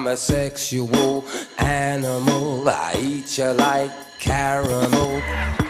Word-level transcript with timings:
I'm 0.00 0.06
a 0.06 0.16
sexual 0.16 1.26
animal. 1.58 2.66
I 2.66 2.94
eat 2.98 3.36
you 3.36 3.52
like 3.52 3.90
caramel. 4.18 5.69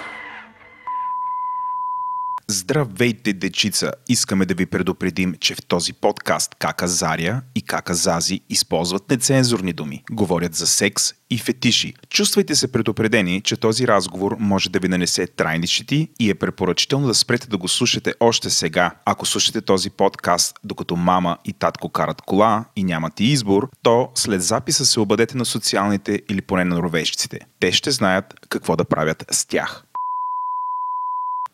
Здравейте, 2.71 3.33
дечица! 3.33 3.93
Искаме 4.09 4.47
да 4.47 4.55
ви 4.55 4.67
предупредим, 4.67 5.35
че 5.41 5.55
в 5.55 5.63
този 5.63 5.93
подкаст 5.93 6.55
Кака 6.59 6.89
Заря 6.89 7.43
и 7.55 7.63
Кака 7.63 7.95
Зази 7.95 8.41
използват 8.51 9.11
нецензурни 9.11 9.73
думи, 9.73 10.03
говорят 10.11 10.55
за 10.55 10.67
секс 10.67 11.13
и 11.31 11.39
фетиши. 11.39 11.95
Чувствайте 12.09 12.55
се 12.55 12.73
предупредени, 12.73 13.41
че 13.41 13.57
този 13.57 13.89
разговор 13.89 14.37
може 14.39 14.71
да 14.71 14.79
ви 14.79 14.89
нанесе 14.89 15.27
трайни 15.27 15.67
щети 15.67 16.09
и 16.21 16.31
е 16.31 16.35
препоръчително 16.35 17.07
да 17.07 17.15
спрете 17.15 17.49
да 17.49 17.59
го 17.59 17.69
слушате 17.69 18.15
още 18.21 18.51
сега. 18.51 18.91
Ако 19.05 19.27
слушате 19.27 19.61
този 19.61 19.91
подкаст, 19.91 20.57
докато 20.65 20.97
мама 20.97 21.39
и 21.45 21.53
татко 21.53 21.89
карат 21.89 22.23
кола 22.23 22.65
и 22.77 22.85
нямате 22.85 23.25
избор, 23.25 23.71
то 23.83 24.11
след 24.15 24.43
записа 24.43 24.87
се 24.87 25.01
обадете 25.01 25.37
на 25.37 25.45
социалните 25.45 26.23
или 26.29 26.41
поне 26.41 26.65
на 26.65 26.83
ровещиците. 26.83 27.39
Те 27.61 27.73
ще 27.73 27.91
знаят 27.91 28.35
какво 28.49 28.77
да 28.77 28.85
правят 28.85 29.25
с 29.31 29.47
тях. 29.47 29.85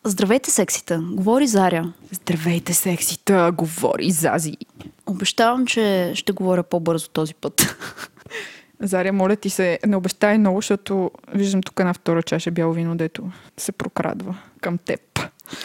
Здравейте, 0.09 0.51
сексита! 0.51 1.03
Говори 1.11 1.47
Заря. 1.47 1.93
Здравейте, 2.11 2.73
сексита! 2.73 3.51
Говори 3.57 4.11
Зази. 4.11 4.57
Обещавам, 5.05 5.65
че 5.65 6.11
ще 6.15 6.31
говоря 6.31 6.63
по-бързо 6.63 7.09
този 7.09 7.33
път. 7.33 7.77
Заря, 8.79 9.13
моля 9.13 9.35
ти 9.35 9.49
се, 9.49 9.79
не 9.87 9.95
обещай 9.95 10.37
много, 10.37 10.57
защото 10.57 11.11
виждам 11.33 11.63
тук 11.63 11.79
една 11.79 11.93
втора 11.93 12.23
чаша 12.23 12.51
бяло 12.51 12.73
вино, 12.73 12.97
дето 12.97 13.31
се 13.57 13.71
прокрадва 13.71 14.37
към 14.61 14.77
теб. 14.77 15.19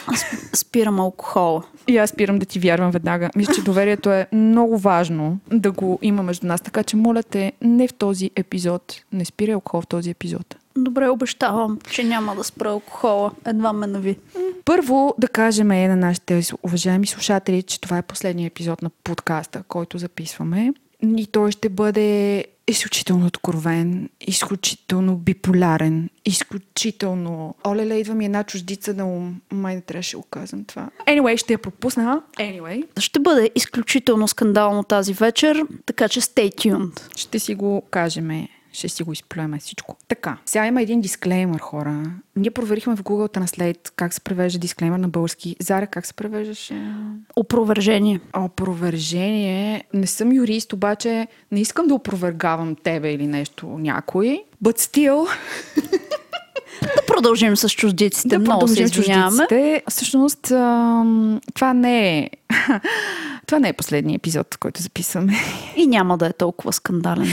Аз 0.07 0.25
спирам 0.53 0.99
алкохола. 0.99 1.63
И 1.87 1.97
аз 1.97 2.09
спирам 2.09 2.39
да 2.39 2.45
ти 2.45 2.59
вярвам 2.59 2.91
веднага. 2.91 3.29
Мисля, 3.35 3.53
че 3.53 3.63
доверието 3.63 4.11
е 4.11 4.27
много 4.33 4.77
важно 4.77 5.39
да 5.51 5.71
го 5.71 5.99
има 6.01 6.23
между 6.23 6.47
нас, 6.47 6.61
така 6.61 6.83
че 6.83 6.95
моля 6.95 7.23
те, 7.23 7.53
не 7.61 7.87
в 7.87 7.93
този 7.93 8.31
епизод. 8.35 9.01
Не 9.13 9.25
спирай 9.25 9.53
алкохол 9.53 9.81
в 9.81 9.87
този 9.87 10.09
епизод. 10.09 10.55
Добре, 10.77 11.09
обещавам, 11.09 11.79
че 11.91 12.03
няма 12.03 12.35
да 12.35 12.43
спра 12.43 12.69
алкохола. 12.69 13.31
Едва 13.45 13.73
ме 13.73 13.87
нави. 13.87 14.17
Първо 14.65 15.15
да 15.17 15.27
кажем 15.27 15.71
е 15.71 15.87
на 15.87 15.95
нашите 15.95 16.41
уважаеми 16.63 17.07
слушатели, 17.07 17.63
че 17.63 17.81
това 17.81 17.97
е 17.97 18.01
последния 18.01 18.47
епизод 18.47 18.81
на 18.81 18.89
подкаста, 19.03 19.63
който 19.67 19.97
записваме. 19.97 20.73
И 21.17 21.27
той 21.27 21.51
ще 21.51 21.69
бъде 21.69 22.45
изключително 22.67 23.25
откровен, 23.25 24.09
изключително 24.21 25.15
биполярен, 25.15 26.09
изключително... 26.25 27.55
Оле, 27.67 27.95
идва 27.95 28.15
ми 28.15 28.25
една 28.25 28.43
чуждица 28.43 28.93
на 28.93 29.05
ум. 29.05 29.41
Май 29.51 29.75
не 29.75 29.81
трябваше 29.81 30.11
да 30.11 30.17
го 30.17 30.23
казвам 30.23 30.65
това. 30.65 30.89
Anyway, 31.07 31.37
ще 31.37 31.53
я 31.53 31.59
пропусна. 31.59 32.21
Anyway. 32.39 32.99
Ще 32.99 33.19
бъде 33.19 33.49
изключително 33.55 34.27
скандално 34.27 34.83
тази 34.83 35.13
вечер, 35.13 35.63
така 35.85 36.09
че 36.09 36.21
stay 36.21 36.55
tuned. 36.55 37.17
Ще 37.17 37.39
си 37.39 37.55
го 37.55 37.83
кажем 37.91 38.47
ще 38.73 38.89
си 38.89 39.03
го 39.03 39.11
изплюеме 39.11 39.59
всичко. 39.59 39.95
Така, 40.07 40.37
сега 40.45 40.67
има 40.67 40.81
един 40.81 41.01
дисклеймер, 41.01 41.59
хора. 41.59 42.03
Ние 42.35 42.51
проверихме 42.51 42.95
в 42.95 43.03
Google 43.03 43.39
Translate 43.39 43.91
как 43.95 44.13
се 44.13 44.21
превежда 44.21 44.59
дисклеймер 44.59 44.99
на 44.99 45.07
български. 45.07 45.55
Зара, 45.59 45.87
как 45.87 46.05
се 46.05 46.13
превеждаше? 46.13 46.95
Опровержение. 47.35 48.19
Опровержение. 48.37 49.83
Не 49.93 50.07
съм 50.07 50.33
юрист, 50.33 50.73
обаче 50.73 51.27
не 51.51 51.61
искам 51.61 51.87
да 51.87 51.93
опровергавам 51.93 52.75
тебе 52.75 53.13
или 53.13 53.27
нещо 53.27 53.67
някой. 53.67 54.43
But 54.63 54.79
still... 54.79 55.27
Да 56.81 57.05
продължим 57.07 57.57
с 57.57 57.69
чуждиците. 57.69 58.27
Да 58.27 58.39
Много 58.39 58.67
се 58.67 58.83
извиняваме. 58.83 59.81
Всъщност, 59.89 60.41
това 61.53 61.73
не 61.73 62.17
е... 62.19 62.29
това 63.47 63.59
не 63.59 63.69
е 63.69 63.73
последния 63.73 64.15
епизод, 64.15 64.57
който 64.57 64.81
записваме. 64.81 65.33
И 65.75 65.87
няма 65.87 66.17
да 66.17 66.27
е 66.27 66.33
толкова 66.33 66.73
скандален. 66.73 67.27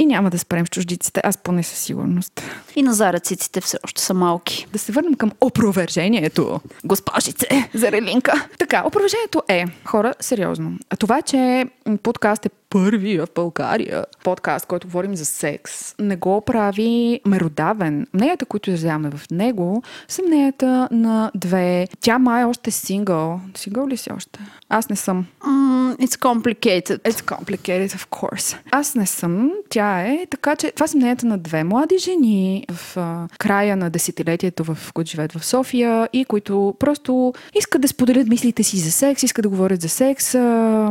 И 0.00 0.06
няма 0.06 0.30
да 0.30 0.38
спрем 0.38 0.66
с 0.66 0.70
чуждиците, 0.70 1.20
аз 1.24 1.38
поне 1.38 1.62
със 1.62 1.78
сигурност. 1.78 2.42
И 2.76 2.82
на 2.82 2.94
зарециците 2.94 3.60
все 3.60 3.78
още 3.84 4.02
са 4.02 4.14
малки. 4.14 4.66
Да 4.72 4.78
се 4.78 4.92
върнем 4.92 5.14
към 5.14 5.32
опровержението, 5.40 6.60
госпожице 6.84 7.46
Зарелинка. 7.74 8.48
Така, 8.58 8.82
опровержението 8.86 9.42
е, 9.48 9.64
хора, 9.84 10.14
сериозно. 10.20 10.78
А 10.90 10.96
това, 10.96 11.22
че 11.22 11.66
подкаст 12.02 12.46
е 12.46 12.50
първия 12.70 13.26
в 13.26 13.28
България 13.34 14.04
подкаст, 14.24 14.66
който 14.66 14.86
говорим 14.86 15.16
за 15.16 15.24
секс, 15.24 15.94
не 15.98 16.16
го 16.16 16.40
прави 16.40 17.20
меродавен. 17.26 18.06
Мненията, 18.14 18.44
които 18.44 18.70
изразяваме 18.70 19.10
в 19.10 19.30
него, 19.30 19.82
са 20.08 20.22
мненията 20.22 20.88
на 20.90 21.30
две. 21.34 21.88
Тя 22.00 22.18
май 22.18 22.42
е 22.42 22.44
още 22.44 22.70
сингъл. 22.70 23.40
Сингъл 23.56 23.88
ли 23.88 23.96
си 23.96 24.10
още? 24.16 24.40
Аз 24.68 24.88
не 24.88 24.96
съм. 24.96 25.26
Mm, 25.46 25.96
it's 25.96 26.16
complicated. 26.16 26.98
It's 26.98 27.20
complicated, 27.36 27.88
of 27.88 28.08
course. 28.08 28.56
Аз 28.70 28.94
не 28.94 29.06
съм, 29.06 29.50
тя 29.68 30.00
е, 30.00 30.26
така 30.30 30.56
че 30.56 30.72
това 30.72 30.86
са 30.86 30.96
мненията 30.96 31.26
на 31.26 31.38
две 31.38 31.64
млади 31.64 31.98
жени 31.98 32.66
в 32.72 32.96
а, 32.96 33.28
края 33.38 33.76
на 33.76 33.90
десетилетието, 33.90 34.64
в 34.64 34.78
които 34.94 35.10
живеят 35.10 35.32
в 35.32 35.44
София 35.44 36.08
и 36.12 36.24
които 36.24 36.74
просто 36.78 37.32
искат 37.54 37.82
да 37.82 37.88
споделят 37.88 38.28
мислите 38.28 38.62
си 38.62 38.78
за 38.78 38.90
секс, 38.90 39.22
искат 39.22 39.42
да 39.42 39.48
говорят 39.48 39.80
за 39.80 39.88
секс. 39.88 40.34
А, 40.34 40.40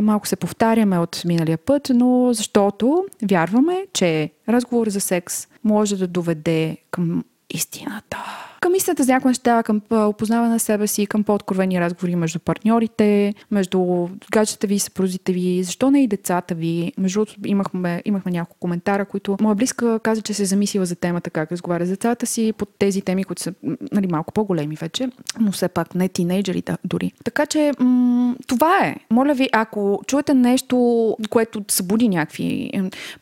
малко 0.02 0.28
се 0.28 0.36
повтаряме 0.36 0.98
от 0.98 1.22
миналия 1.24 1.58
път, 1.58 1.69
но 1.94 2.32
защото 2.32 3.04
вярваме, 3.30 3.86
че 3.92 4.30
разговор 4.48 4.88
за 4.88 5.00
секс 5.00 5.46
може 5.64 5.96
да 5.96 6.06
доведе 6.06 6.76
към 6.90 7.24
истината. 7.50 8.49
Към 8.60 8.74
истината 8.74 9.04
за 9.04 9.12
някои 9.12 9.28
неща, 9.28 9.62
към 9.62 9.80
опознаване 9.90 10.52
на 10.52 10.58
себе 10.58 10.86
си, 10.86 11.06
към 11.06 11.24
по-откровени 11.24 11.80
разговори 11.80 12.16
между 12.16 12.38
партньорите, 12.38 13.34
между 13.50 14.08
гаджета 14.32 14.66
ви, 14.66 14.78
съпрузите 14.78 15.32
ви, 15.32 15.62
защо 15.62 15.90
не 15.90 16.02
и 16.02 16.06
децата 16.06 16.54
ви. 16.54 16.92
Между 16.98 17.18
другото, 17.20 17.34
имахме, 17.44 18.02
имахме 18.04 18.32
няколко 18.32 18.56
коментара, 18.60 19.04
които 19.04 19.36
моя 19.40 19.54
близка 19.54 20.00
каза, 20.02 20.22
че 20.22 20.34
се 20.34 20.42
е 20.42 20.46
замислила 20.46 20.86
за 20.86 20.96
темата 20.96 21.30
как 21.30 21.52
разговаря 21.52 21.86
с 21.86 21.88
децата 21.88 22.26
си 22.26 22.52
под 22.58 22.68
тези 22.78 23.02
теми, 23.02 23.24
които 23.24 23.42
са 23.42 23.54
нали, 23.92 24.06
малко 24.06 24.32
по-големи 24.32 24.76
вече, 24.76 25.08
но 25.40 25.52
все 25.52 25.68
пак 25.68 25.94
не 25.94 26.08
тинейджери 26.08 26.62
да, 26.62 26.78
дори. 26.84 27.12
Така 27.24 27.46
че 27.46 27.72
м- 27.78 28.34
това 28.46 28.78
е. 28.84 28.96
Моля 29.10 29.34
ви, 29.34 29.48
ако 29.52 30.00
чуете 30.06 30.34
нещо, 30.34 31.16
което 31.30 31.64
събуди 31.68 32.08
някакви, 32.08 32.70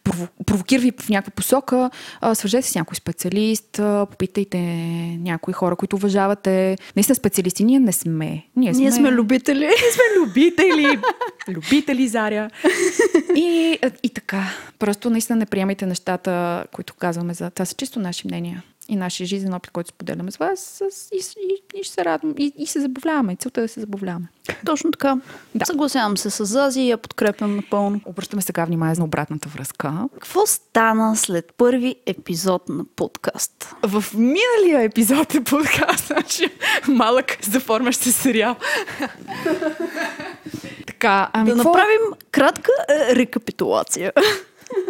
прово, 0.04 0.27
провокира 0.47 0.81
ви 0.81 0.93
в 1.00 1.09
някаква 1.09 1.31
посока, 1.31 1.91
свържете 2.34 2.66
се 2.66 2.72
с 2.72 2.75
някой 2.75 2.97
специалист, 2.97 3.81
попитайте 4.10 4.59
някои 5.31 5.55
хора, 5.55 5.77
които 5.77 5.97
уважавате. 5.97 6.78
Наистина 6.97 7.15
специалисти. 7.15 7.65
Ние 7.65 7.81
не 7.81 7.93
сме. 7.93 8.44
Ние 8.56 8.75
сме, 8.75 8.83
Ние 8.83 8.93
сме 8.93 9.12
любители. 9.12 9.59
ние 9.59 9.93
сме 9.93 10.21
любители. 10.21 10.99
любители, 11.49 12.09
Заря. 12.09 12.50
И, 13.37 13.78
и 14.03 14.09
така. 14.09 14.43
Просто 14.78 15.11
наистина 15.11 15.39
не 15.39 15.47
приемайте 15.47 15.87
нещата, 15.87 16.65
които 16.72 16.94
казваме 16.94 17.34
за... 17.34 17.50
Това 17.50 17.66
са 17.66 17.75
чисто 17.75 18.00
наши 18.00 18.27
мнения 18.27 18.62
и 18.88 18.97
нашия 18.97 19.26
жизнен 19.26 19.54
опит, 19.54 19.71
който 19.71 19.88
споделяме 19.88 20.31
с 20.31 20.37
вас 20.37 20.60
с, 20.91 21.09
и, 21.12 21.21
и, 21.41 21.78
и 21.81 21.84
ще 21.84 21.94
се 21.94 22.04
радвам. 22.04 22.34
И, 22.38 22.53
и 22.56 22.66
се 22.66 22.81
забавляваме. 22.81 23.37
Целта 23.37 23.60
е 23.60 23.65
да 23.65 23.69
се 23.69 23.81
забавляваме. 23.81 24.28
Точно 24.66 24.91
така. 24.91 25.16
Да. 25.54 25.66
Съгласявам 25.66 26.16
се 26.16 26.31
с 26.31 26.44
Зази 26.44 26.81
и 26.81 26.91
я 26.91 26.98
подкрепям 26.98 27.56
напълно. 27.56 28.00
Обръщаме 28.04 28.43
сега 28.43 28.65
внимание 28.65 28.94
на 28.98 29.04
обратната 29.04 29.48
връзка. 29.48 30.09
Какво 30.15 30.47
стана 30.47 31.16
след 31.16 31.54
първи 31.56 31.97
епизод 32.06 32.69
на 32.69 32.84
подкаст? 32.84 33.75
В 33.82 34.04
миналия 34.15 34.82
епизод 34.82 35.34
е 35.34 35.44
подкаст, 35.44 36.06
значи 36.06 36.50
малък 36.88 37.38
заформящ 37.43 38.00
се 38.00 38.12
сериал. 38.12 38.56
така, 40.87 41.31
ами 41.32 41.50
Да 41.50 41.56
какво? 41.56 41.69
направим 41.69 42.00
кратка 42.31 42.72
е, 42.88 43.16
рекапитулация. 43.16 44.12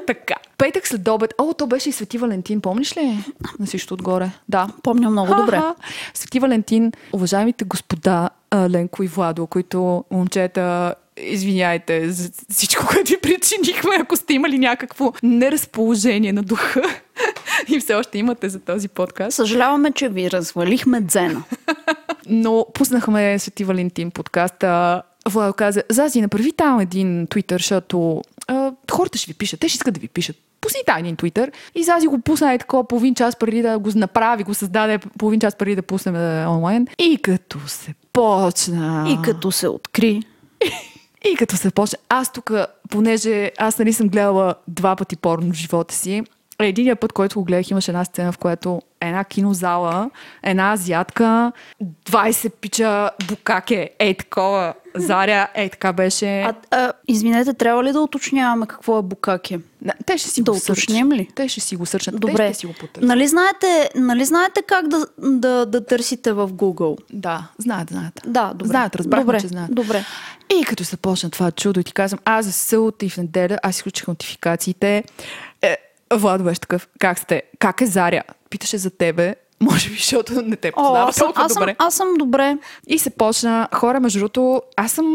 Така. 0.06 0.34
Петък 0.58 0.86
след 0.86 1.08
обед. 1.08 1.34
О, 1.38 1.54
то 1.54 1.66
беше 1.66 1.88
и 1.88 1.92
Свети 1.92 2.18
Валентин, 2.18 2.60
помниш 2.60 2.96
ли? 2.96 3.24
На 3.58 3.66
всичко 3.66 3.94
отгоре. 3.94 4.30
Да. 4.48 4.68
Помня 4.82 5.10
много 5.10 5.34
добре. 5.34 5.56
Ха-ха. 5.56 5.74
Свети 6.14 6.40
Валентин, 6.40 6.92
уважаемите 7.12 7.64
господа 7.64 8.30
Ленко 8.54 9.02
и 9.02 9.06
Владо, 9.06 9.46
които 9.46 10.04
момчета 10.10 10.94
извиняйте 11.20 12.10
за 12.10 12.30
всичко, 12.50 12.86
което 12.86 13.10
ви 13.10 13.20
причинихме, 13.20 13.90
ако 14.00 14.16
сте 14.16 14.34
имали 14.34 14.58
някакво 14.58 15.12
неразположение 15.22 16.32
на 16.32 16.42
духа 16.42 16.82
и 17.68 17.80
все 17.80 17.94
още 17.94 18.18
имате 18.18 18.48
за 18.48 18.60
този 18.60 18.88
подкаст. 18.88 19.36
Съжаляваме, 19.36 19.92
че 19.92 20.08
ви 20.08 20.30
развалихме 20.30 21.00
дзена. 21.00 21.42
Но 22.26 22.66
пуснахме 22.74 23.38
Свети 23.38 23.64
Валентин 23.64 24.10
подкаста. 24.10 25.02
Владо 25.28 25.52
каза, 25.52 25.82
Зази, 25.90 26.20
направи 26.20 26.52
там 26.52 26.80
един 26.80 27.26
твитър, 27.26 27.60
защото 27.60 28.22
а, 28.48 28.72
хората 28.92 29.18
ще 29.18 29.32
ви 29.32 29.38
пишат, 29.38 29.60
те 29.60 29.68
ще 29.68 29.76
искат 29.76 29.94
да 29.94 30.00
ви 30.00 30.08
пишат. 30.08 30.36
Пусни 30.60 30.80
там 30.86 30.98
един 30.98 31.16
твитър 31.16 31.52
и 31.74 31.84
Зази 31.84 32.06
го 32.06 32.18
пусна 32.18 32.52
е 32.52 32.58
такова 32.58 32.88
половин 32.88 33.14
час 33.14 33.36
преди 33.36 33.62
да 33.62 33.78
го 33.78 33.90
направи, 33.94 34.44
го 34.44 34.54
създаде 34.54 34.98
половин 34.98 35.40
час 35.40 35.56
преди 35.56 35.76
да 35.76 35.82
пуснем 35.82 36.14
онлайн. 36.48 36.86
И 36.98 37.18
като 37.22 37.58
се 37.66 37.94
почна... 38.12 39.06
И 39.10 39.22
като 39.22 39.52
се 39.52 39.68
откри. 39.68 40.22
И 41.32 41.36
като 41.36 41.56
се 41.56 41.70
почне, 41.70 41.98
аз 42.08 42.32
тук, 42.32 42.50
понеже 42.90 43.50
аз 43.58 43.78
нали 43.78 43.92
съм 43.92 44.08
гледала 44.08 44.54
два 44.68 44.96
пъти 44.96 45.16
порно 45.16 45.52
в 45.52 45.56
живота 45.56 45.94
си, 45.94 46.22
единия 46.66 46.96
път, 46.96 47.12
който 47.12 47.38
го 47.38 47.44
гледах, 47.44 47.70
имаше 47.70 47.90
една 47.90 48.04
сцена, 48.04 48.32
в 48.32 48.38
която 48.38 48.82
една 49.00 49.24
кинозала, 49.24 50.10
една 50.42 50.72
азиатка, 50.72 51.52
20 52.10 52.50
пича 52.50 53.10
букаке, 53.28 53.90
е 53.98 54.14
такова, 54.14 54.74
Заря, 55.00 55.48
е 55.54 55.68
така 55.68 55.92
беше. 55.92 56.40
А, 56.40 56.54
а, 56.70 56.92
извинете, 57.08 57.54
трябва 57.54 57.84
ли 57.84 57.92
да 57.92 58.00
уточняваме 58.00 58.66
какво 58.66 58.98
е 58.98 59.02
букаке? 59.02 59.60
Те 60.06 60.18
ще 60.18 60.30
си 60.30 60.42
Да 60.42 60.50
го 60.52 60.56
уточним 60.56 61.12
ли? 61.12 61.28
Те 61.34 61.48
ще 61.48 61.60
си 61.60 61.76
го 61.76 61.86
сърчат. 61.86 62.20
Добре. 62.20 62.36
Те 62.36 62.52
ще 62.52 62.60
си 62.60 62.66
го 62.66 62.72
потърсят. 62.72 63.08
Нали 63.08 63.28
знаете, 63.28 63.90
нали 63.94 64.24
знаете 64.24 64.62
как 64.62 64.88
да, 64.88 65.06
да, 65.18 65.66
да 65.66 65.86
търсите 65.86 66.32
в 66.32 66.48
Google? 66.48 66.98
Да, 67.12 67.48
знаят, 67.58 67.90
знаят. 67.90 68.20
Да, 68.26 68.52
добре. 68.54 68.68
Знаят, 68.68 68.96
разбрахме, 68.96 69.24
добре, 69.24 69.40
че 69.40 69.48
знаят. 69.48 69.74
Добре. 69.74 70.04
И 70.60 70.64
като 70.64 70.84
се 70.84 70.96
почна 70.96 71.30
това 71.30 71.50
чудо 71.50 71.80
и 71.80 71.84
ти 71.84 71.92
казвам, 71.92 72.20
аз 72.24 72.46
за 72.46 72.52
събота 72.52 73.06
и 73.06 73.10
в 73.10 73.16
неделя, 73.16 73.58
аз 73.62 73.76
изключих 73.76 74.08
нотификациите. 74.08 75.04
Е, 75.62 75.76
Владо 76.12 76.44
беше 76.44 76.60
такъв, 76.60 76.88
как 76.98 77.18
сте? 77.18 77.42
Как 77.58 77.80
е 77.80 77.86
Заря? 77.86 78.22
Питаше 78.50 78.78
за 78.78 78.90
тебе. 78.90 79.34
Може 79.60 79.90
би, 79.90 79.96
защото 79.96 80.42
не 80.42 80.56
те 80.56 80.68
О, 80.68 80.72
познава 80.72 81.08
аз 81.08 81.16
съм, 81.16 81.26
толкова 81.26 81.44
аз, 81.44 81.52
съм, 81.52 81.60
добре. 81.60 81.76
аз 81.78 81.94
съм 81.94 82.08
добре. 82.18 82.58
И 82.86 82.98
се 82.98 83.10
почна. 83.10 83.68
Хора, 83.74 84.00
между 84.00 84.18
другото, 84.18 84.62
аз 84.76 84.92
съм 84.92 85.06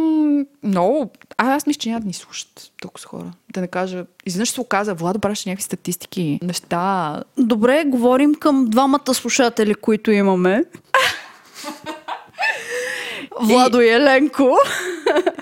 много... 0.64 1.12
А, 1.38 1.56
аз 1.56 1.68
мисля, 1.68 1.80
че 1.80 1.90
няма 1.90 2.02
да 2.02 2.08
ни 2.08 2.14
слушат 2.14 2.72
толкова 2.82 3.02
с 3.02 3.06
хора. 3.06 3.32
Да 3.54 3.62
не 3.62 3.68
кажа... 3.68 4.06
Изведнъж 4.26 4.50
се 4.50 4.62
оказа, 4.62 4.94
Владо 4.94 5.20
браше 5.20 5.50
някакви 5.50 5.64
статистики, 5.64 6.40
неща. 6.42 7.24
Добре, 7.38 7.84
говорим 7.86 8.36
към 8.36 8.66
двамата 8.66 9.14
слушатели, 9.14 9.76
които 9.76 10.12
имаме. 10.12 10.64
Владо 13.42 13.82
и 13.82 13.90
Еленко. 13.90 14.58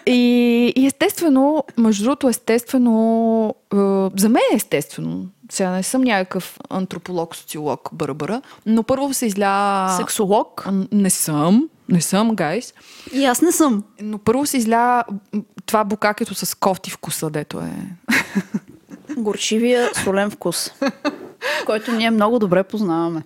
И, 0.05 0.73
и 0.75 0.85
естествено, 0.85 1.63
между 1.77 2.03
другото, 2.03 2.29
естествено, 2.29 3.55
е, 3.73 3.77
за 4.17 4.29
мен 4.29 4.43
е 4.53 4.55
естествено. 4.55 5.25
Сега 5.51 5.69
не 5.69 5.83
съм 5.83 6.01
някакъв 6.01 6.59
антрополог, 6.69 7.35
социолог, 7.35 7.89
бърбъра, 7.93 8.41
но 8.65 8.83
първо 8.83 9.13
се 9.13 9.25
изля... 9.25 9.95
Сексолог. 9.97 10.65
Не 10.91 11.09
съм, 11.09 11.69
не 11.89 12.01
съм, 12.01 12.35
гайс. 12.35 12.73
И 13.13 13.25
аз 13.25 13.41
не 13.41 13.51
съм. 13.51 13.83
Но 14.01 14.17
първо 14.17 14.45
се 14.45 14.57
изля 14.57 15.03
това 15.65 15.83
букакето 15.83 16.35
с 16.35 16.55
кофти 16.55 16.91
вкуса, 16.91 17.29
дето 17.29 17.59
е. 17.59 17.71
Горчивия 19.17 19.89
солен 20.03 20.29
вкус. 20.29 20.71
който 21.65 21.91
ние 21.91 22.11
много 22.11 22.39
добре 22.39 22.63
познаваме. 22.63 23.23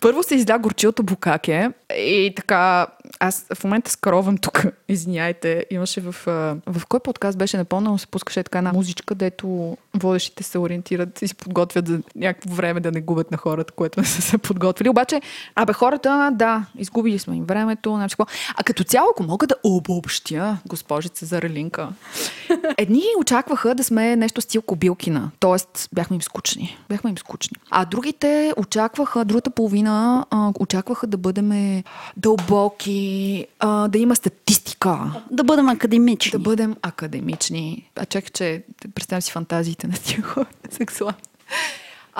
Първо 0.00 0.22
се 0.22 0.34
изля 0.34 0.58
горчилото 0.58 1.02
букаке 1.02 1.70
и 1.96 2.32
така, 2.36 2.86
аз 3.20 3.46
в 3.54 3.64
момента 3.64 3.90
скровам 3.90 4.38
тук, 4.38 4.64
извиняйте, 4.88 5.66
имаше 5.70 6.00
в, 6.00 6.14
в 6.66 6.86
кой 6.88 7.00
подкаст 7.00 7.38
беше 7.38 7.56
напълно, 7.56 7.98
се 7.98 8.06
пускаше 8.06 8.42
така 8.42 8.58
една 8.58 8.72
музичка, 8.72 9.14
дето 9.14 9.76
водещите 9.94 10.42
се 10.42 10.58
ориентират 10.58 11.22
и 11.22 11.28
се 11.28 11.34
подготвят 11.34 11.88
за 11.88 12.00
някакво 12.16 12.54
време 12.54 12.80
да 12.80 12.92
не 12.92 13.00
губят 13.00 13.30
на 13.30 13.36
хората, 13.36 13.72
което 13.72 14.00
не 14.00 14.06
са 14.06 14.22
се 14.22 14.38
подготвили. 14.38 14.88
Обаче, 14.88 15.20
абе 15.54 15.72
хората, 15.72 16.30
да, 16.34 16.66
изгубили 16.78 17.18
сме 17.18 17.36
им 17.36 17.44
времето, 17.44 17.94
значи 17.94 18.16
какво. 18.16 18.32
А 18.56 18.62
като 18.62 18.84
цяло, 18.84 19.08
ако 19.10 19.22
мога 19.22 19.46
да 19.46 19.54
обобщя, 19.64 20.58
госпожица 20.66 21.26
Зарелинка, 21.26 21.88
едни 22.78 23.02
очакваха 23.20 23.74
да 23.74 23.84
сме 23.84 24.16
нещо 24.16 24.40
стил 24.40 24.62
Кобилкина, 24.62 25.30
т.е. 25.40 25.86
бяхме 25.92 26.14
им 26.14 26.22
скучни. 26.22 26.78
Бяхме 26.88 27.10
им 27.10 27.18
скучни. 27.18 27.56
А 27.70 27.84
другите 27.84 28.52
очакваха, 28.56 29.24
другата 29.24 29.50
половина 29.50 30.26
очакваха 30.60 31.06
да 31.06 31.16
бъдем 31.16 31.82
дълбоки, 32.16 33.07
а, 33.58 33.88
да 33.88 33.98
има 33.98 34.16
статистика, 34.16 34.98
Да 35.30 35.44
бъдем 35.44 35.68
академични. 35.68 36.30
да 36.30 36.38
бъдем 36.38 36.76
академични. 36.82 37.90
А 37.96 38.06
чакай, 38.06 38.30
че 38.30 38.62
представям 38.94 39.22
си 39.22 39.32
фантазиите 39.32 39.86
на 39.86 39.94
тия 39.94 40.22
хора, 40.22 40.46
сексуални. 40.70 41.16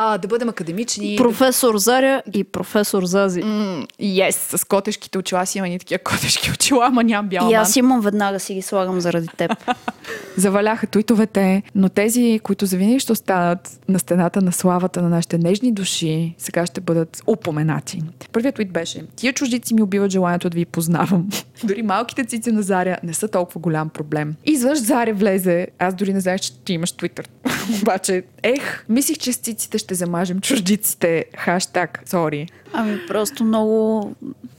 А, 0.01 0.19
да 0.19 0.29
бъдем 0.29 0.49
академични. 0.49 1.17
Професор 1.17 1.77
Заря 1.77 2.23
и 2.35 2.45
професор 2.45 3.05
Зази. 3.05 3.43
М, 3.43 3.87
Yes, 4.01 4.57
с 4.57 4.65
котешките 4.65 5.19
очила 5.19 5.47
си 5.47 5.59
има 5.59 5.69
ни 5.69 5.79
такива 5.79 5.99
котешки 5.99 6.51
очила, 6.51 6.87
ама 6.87 7.05
нямам 7.05 7.29
бяла 7.29 7.51
И 7.51 7.55
аз 7.55 7.77
имам 7.77 8.01
веднага 8.01 8.41
си 8.41 8.55
ги 8.55 8.63
слагам 8.63 9.01
заради 9.01 9.29
теб. 9.37 9.51
Заваляха 10.37 10.87
туитовете, 10.87 11.63
но 11.75 11.89
тези, 11.89 12.41
които 12.43 12.67
завинаги 12.67 13.01
ще 13.01 13.13
останат 13.13 13.81
на 13.89 13.99
стената 13.99 14.43
на 14.43 14.53
славата 14.53 15.03
на 15.03 15.09
нашите 15.09 15.39
нежни 15.39 15.73
души, 15.73 16.35
сега 16.39 16.67
ще 16.67 16.81
бъдат 16.81 17.23
упоменати. 17.27 18.03
Първият 18.33 18.55
твит 18.55 18.73
беше 18.73 19.05
Тия 19.17 19.33
чуждици 19.33 19.75
ми 19.75 19.83
убиват 19.83 20.11
желанието 20.11 20.51
да 20.51 20.55
ви 20.55 20.65
познавам. 20.65 21.29
Дори 21.65 21.83
малките 21.83 22.25
цици 22.25 22.53
на 22.53 22.63
Заря 22.63 22.97
не 23.03 23.15
са 23.15 23.29
толкова 23.29 23.61
голям 23.61 23.89
проблем. 23.89 24.35
И 24.45 24.57
Заря 24.57 25.15
влезе. 25.15 25.67
Аз 25.79 25.95
дори 25.95 26.13
не 26.13 26.21
знаех, 26.21 26.41
че 26.41 26.59
ти 26.59 26.73
имаш 26.73 26.93
Твитър. 26.93 27.29
Обаче, 27.83 28.23
ех, 28.43 28.85
мислих, 28.89 29.19
че 29.19 29.33
с 29.33 29.37
циците 29.37 29.79
ще 29.79 29.95
замажем 29.95 30.41
чуждиците. 30.41 31.25
Хаштаг, 31.37 32.03
сори. 32.07 32.49
Ами 32.73 33.07
просто 33.09 33.45
много, 33.45 34.13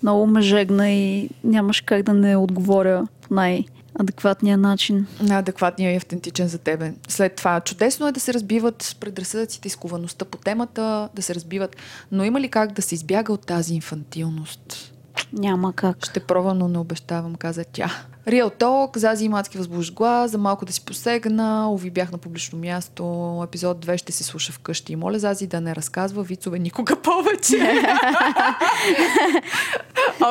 много 0.04 0.28
ме 0.28 0.42
жегна 0.42 0.90
и 0.90 1.30
нямаш 1.44 1.82
как 1.82 2.04
да 2.04 2.14
не 2.14 2.38
отговоря 2.38 3.08
по 3.22 3.34
най-адекватния 3.34 4.58
начин. 4.58 5.08
на 5.22 5.38
адекватния 5.40 5.94
и 5.94 5.96
автентичен 5.96 6.48
за 6.48 6.58
тебе. 6.58 6.94
След 7.08 7.36
това, 7.36 7.60
чудесно 7.60 8.08
е 8.08 8.12
да 8.12 8.20
се 8.20 8.34
разбиват 8.34 8.98
предразсъдъците 9.00 9.68
и 9.68 9.72
сковаността 9.72 10.26
по 10.26 10.38
темата, 10.38 11.10
да 11.16 11.22
се 11.22 11.36
разбиват, 11.36 11.76
но 12.12 12.24
има 12.24 12.42
ли 12.42 12.50
как 12.50 12.72
да 12.72 12.82
се 12.82 12.96
избяга 12.96 13.34
от 13.34 13.46
тази 13.46 13.76
инфантилност? 13.76 14.94
Няма 15.34 15.74
как. 15.74 16.06
Ще 16.06 16.20
пробвам, 16.20 16.58
но 16.58 16.68
не 16.68 16.78
обещавам, 16.78 17.36
каза 17.36 17.66
тя. 17.72 17.92
Real 18.30 18.60
Talk, 18.60 18.98
Зази 18.98 19.26
и 19.26 19.30
Мацки 19.30 19.58
възбужда 19.58 19.94
глас, 19.94 20.32
за 20.32 20.38
малко 20.38 20.66
да 20.66 20.74
си 20.74 20.86
посегна, 20.86 21.72
ови 21.72 21.90
бях 21.90 22.12
на 22.12 22.18
публично 22.18 22.60
място, 22.60 23.42
епизод 23.48 23.86
2 23.86 23.98
ще 23.98 24.12
се 24.12 24.24
слуша 24.24 24.52
вкъщи. 24.52 24.94
И 24.94 24.96
моля 24.96 25.20
Зази 25.20 25.48
да 25.48 25.62
не 25.62 25.76
разказва 25.76 26.24
вицове 26.24 26.60
никога 26.60 26.96
повече. 26.96 27.56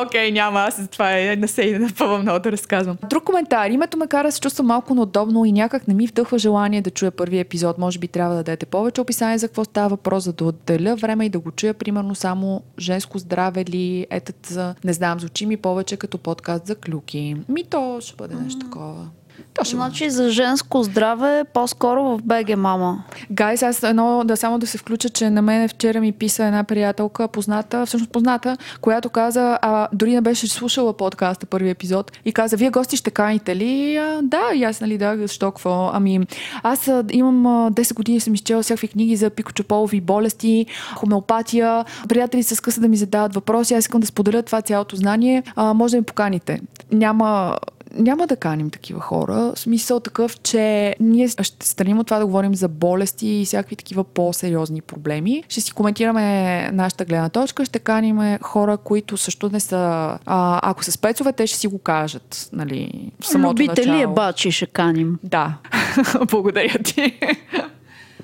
Окей, 0.05 0.29
okay, 0.29 0.31
няма, 0.31 0.59
аз 0.59 0.89
това 0.89 1.19
е 1.19 1.35
не 1.35 1.47
се 1.47 1.61
и 1.61 1.79
напъвам 1.79 2.21
много 2.21 2.39
да 2.39 2.51
разказвам. 2.51 2.97
Друг 3.09 3.23
коментар. 3.23 3.69
Името 3.69 3.97
ме 3.97 4.07
кара 4.07 4.27
да 4.27 4.31
се 4.31 4.41
чувствам 4.41 4.67
малко 4.67 4.95
неудобно 4.95 5.45
и 5.45 5.51
някак 5.51 5.87
не 5.87 5.93
ми 5.93 6.07
вдъхва 6.07 6.39
желание 6.39 6.81
да 6.81 6.89
чуя 6.89 7.11
първи 7.11 7.39
епизод. 7.39 7.77
Може 7.77 7.99
би 7.99 8.07
трябва 8.07 8.35
да 8.35 8.43
дадете 8.43 8.65
повече 8.65 9.01
описание 9.01 9.37
за 9.37 9.47
какво 9.47 9.65
става 9.65 9.89
въпрос, 9.89 10.23
за 10.23 10.33
да 10.33 10.45
отделя 10.45 10.95
време 10.95 11.25
и 11.25 11.29
да 11.29 11.39
го 11.39 11.51
чуя, 11.51 11.73
примерно 11.73 12.15
само 12.15 12.63
женско 12.79 13.17
здраве 13.17 13.65
ли, 13.65 14.07
етът 14.09 14.57
не 14.83 14.93
знам, 14.93 15.19
звучи 15.19 15.45
ми 15.45 15.57
повече 15.57 15.97
като 15.97 16.17
подкаст 16.17 16.67
за 16.67 16.75
клюки. 16.75 17.35
Ми 17.49 17.63
то 17.63 17.88
ще 18.01 18.15
бъде 18.15 18.35
нещо 18.35 18.59
такова. 18.59 19.07
То 19.53 19.63
ще 19.63 19.75
бъде. 19.75 19.85
Значи 19.85 20.09
за 20.09 20.29
женско 20.29 20.83
здраве 20.83 21.43
по-скоро 21.53 22.03
в 22.03 22.19
БГ 22.23 22.57
мама. 22.57 23.03
Гайс, 23.31 23.63
аз 23.63 23.83
едно 23.83 24.23
да 24.25 24.37
само 24.37 24.59
да 24.59 24.67
се 24.67 24.77
включа, 24.77 25.09
че 25.09 25.29
на 25.29 25.41
мен 25.41 25.67
вчера 25.69 26.01
ми 26.01 26.11
писа 26.11 26.45
една 26.45 26.63
приятелка, 26.63 27.27
позната, 27.27 27.85
всъщност 27.85 28.11
позната, 28.11 28.57
която 28.81 29.09
каза, 29.09 29.59
а 29.61 29.87
дори 29.93 30.13
не 30.13 30.21
беше 30.21 30.47
слушала 30.47 30.93
подкаста, 30.93 31.45
първи 31.45 31.69
епизод, 31.69 32.11
и 32.25 32.33
каза, 32.33 32.57
вие 32.57 32.69
гости 32.69 32.97
ще 32.97 33.11
каните 33.11 33.55
ли? 33.55 33.95
А, 33.95 34.19
да, 34.23 34.41
и 34.55 34.63
аз, 34.63 34.81
нали, 34.81 34.97
да, 34.97 35.17
защо 35.17 35.51
какво? 35.51 35.89
Ами, 35.93 36.19
аз 36.63 36.87
а, 36.87 37.03
имам 37.11 37.45
а, 37.45 37.71
10 37.71 37.93
години, 37.93 38.19
съм 38.19 38.33
изчела 38.33 38.63
всякакви 38.63 38.87
книги 38.87 39.15
за 39.15 39.29
пикочополови 39.29 40.01
болести, 40.01 40.65
хомеопатия, 40.95 41.85
приятели 42.09 42.43
се 42.43 42.55
скъса 42.55 42.81
да 42.81 42.87
ми 42.87 42.97
задават 42.97 43.35
въпроси, 43.35 43.73
аз 43.73 43.83
искам 43.83 44.01
да 44.01 44.07
споделя 44.07 44.43
това 44.43 44.61
цялото 44.61 44.95
знание, 44.95 45.43
а, 45.55 45.73
може 45.73 45.91
да 45.91 45.97
ми 45.97 46.03
поканите. 46.03 46.61
Няма 46.91 47.57
няма 47.93 48.27
да 48.27 48.35
каним 48.35 48.69
такива 48.69 48.99
хора. 48.99 49.53
Смисъл 49.55 49.99
такъв, 49.99 50.41
че 50.41 50.95
ние 50.99 51.27
ще 51.27 51.67
страним 51.67 51.99
от 51.99 52.07
това 52.07 52.19
да 52.19 52.25
говорим 52.25 52.55
за 52.55 52.67
болести 52.67 53.27
и 53.27 53.45
всякакви 53.45 53.75
такива 53.75 54.03
по-сериозни 54.03 54.81
проблеми. 54.81 55.43
Ще 55.49 55.61
си 55.61 55.71
коментираме 55.71 56.71
нашата 56.71 57.05
гледна 57.05 57.29
точка, 57.29 57.65
ще 57.65 57.79
каним 57.79 58.37
хора, 58.41 58.77
които 58.77 59.17
също 59.17 59.49
не 59.49 59.59
са... 59.59 59.77
А, 60.25 60.59
ако 60.63 60.83
са 60.83 60.91
спецове, 60.91 61.33
те 61.33 61.47
ще 61.47 61.57
си 61.57 61.67
го 61.67 61.79
кажат. 61.79 62.49
Нали, 62.53 63.11
в 63.19 63.27
самото 63.27 63.51
Любители 63.63 63.91
начало. 63.91 64.13
бачи 64.13 64.51
ще 64.51 64.65
каним. 64.65 65.19
Да, 65.23 65.57
благодаря 66.31 66.79
ти. 66.83 67.19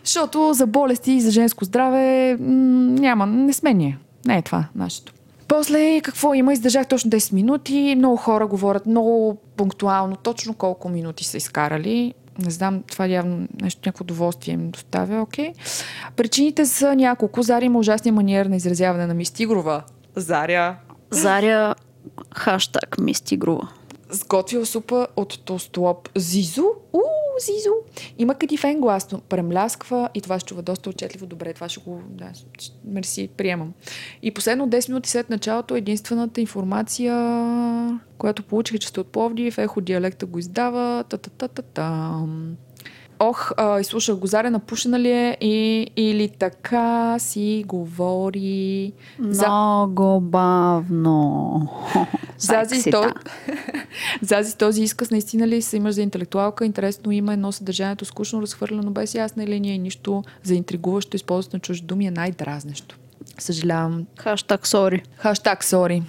Защото 0.03 0.53
за 0.53 0.67
болести 0.67 1.11
и 1.11 1.21
за 1.21 1.31
женско 1.31 1.65
здраве 1.65 2.37
м, 2.39 2.45
няма, 2.99 3.25
не 3.25 3.53
сме 3.53 3.73
ние. 3.73 3.97
Не 4.25 4.37
е 4.37 4.41
това 4.41 4.65
нашето. 4.75 5.14
После 5.47 6.01
какво 6.01 6.33
има? 6.33 6.53
Издържах 6.53 6.87
точно 6.87 7.11
10 7.11 7.33
минути. 7.33 7.95
Много 7.97 8.15
хора 8.15 8.47
говорят 8.47 8.85
много 8.85 9.37
пунктуално, 9.57 10.15
точно 10.15 10.53
колко 10.53 10.89
минути 10.89 11.23
са 11.23 11.37
изкарали. 11.37 12.13
Не 12.39 12.51
знам, 12.51 12.83
това 12.91 13.05
явно 13.05 13.47
нещо, 13.61 13.81
някакво 13.85 14.03
удоволствие 14.03 14.53
им 14.53 14.71
доставя, 14.71 15.21
окей. 15.21 15.53
Причините 16.15 16.65
са 16.65 16.95
няколко. 16.95 17.41
Заря 17.41 17.65
има 17.65 17.79
ужасния 17.79 18.13
маниер 18.13 18.45
на 18.45 18.55
изразяване 18.55 19.07
на 19.07 19.13
Мистигрова. 19.13 19.83
Заря 20.15 20.75
Заря 21.11 21.75
хаштаг 22.35 22.97
ми 22.99 23.13
стигрува. 23.13 23.69
Сготвил 24.09 24.65
супа 24.65 25.07
от 25.15 25.45
толстолоб 25.45 26.09
Зизо. 26.15 26.65
У, 26.93 26.99
Зизо. 27.39 27.69
Има 28.17 28.35
кадифен 28.35 28.81
глас, 28.81 29.11
но 29.11 29.19
премлясква 29.21 30.09
и 30.13 30.21
това 30.21 30.39
се 30.39 30.45
чува 30.45 30.61
доста 30.61 30.89
отчетливо. 30.89 31.25
Добре, 31.25 31.53
това 31.53 31.69
ще 31.69 31.79
го... 31.81 32.01
Да, 32.09 32.31
ще- 32.59 32.73
мерси, 32.85 33.29
приемам. 33.37 33.73
И 34.21 34.31
последно 34.31 34.69
10 34.69 34.89
минути 34.89 35.09
след 35.09 35.29
началото 35.29 35.75
единствената 35.75 36.41
информация, 36.41 37.13
която 38.17 38.43
получих, 38.43 38.79
че 38.79 38.87
сте 38.87 38.99
от 38.99 39.07
Пловдив, 39.07 39.57
ехо 39.57 39.81
диалекта 39.81 40.25
го 40.25 40.39
издава. 40.39 41.03
Та-та-та-та-та. 41.09 42.19
Ох, 43.19 43.51
а, 43.57 43.79
изслушах 43.79 44.15
го, 44.15 44.27
Заря 44.27 44.51
напушена 44.51 44.99
ли 44.99 45.11
е 45.11 45.37
и, 45.41 45.87
или 45.95 46.29
така 46.29 47.15
си 47.19 47.63
говори. 47.67 48.93
За- 49.19 49.47
Много 49.47 50.19
бавно. 50.21 51.69
Зази, 52.37 52.91
то... 52.91 53.03
Зази 54.21 54.57
този 54.57 54.83
изказ 54.83 55.11
наистина 55.11 55.47
ли 55.47 55.61
се 55.61 55.77
имаш 55.77 55.95
за 55.95 56.01
интелектуалка, 56.01 56.65
интересно 56.65 57.11
име, 57.11 57.37
но 57.37 57.51
съдържанието 57.51 58.05
скучно, 58.05 58.41
разхвърляно 58.41 58.91
без 58.91 59.15
ясна 59.15 59.47
линия 59.47 59.75
и 59.75 59.79
нищо 59.79 60.23
за 60.43 60.55
интригуващо 60.55 61.15
използването 61.15 61.55
на 61.55 61.59
чужди 61.59 61.85
думи 61.85 62.07
е 62.07 62.11
най-дразнещо. 62.11 62.95
Съжалявам. 63.39 64.05
Хаштаг 64.17 64.67
сори. 64.67 65.03
Хаштаг 65.17 65.63
sorry. 65.63 66.03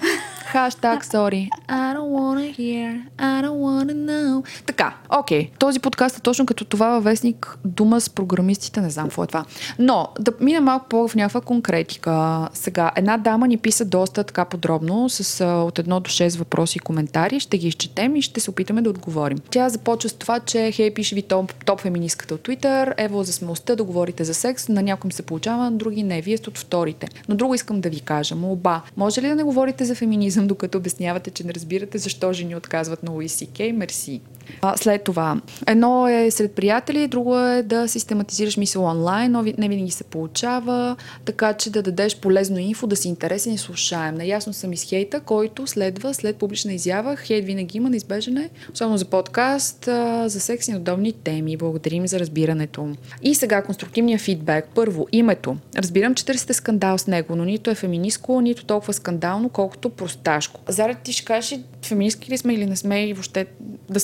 Хаштаг 0.47 1.05
sorry. 1.15 1.49
I 1.69 1.95
don't 1.95 2.13
wanna 2.19 2.49
hear, 2.59 2.89
I 3.19 3.43
don't 3.43 3.61
wanna 3.69 3.95
know. 3.95 4.45
Така, 4.67 4.97
окей. 5.19 5.51
Този 5.59 5.81
подкаст 5.81 6.19
е 6.19 6.21
точно 6.21 6.47
като 6.47 6.65
това 6.65 6.89
във 6.89 7.05
вестник 7.05 7.59
Дума 7.65 8.01
с 8.01 8.11
програмистите, 8.11 8.81
не 8.81 8.91
знам 8.91 9.05
какво 9.05 9.25
е 9.25 9.27
това. 9.27 9.45
Но 9.79 10.09
да 10.21 10.33
минем 10.41 10.65
малко 10.65 10.89
по 10.89 11.09
в 11.09 11.15
някаква 11.15 11.41
конкретика. 11.41 12.49
Сега, 12.53 12.91
една 12.97 13.17
дама 13.17 13.49
ни 13.49 13.57
писа 13.57 13.85
доста 13.85 14.25
така 14.25 14.45
подробно, 14.45 15.09
с 15.09 15.41
а, 15.41 15.47
от 15.47 15.79
едно 15.79 16.01
до 16.01 16.11
6 16.11 16.39
въпроси 16.39 16.79
и 16.79 16.81
коментари. 16.81 17.41
Ще 17.41 17.59
ги 17.59 17.69
изчетем 17.69 18.17
и 18.17 18.23
ще 18.23 18.41
се 18.41 18.51
опитаме 18.51 18.83
да 18.83 18.91
отговорим. 18.91 19.39
Тя 19.51 19.69
започва 19.69 20.09
с 20.09 20.13
това, 20.13 20.41
че 20.41 20.73
хей, 20.73 20.95
пише 20.95 21.15
ви 21.15 21.23
топ, 21.23 21.65
топ 21.65 21.81
феминистката 21.81 22.35
от 22.35 22.41
Twitter, 22.41 22.95
ево 22.97 23.23
за 23.23 23.33
смелостта 23.33 23.77
да 23.77 23.85
говорите 23.85 24.25
за 24.25 24.35
секс, 24.35 24.69
на 24.69 24.83
някои 24.83 25.13
се 25.13 25.23
получава, 25.23 25.65
на 25.65 25.73
други 25.73 26.03
не. 26.03 26.21
Вие 26.21 26.37
сте 26.37 26.51
от 26.51 26.59
вторите. 26.59 27.09
Но 27.29 27.35
друго 27.35 27.55
искам 27.55 27.81
да 27.81 27.91
ви 27.91 28.01
кажа, 28.01 28.35
молба. 28.35 28.83
Може 28.97 29.23
ли 29.23 29.29
да 29.29 29.35
не 29.35 29.43
говорите 29.43 29.85
за 29.85 29.95
феминизъм, 29.95 30.47
докато 30.47 30.79
обяснявате, 30.79 31.31
че 31.31 31.47
не 31.47 31.55
разбирате 31.55 31.99
защо 31.99 32.33
жени 32.33 32.57
отказват 32.57 33.03
на 33.03 33.13
Кей? 33.55 33.73
Мерси. 33.73 34.21
А, 34.63 34.77
след 34.77 35.05
това, 35.05 35.41
едно 35.67 36.09
е 36.09 36.31
сред 36.31 36.53
приятели, 36.53 37.09
друго 37.09 37.39
е 37.39 37.63
да 37.63 37.89
систематизираш 37.89 38.57
мисъл 38.57 38.85
онлайн, 38.85 39.33
но 39.33 39.43
не 39.43 39.69
винаги 39.69 39.91
се 39.91 40.05
получава, 40.05 40.97
така 41.25 41.53
че 41.53 41.71
да 41.71 41.83
дадеш 41.83 42.17
полезно 42.17 42.59
инфо, 42.59 42.87
да 42.87 42.97
си 42.97 43.09
интересен 43.09 43.53
и 43.53 43.59
слушаем. 43.59 44.15
Наясно 44.15 44.53
съм 44.53 44.73
и 44.73 44.77
с 44.77 44.83
хейта, 44.83 45.21
който 45.21 45.67
следва 45.67 46.15
след 46.15 46.37
публична 46.37 46.73
изява. 46.73 47.17
Хейт 47.17 47.45
винаги 47.45 47.79
има, 47.79 47.91
неизбежен 47.91 48.37
е, 48.37 48.51
особено 48.75 48.99
за 48.99 49.05
подкаст, 49.05 49.89
а, 49.89 50.29
за 50.29 50.41
секс 50.41 50.69
и 50.69 50.77
удобни 50.77 51.13
теми. 51.13 51.57
Благодарим 51.57 52.07
за 52.07 52.21
разбирането. 52.21 52.89
И 53.23 53.35
сега 53.35 53.63
конструктивния 53.63 54.19
фидбек. 54.19 54.69
Първо, 54.75 55.07
името. 55.13 55.57
Разбирам, 55.77 56.15
че 56.15 56.25
търсите 56.25 56.53
скандал 56.53 56.99
него, 57.07 57.37
но 57.37 57.45
нито 57.45 57.71
е 57.71 57.75
феминистко, 57.75 58.41
нито 58.41 58.65
толкова 58.65 58.93
скандално, 58.93 59.49
колкото 59.49 59.91
просташко. 59.91 60.61
Заред 60.69 60.99
ти 60.99 61.13
ще 61.13 61.25
кажеш, 61.25 61.61
феминистки 61.85 62.31
ли 62.31 62.39
сме 62.39 62.55
или 62.55 62.67
не 62.67 62.77
сме 62.77 63.07
и 63.07 63.13
въобще 63.13 63.47
да, 63.91 64.01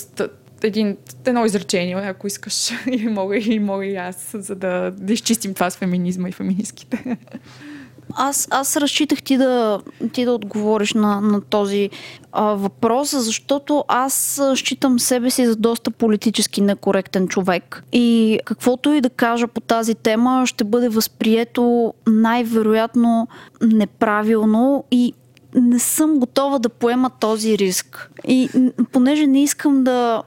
един, 0.62 0.96
едно 1.26 1.44
изречение, 1.44 1.96
ако 1.96 2.26
искаш. 2.26 2.70
И 2.86 3.08
мога, 3.08 3.36
и 3.36 3.58
мога 3.58 3.86
и 3.86 3.96
аз, 3.96 4.30
за 4.34 4.54
да, 4.54 4.90
да 4.98 5.12
изчистим 5.12 5.54
това 5.54 5.70
с 5.70 5.76
феминизма 5.76 6.28
и 6.28 6.32
феминистките. 6.32 7.16
Аз, 8.16 8.48
аз 8.50 8.76
разчитах 8.76 9.22
ти 9.22 9.36
да, 9.36 9.80
ти 10.12 10.24
да 10.24 10.32
отговориш 10.32 10.94
на, 10.94 11.20
на 11.20 11.40
този 11.40 11.90
а, 12.32 12.42
въпрос, 12.42 13.14
защото 13.16 13.84
аз 13.88 14.42
считам 14.54 14.98
себе 14.98 15.30
си 15.30 15.46
за 15.46 15.56
доста 15.56 15.90
политически 15.90 16.60
некоректен 16.60 17.28
човек. 17.28 17.84
И 17.92 18.38
каквото 18.44 18.92
и 18.92 19.00
да 19.00 19.10
кажа 19.10 19.48
по 19.48 19.60
тази 19.60 19.94
тема, 19.94 20.42
ще 20.46 20.64
бъде 20.64 20.88
възприето 20.88 21.94
най-вероятно 22.06 23.28
неправилно 23.62 24.84
и 24.90 25.12
не 25.54 25.78
съм 25.78 26.18
готова 26.18 26.58
да 26.58 26.68
поема 26.68 27.10
този 27.20 27.58
риск. 27.58 28.10
И 28.28 28.48
понеже 28.92 29.26
не 29.26 29.42
искам 29.42 29.84
да, 29.84 30.22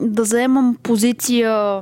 да 0.00 0.24
заемам 0.24 0.76
позиция, 0.82 1.80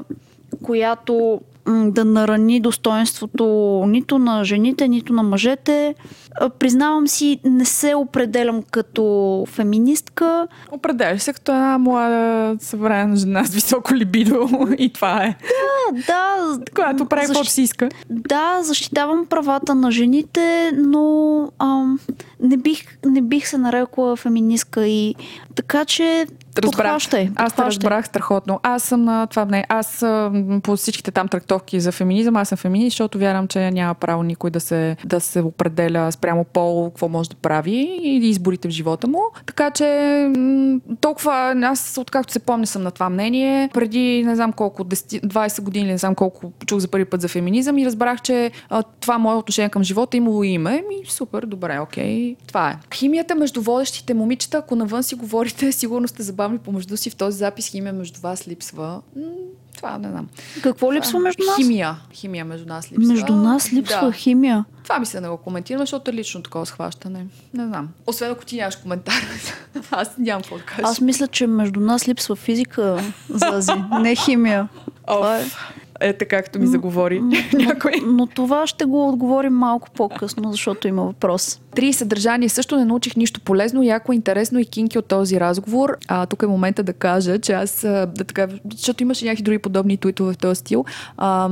която 0.62 1.40
да 1.68 2.04
нарани 2.04 2.60
достоинството 2.60 3.44
нито 3.88 4.18
на 4.18 4.44
жените, 4.44 4.88
нито 4.88 5.12
на 5.12 5.22
мъжете. 5.22 5.94
А, 6.40 6.50
Признавам 6.50 7.08
си, 7.08 7.40
не 7.44 7.64
се 7.64 7.94
определям 7.94 8.62
като 8.70 9.44
феминистка. 9.48 10.48
Определяш 10.70 11.22
се 11.22 11.32
като 11.32 11.52
една 11.52 11.78
млада 11.78 12.56
съвременна 12.60 13.16
жена 13.16 13.44
с 13.44 13.54
високо 13.54 13.94
либидо 13.94 14.48
и 14.78 14.92
това 14.92 15.24
е. 15.24 15.36
Да, 15.92 16.06
да, 16.06 16.58
Която 16.74 17.06
прави 17.06 17.26
защ- 17.26 17.28
каквото 17.28 17.50
си 17.50 17.62
иска. 17.62 17.88
Да, 18.10 18.62
защитавам 18.62 19.26
правата 19.26 19.74
на 19.74 19.90
жените, 19.90 20.72
но 20.76 21.48
ам, 21.58 22.00
не, 22.40 22.56
бих, 22.56 22.98
не 23.06 23.20
бих 23.22 23.48
се 23.48 23.58
нарекла 23.58 24.16
феминистка 24.16 24.86
и 24.86 25.14
така 25.54 25.84
че 25.84 26.26
подхващай. 26.62 27.30
Аз 27.36 27.52
те 27.52 27.62
разбрах 27.62 28.06
страхотно. 28.06 28.60
Аз 28.62 28.82
съм 28.82 29.04
на 29.04 29.26
това 29.26 29.44
мнение. 29.44 29.66
Аз 29.68 30.04
по 30.62 30.76
всичките 30.76 31.10
там 31.10 31.28
трактовки 31.28 31.80
за 31.80 31.92
феминизъм, 31.92 32.36
аз 32.36 32.48
съм 32.48 32.58
феминист, 32.58 32.92
защото 32.92 33.18
вярвам, 33.18 33.48
че 33.48 33.70
няма 33.70 33.94
право 33.94 34.22
никой 34.22 34.50
да 34.50 34.60
се, 34.60 34.96
да 35.04 35.20
се 35.20 35.40
определя 35.40 36.12
спрямо 36.26 36.44
пол, 36.44 36.90
какво 36.90 37.08
може 37.08 37.30
да 37.30 37.36
прави 37.36 37.98
и 38.02 38.16
изборите 38.16 38.68
в 38.68 38.70
живота 38.70 39.06
му. 39.06 39.20
Така 39.46 39.70
че 39.70 39.86
толкова, 41.00 41.54
аз 41.62 41.98
откакто 42.00 42.32
се 42.32 42.38
помня 42.38 42.66
съм 42.66 42.82
на 42.82 42.90
това 42.90 43.10
мнение, 43.10 43.70
преди 43.74 44.24
не 44.24 44.34
знам 44.34 44.52
колко, 44.52 44.84
10, 44.84 45.26
20 45.26 45.62
години, 45.62 45.86
не 45.86 45.98
знам 45.98 46.14
колко 46.14 46.52
чух 46.66 46.78
за 46.78 46.88
първи 46.88 47.04
път 47.04 47.20
за 47.20 47.28
феминизъм 47.28 47.78
и 47.78 47.86
разбрах, 47.86 48.22
че 48.22 48.50
това 49.00 49.18
мое 49.18 49.34
отношение 49.34 49.68
към 49.68 49.84
живота 49.84 50.16
е 50.16 50.18
имало 50.18 50.44
име. 50.44 50.84
Ми, 50.88 50.96
супер, 51.08 51.46
добре, 51.46 51.78
окей. 51.78 52.36
Това 52.46 52.70
е. 52.70 52.76
Химията 52.94 53.34
между 53.34 53.62
водещите 53.62 54.14
момичета, 54.14 54.58
ако 54.58 54.76
навън 54.76 55.02
си 55.02 55.14
говорите, 55.14 55.72
сигурно 55.72 56.08
сте 56.08 56.22
забавни 56.22 56.58
помежду 56.58 56.96
си. 56.96 57.10
В 57.10 57.16
този 57.16 57.38
запис 57.38 57.66
химия 57.66 57.92
между 57.92 58.20
вас 58.20 58.48
липсва. 58.48 59.00
Това 59.76 59.98
не 59.98 60.08
знам. 60.08 60.28
Какво 60.62 60.92
липсва 60.92 61.18
между 61.18 61.44
нас? 61.44 61.56
Химия. 61.56 61.96
Химия 62.12 62.44
между 62.44 62.68
нас 62.68 62.92
липсва. 62.92 63.12
Между 63.12 63.32
нас 63.32 63.72
липсва 63.72 64.06
Да. 64.06 64.12
химия. 64.12 64.64
Това 64.82 64.98
ми 64.98 65.06
се 65.06 65.20
не 65.20 65.28
го 65.28 65.36
коментирам, 65.36 65.80
защото 65.80 66.10
е 66.10 66.14
лично 66.14 66.42
такова 66.42 66.66
схващане. 66.66 67.26
Не 67.54 67.66
знам. 67.66 67.88
Освен 68.06 68.30
ако 68.30 68.44
ти 68.44 68.56
нямаш 68.56 68.76
коментар. 68.76 69.22
Аз 69.90 70.10
нямам 70.18 70.42
какво 70.42 70.56
да 70.56 70.62
кажа. 70.62 70.82
Аз 70.84 71.00
мисля, 71.00 71.28
че 71.28 71.46
между 71.46 71.80
нас 71.80 72.08
липсва 72.08 72.36
физика, 72.36 73.02
Зази, 73.28 73.72
не 74.00 74.14
химия. 74.14 74.68
Това 75.06 75.38
е. 75.38 75.44
Е 76.00 76.12
така, 76.12 76.36
както 76.36 76.58
ми 76.58 76.66
заговори 76.66 77.20
някой. 77.52 77.92
Но 78.06 78.26
това 78.26 78.66
ще 78.66 78.84
го 78.84 79.08
отговорим 79.08 79.52
малко 79.52 79.90
по-късно, 79.90 80.50
защото 80.50 80.88
има 80.88 81.02
въпрос. 81.02 81.60
Три 81.74 81.92
съдържание 81.92 82.48
също 82.48 82.76
не 82.76 82.84
научих 82.84 83.16
нищо 83.16 83.40
полезно, 83.40 83.82
яко, 83.82 84.12
интересно 84.12 84.58
и 84.58 84.64
кинки 84.64 84.98
от 84.98 85.06
този 85.06 85.40
разговор. 85.40 85.96
А, 86.08 86.26
тук 86.26 86.42
е 86.42 86.46
момента 86.46 86.82
да 86.82 86.92
кажа, 86.92 87.38
че 87.38 87.52
аз, 87.52 87.80
да 87.82 88.24
така, 88.26 88.48
защото 88.72 89.02
имаше 89.02 89.24
някакви 89.24 89.42
други 89.42 89.58
подобни 89.58 89.96
туитове 89.96 90.32
в 90.32 90.38
този 90.38 90.58
стил. 90.58 90.84
А, 91.16 91.50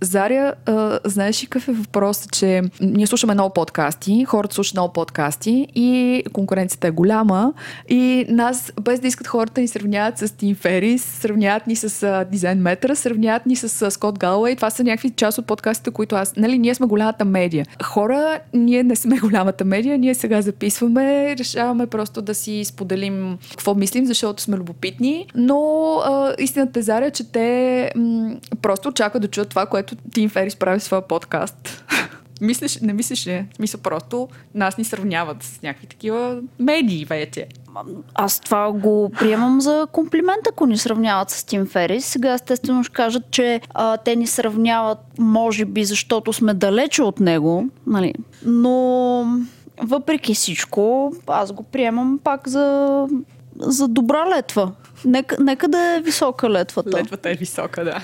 Заря, 0.00 0.54
а, 0.66 0.98
знаеш 1.04 1.42
ли 1.42 1.46
какъв 1.46 1.68
е 1.68 1.72
въпрос, 1.72 2.28
че 2.32 2.62
ние 2.80 3.06
слушаме 3.06 3.34
много 3.34 3.54
подкасти, 3.54 4.24
хората 4.24 4.54
слушат 4.54 4.74
много 4.74 4.92
подкасти 4.92 5.68
и 5.74 6.22
конкуренцията 6.32 6.86
е 6.86 6.90
голяма 6.90 7.52
и 7.88 8.26
нас, 8.28 8.72
без 8.80 9.00
да 9.00 9.08
искат 9.08 9.26
хората 9.26 9.60
ни 9.60 9.68
сравняват 9.68 10.18
с 10.18 10.36
Тим 10.36 10.56
Ферис, 10.56 11.02
сравняват 11.04 11.66
ни 11.66 11.76
с 11.76 12.02
а, 12.02 12.24
Дизайн 12.24 12.58
Метра, 12.58 12.96
сравняват 12.96 13.46
ни 13.46 13.56
с 13.56 13.81
Скот 13.90 14.18
Галуей. 14.18 14.56
Това 14.56 14.70
са 14.70 14.84
някакви 14.84 15.10
част 15.10 15.38
от 15.38 15.46
подкастите, 15.46 15.90
които 15.90 16.16
аз, 16.16 16.36
нали, 16.36 16.58
ние 16.58 16.74
сме 16.74 16.86
голямата 16.86 17.24
медия. 17.24 17.66
Хора, 17.82 18.40
ние 18.54 18.82
не 18.82 18.96
сме 18.96 19.18
голямата 19.18 19.64
медия, 19.64 19.98
ние 19.98 20.14
сега 20.14 20.42
записваме, 20.42 21.36
решаваме 21.36 21.86
просто 21.86 22.22
да 22.22 22.34
си 22.34 22.64
споделим 22.64 23.38
какво 23.50 23.74
мислим, 23.74 24.06
защото 24.06 24.42
сме 24.42 24.56
любопитни, 24.56 25.26
но 25.34 25.96
а, 26.04 26.34
истината 26.38 26.78
е, 26.78 26.82
Заря, 26.82 27.10
че 27.10 27.32
те 27.32 27.90
м- 27.96 28.34
просто 28.62 28.88
очакват 28.88 29.22
да 29.22 29.28
чуят 29.28 29.48
това, 29.48 29.66
което 29.66 29.96
Тим 30.14 30.28
Ферис 30.28 30.56
прави 30.56 30.78
в 30.78 30.82
своя 30.82 31.02
подкаст. 31.02 31.84
Мислиш, 32.42 32.78
не 32.82 32.92
мислиш 32.92 33.26
ли? 33.26 33.46
В 33.52 33.56
смисъл 33.56 33.80
просто 33.80 34.28
нас 34.54 34.78
ни 34.78 34.84
сравняват 34.84 35.42
с 35.42 35.62
някакви 35.62 35.86
такива 35.86 36.40
медии 36.58 37.04
вече. 37.04 37.46
Аз 38.14 38.40
това 38.40 38.72
го 38.72 39.10
приемам 39.18 39.60
за 39.60 39.86
комплимент, 39.92 40.46
ако 40.48 40.66
ни 40.66 40.78
сравняват 40.78 41.30
с 41.30 41.44
Тим 41.44 41.66
Ферис. 41.66 42.06
Сега 42.06 42.34
естествено 42.34 42.84
ще 42.84 42.92
кажат, 42.92 43.22
че 43.30 43.60
а, 43.74 43.96
те 43.96 44.16
ни 44.16 44.26
сравняват, 44.26 44.98
може 45.18 45.64
би, 45.64 45.84
защото 45.84 46.32
сме 46.32 46.54
далече 46.54 47.02
от 47.02 47.20
него, 47.20 47.68
нали? 47.86 48.14
но 48.44 49.24
въпреки 49.82 50.34
всичко, 50.34 51.12
аз 51.26 51.52
го 51.52 51.62
приемам 51.62 52.18
пак 52.24 52.48
за, 52.48 53.06
за 53.56 53.88
добра 53.88 54.36
летва. 54.36 54.72
Нека, 55.04 55.36
нека 55.40 55.68
да 55.68 55.96
е 55.96 56.00
висока 56.00 56.50
летвата. 56.50 56.96
Летвата 56.96 57.30
е 57.30 57.34
висока, 57.34 57.84
да. 57.84 58.00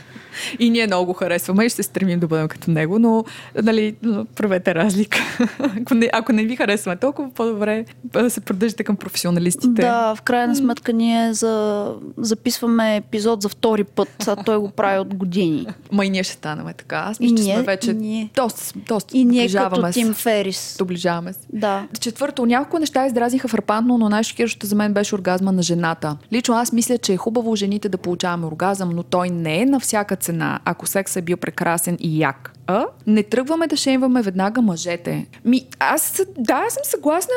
И 0.58 0.70
ние 0.70 0.86
много 0.86 1.06
го 1.06 1.12
харесваме 1.12 1.64
и 1.64 1.68
ще 1.68 1.76
се 1.76 1.82
стремим 1.82 2.20
да 2.20 2.26
бъдем 2.26 2.48
като 2.48 2.70
него, 2.70 2.98
но 2.98 3.24
нали, 3.62 3.96
правете 4.36 4.74
разлика. 4.74 5.18
ако, 5.80 5.94
не, 5.94 6.10
ако 6.12 6.32
не 6.32 6.44
ви 6.44 6.56
харесваме 6.56 6.96
толкова, 6.96 7.30
по-добре 7.34 7.84
да 8.04 8.30
се 8.30 8.40
придържате 8.40 8.84
към 8.84 8.96
професионалистите. 8.96 9.82
Да, 9.82 10.14
в 10.14 10.22
крайна 10.22 10.56
сметка 10.56 10.92
ние 10.92 11.32
за... 11.32 11.94
записваме 12.16 12.96
епизод 12.96 13.42
за 13.42 13.48
втори 13.48 13.84
път, 13.84 14.08
а 14.26 14.36
той 14.36 14.58
го 14.58 14.70
прави 14.70 14.98
от 14.98 15.14
години. 15.14 15.66
Ма 15.92 16.06
и 16.06 16.10
ние 16.10 16.22
ще 16.22 16.32
станем 16.32 16.66
така. 16.76 16.96
Аз 16.96 17.20
ние, 17.20 17.54
сме 17.54 17.62
вече 17.62 17.90
и 17.90 17.94
ние. 17.94 18.30
доста, 18.34 18.78
доста 18.88 19.16
И 19.16 19.24
ние 19.24 19.48
като. 19.48 19.92
Тим 19.92 20.14
Ферис. 20.14 20.76
Доближаваме 20.78 21.32
се. 21.32 21.38
Да. 21.52 21.86
Четвърто, 22.00 22.46
няколко 22.46 22.78
неща 22.78 23.06
издразниха 23.06 23.48
фрапантно, 23.48 23.98
но 23.98 24.08
най-шокиращото 24.08 24.66
за 24.66 24.76
мен 24.76 24.94
беше 24.94 25.14
оргазма 25.14 25.52
на 25.52 25.62
жената. 25.62 26.16
Лично 26.32 26.54
аз 26.54 26.72
мисля, 26.72 26.87
че 26.96 27.12
е 27.12 27.16
хубаво 27.16 27.56
жените 27.56 27.88
да 27.88 27.98
получаваме 27.98 28.46
оргазъм, 28.46 28.90
но 28.90 29.02
той 29.02 29.30
не 29.30 29.60
е 29.60 29.66
на 29.66 29.80
всяка 29.80 30.16
цена, 30.16 30.60
ако 30.64 30.86
секс 30.86 31.16
е 31.16 31.22
бил 31.22 31.36
прекрасен 31.36 31.96
и 32.00 32.18
як. 32.18 32.52
А? 32.66 32.84
Не 33.06 33.22
тръгваме 33.22 33.66
да 33.66 33.76
шеймваме 33.76 34.22
веднага 34.22 34.62
мъжете. 34.62 35.26
Ми, 35.44 35.66
аз, 35.78 36.22
да, 36.38 36.64
съм 36.68 36.82
съгласна. 36.84 37.32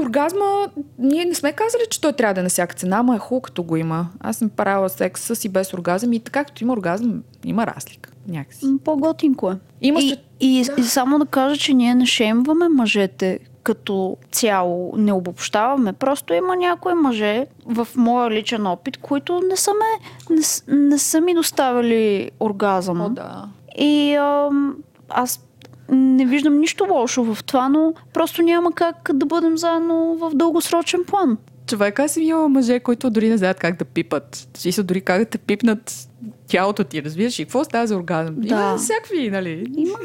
Оргазма, 0.00 0.66
ние 0.98 1.24
не 1.24 1.34
сме 1.34 1.52
казали, 1.52 1.82
че 1.90 2.00
той 2.00 2.12
трябва 2.12 2.34
да 2.34 2.40
е 2.40 2.42
на 2.42 2.48
всяка 2.48 2.74
цена, 2.74 2.96
ама 2.96 3.16
е 3.16 3.18
хубаво 3.18 3.40
като 3.42 3.62
го 3.62 3.76
има. 3.76 4.08
Аз 4.20 4.36
съм 4.36 4.48
правила 4.48 4.88
секс 4.88 5.36
с 5.36 5.44
и 5.44 5.48
без 5.48 5.74
оргазъм 5.74 6.12
и 6.12 6.20
така 6.20 6.44
като 6.44 6.64
има 6.64 6.72
оргазъм, 6.72 7.22
има 7.44 7.66
разлика. 7.66 8.10
Някакси. 8.28 8.66
По-готинко 8.84 9.50
е. 9.50 9.56
Има 9.80 10.00
и, 10.00 10.08
се- 10.08 10.16
и, 10.40 10.64
и 10.78 10.82
само 10.82 11.18
да 11.18 11.26
кажа, 11.26 11.56
че 11.56 11.74
ние 11.74 11.94
не 11.94 12.06
шемваме 12.06 12.68
мъжете 12.68 13.38
като 13.62 14.16
цяло, 14.32 14.94
не 14.96 15.12
обобщаваме. 15.12 15.92
Просто 15.92 16.34
има 16.34 16.56
някои 16.56 16.94
мъже 16.94 17.46
в 17.66 17.88
моя 17.96 18.30
личен 18.30 18.66
опит, 18.66 18.96
които 18.96 19.40
не 19.50 19.56
са, 19.56 19.70
ме, 19.70 20.06
не, 20.36 20.42
не 20.88 20.98
са 20.98 21.20
ми 21.20 21.34
доставили 21.34 22.30
оргазъм. 22.40 23.00
О, 23.00 23.08
да. 23.08 23.48
И 23.78 24.14
ам, 24.14 24.76
аз 25.08 25.46
не 25.88 26.26
виждам 26.26 26.58
нищо 26.58 26.86
лошо 26.90 27.34
в 27.34 27.44
това, 27.44 27.68
но 27.68 27.94
просто 28.12 28.42
няма 28.42 28.72
как 28.72 29.10
да 29.14 29.26
бъдем 29.26 29.58
заедно 29.58 30.16
в 30.20 30.30
дългосрочен 30.34 31.00
план. 31.06 31.38
Човек, 31.66 31.98
аз 31.98 32.12
съм 32.12 32.22
имала 32.22 32.48
мъже, 32.48 32.80
които 32.80 33.10
дори 33.10 33.28
не 33.28 33.36
знаят 33.36 33.58
как 33.58 33.78
да 33.78 33.84
пипат. 33.84 34.48
Си 34.54 34.72
са 34.72 34.82
дори 34.82 35.00
как 35.00 35.18
да 35.18 35.24
те 35.24 35.38
пипнат 35.38 36.08
тялото 36.46 36.84
ти, 36.84 37.02
разбираш? 37.02 37.38
И 37.38 37.44
какво 37.44 37.64
става 37.64 37.86
за 37.86 37.96
оргазъм? 37.96 38.34
Да. 38.38 38.48
Има 38.48 38.76
всякакви, 38.78 39.30
нали? 39.30 39.66
Има, 39.76 39.98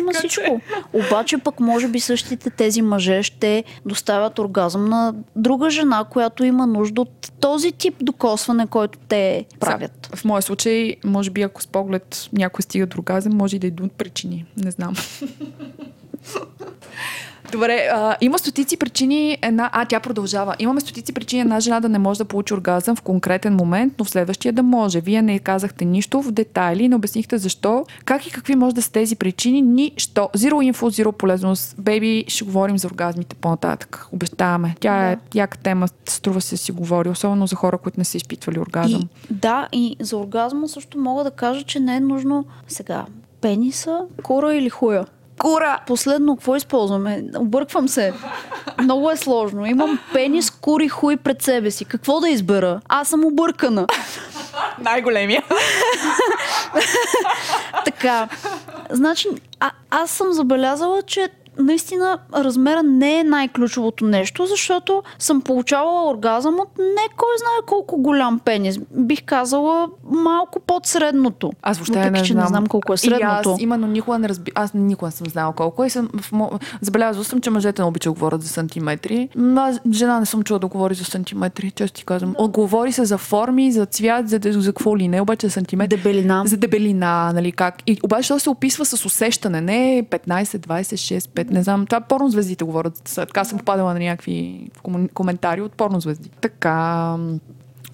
има 0.00 0.12
всичко. 0.12 0.60
Обаче 0.92 1.38
пък 1.38 1.60
може 1.60 1.88
би 1.88 2.00
същите 2.00 2.50
тези 2.50 2.82
мъже 2.82 3.22
ще 3.22 3.64
доставят 3.86 4.38
оргазъм 4.38 4.84
на 4.84 5.14
друга 5.36 5.70
жена, 5.70 6.04
която 6.10 6.44
има 6.44 6.66
нужда 6.66 7.00
от 7.00 7.32
този 7.40 7.72
тип 7.72 7.94
докосване, 8.00 8.66
който 8.66 8.98
те 9.08 9.44
правят. 9.60 10.10
В 10.14 10.24
моя 10.24 10.42
случай, 10.42 10.96
може 11.04 11.30
би, 11.30 11.42
ако 11.42 11.62
с 11.62 11.66
поглед 11.66 12.28
някой 12.32 12.62
стига 12.62 12.86
до 12.86 12.98
оргазъм, 12.98 13.36
може 13.36 13.56
и 13.56 13.58
да 13.58 13.66
идват 13.66 13.92
причини. 13.92 14.46
Не 14.56 14.70
знам. 14.70 14.94
Добре, 17.52 17.88
а, 17.92 18.16
има 18.20 18.38
стотици 18.38 18.76
причини 18.76 19.38
една... 19.42 19.70
А, 19.72 19.84
тя 19.84 20.00
продължава. 20.00 20.56
Имаме 20.58 20.80
стотици 20.80 21.12
причини 21.12 21.40
една 21.42 21.60
жена 21.60 21.80
да 21.80 21.88
не 21.88 21.98
може 21.98 22.18
да 22.18 22.24
получи 22.24 22.54
оргазъм 22.54 22.96
в 22.96 23.02
конкретен 23.02 23.54
момент, 23.54 23.94
но 23.98 24.04
в 24.04 24.10
следващия 24.10 24.52
да 24.52 24.62
може. 24.62 25.00
Вие 25.00 25.22
не 25.22 25.38
казахте 25.38 25.84
нищо 25.84 26.22
в 26.22 26.32
детайли, 26.32 26.88
не 26.88 26.96
обяснихте 26.96 27.38
защо, 27.38 27.84
как 28.04 28.26
и 28.26 28.30
какви 28.30 28.54
може 28.54 28.74
да 28.74 28.82
са 28.82 28.92
тези 28.92 29.16
причини. 29.16 29.62
Нищо. 29.62 30.28
Zero 30.36 30.72
info, 30.72 31.02
zero 31.02 31.12
полезност. 31.12 31.74
Бейби, 31.78 32.24
ще 32.28 32.44
говорим 32.44 32.78
за 32.78 32.86
оргазмите 32.86 33.36
по-нататък. 33.36 34.06
Обещаваме. 34.12 34.74
Тя 34.80 35.10
е 35.10 35.18
яка 35.34 35.58
тема, 35.58 35.88
струва 36.08 36.40
се 36.40 36.54
да 36.54 36.58
си 36.58 36.72
говори, 36.72 37.08
особено 37.08 37.46
за 37.46 37.56
хора, 37.56 37.78
които 37.78 38.00
не 38.00 38.04
са 38.04 38.16
изпитвали 38.16 38.58
оргазъм. 38.58 39.00
И, 39.00 39.34
да, 39.34 39.68
и 39.72 39.96
за 40.00 40.16
оргазма 40.16 40.68
също 40.68 40.98
мога 40.98 41.24
да 41.24 41.30
кажа, 41.30 41.62
че 41.62 41.80
не 41.80 41.96
е 41.96 42.00
нужно 42.00 42.44
сега 42.68 43.06
пениса, 43.40 44.00
кура 44.22 44.54
или 44.54 44.70
хуя. 44.70 45.04
Кура! 45.38 45.78
Последно, 45.86 46.36
какво 46.36 46.56
използваме? 46.56 47.24
Обърквам 47.36 47.88
се. 47.88 48.12
Много 48.82 49.10
е 49.10 49.16
сложно. 49.16 49.66
Имам 49.66 49.98
пенис, 50.12 50.50
кури, 50.50 50.88
хуй 50.88 51.16
пред 51.16 51.42
себе 51.42 51.70
си. 51.70 51.84
Какво 51.84 52.20
да 52.20 52.28
избера? 52.28 52.80
Аз 52.88 53.08
съм 53.08 53.24
объркана. 53.24 53.86
Най-големия. 54.78 55.42
Така. 57.84 58.28
Значи, 58.90 59.28
а, 59.60 59.70
аз 59.90 60.10
съм 60.10 60.32
забелязала, 60.32 61.02
че 61.02 61.28
наистина 61.62 62.18
размера 62.34 62.82
не 62.82 63.18
е 63.18 63.24
най-ключовото 63.24 64.04
нещо, 64.04 64.46
защото 64.46 65.02
съм 65.18 65.40
получавала 65.40 66.10
оргазъм 66.10 66.54
от 66.54 66.68
не 66.78 67.08
кой 67.16 67.28
знае 67.38 67.66
колко 67.66 67.96
голям 67.98 68.38
пенис. 68.38 68.78
Бих 68.92 69.24
казала 69.24 69.88
малко 70.04 70.60
под 70.60 70.86
средното. 70.86 71.52
Аз 71.62 71.78
въобще 71.78 71.92
Въпреки, 71.94 72.10
не 72.12 72.22
че 72.22 72.32
знам. 72.32 72.42
не 72.42 72.48
знам 72.48 72.66
колко 72.66 72.92
е 72.92 72.94
И 72.94 72.98
средното. 72.98 73.50
аз 73.50 73.60
именно 73.60 73.86
никога 73.86 74.18
не 74.18 74.28
разби... 74.28 74.52
Аз 74.54 74.74
никога 74.74 75.06
не 75.06 75.12
съм 75.12 75.26
знала 75.26 75.52
колко. 75.52 75.84
И 75.84 75.90
съм 75.90 76.08
мо... 76.32 76.50
Забелязала 76.80 77.24
съм, 77.24 77.40
че 77.40 77.50
мъжете 77.50 77.82
не 77.82 77.88
обичат 77.88 78.12
говорят 78.12 78.42
за 78.42 78.48
сантиметри. 78.48 79.28
М, 79.36 79.60
Аз 79.60 79.80
жена 79.92 80.20
не 80.20 80.26
съм 80.26 80.42
чула 80.42 80.58
да 80.58 80.66
говори 80.66 80.94
за 80.94 81.04
сантиметри, 81.04 81.70
често 81.70 81.96
ти 81.96 82.04
казвам. 82.04 82.34
Да. 82.40 82.48
Говори 82.48 82.92
се 82.92 83.04
за 83.04 83.18
форми, 83.18 83.72
за 83.72 83.86
цвят, 83.86 84.28
за, 84.28 84.40
за 84.42 84.72
какво 84.72 84.96
ли 84.96 85.08
не, 85.08 85.20
обаче 85.20 85.46
за 85.46 85.52
сантиметри. 85.52 85.96
Дебелина. 85.96 86.42
За 86.46 86.56
дебелина, 86.56 87.32
нали 87.34 87.52
как. 87.52 87.82
И, 87.86 87.98
обаче 88.02 88.28
то 88.28 88.38
се 88.38 88.50
описва 88.50 88.84
с 88.84 89.04
усещане, 89.04 89.60
не 89.60 90.04
15, 90.10 90.44
26, 90.44 91.18
5, 91.18 91.50
не 91.52 91.62
знам. 91.62 91.86
Това 91.86 92.00
порнозвездите 92.00 92.64
говорят. 92.64 93.12
Така 93.14 93.44
съм 93.44 93.58
попадала 93.58 93.94
на 93.94 94.00
някакви 94.00 94.68
коментари 95.14 95.60
от 95.60 95.72
порнозвезди. 95.72 96.28
Така, 96.28 96.74
м, 97.18 97.38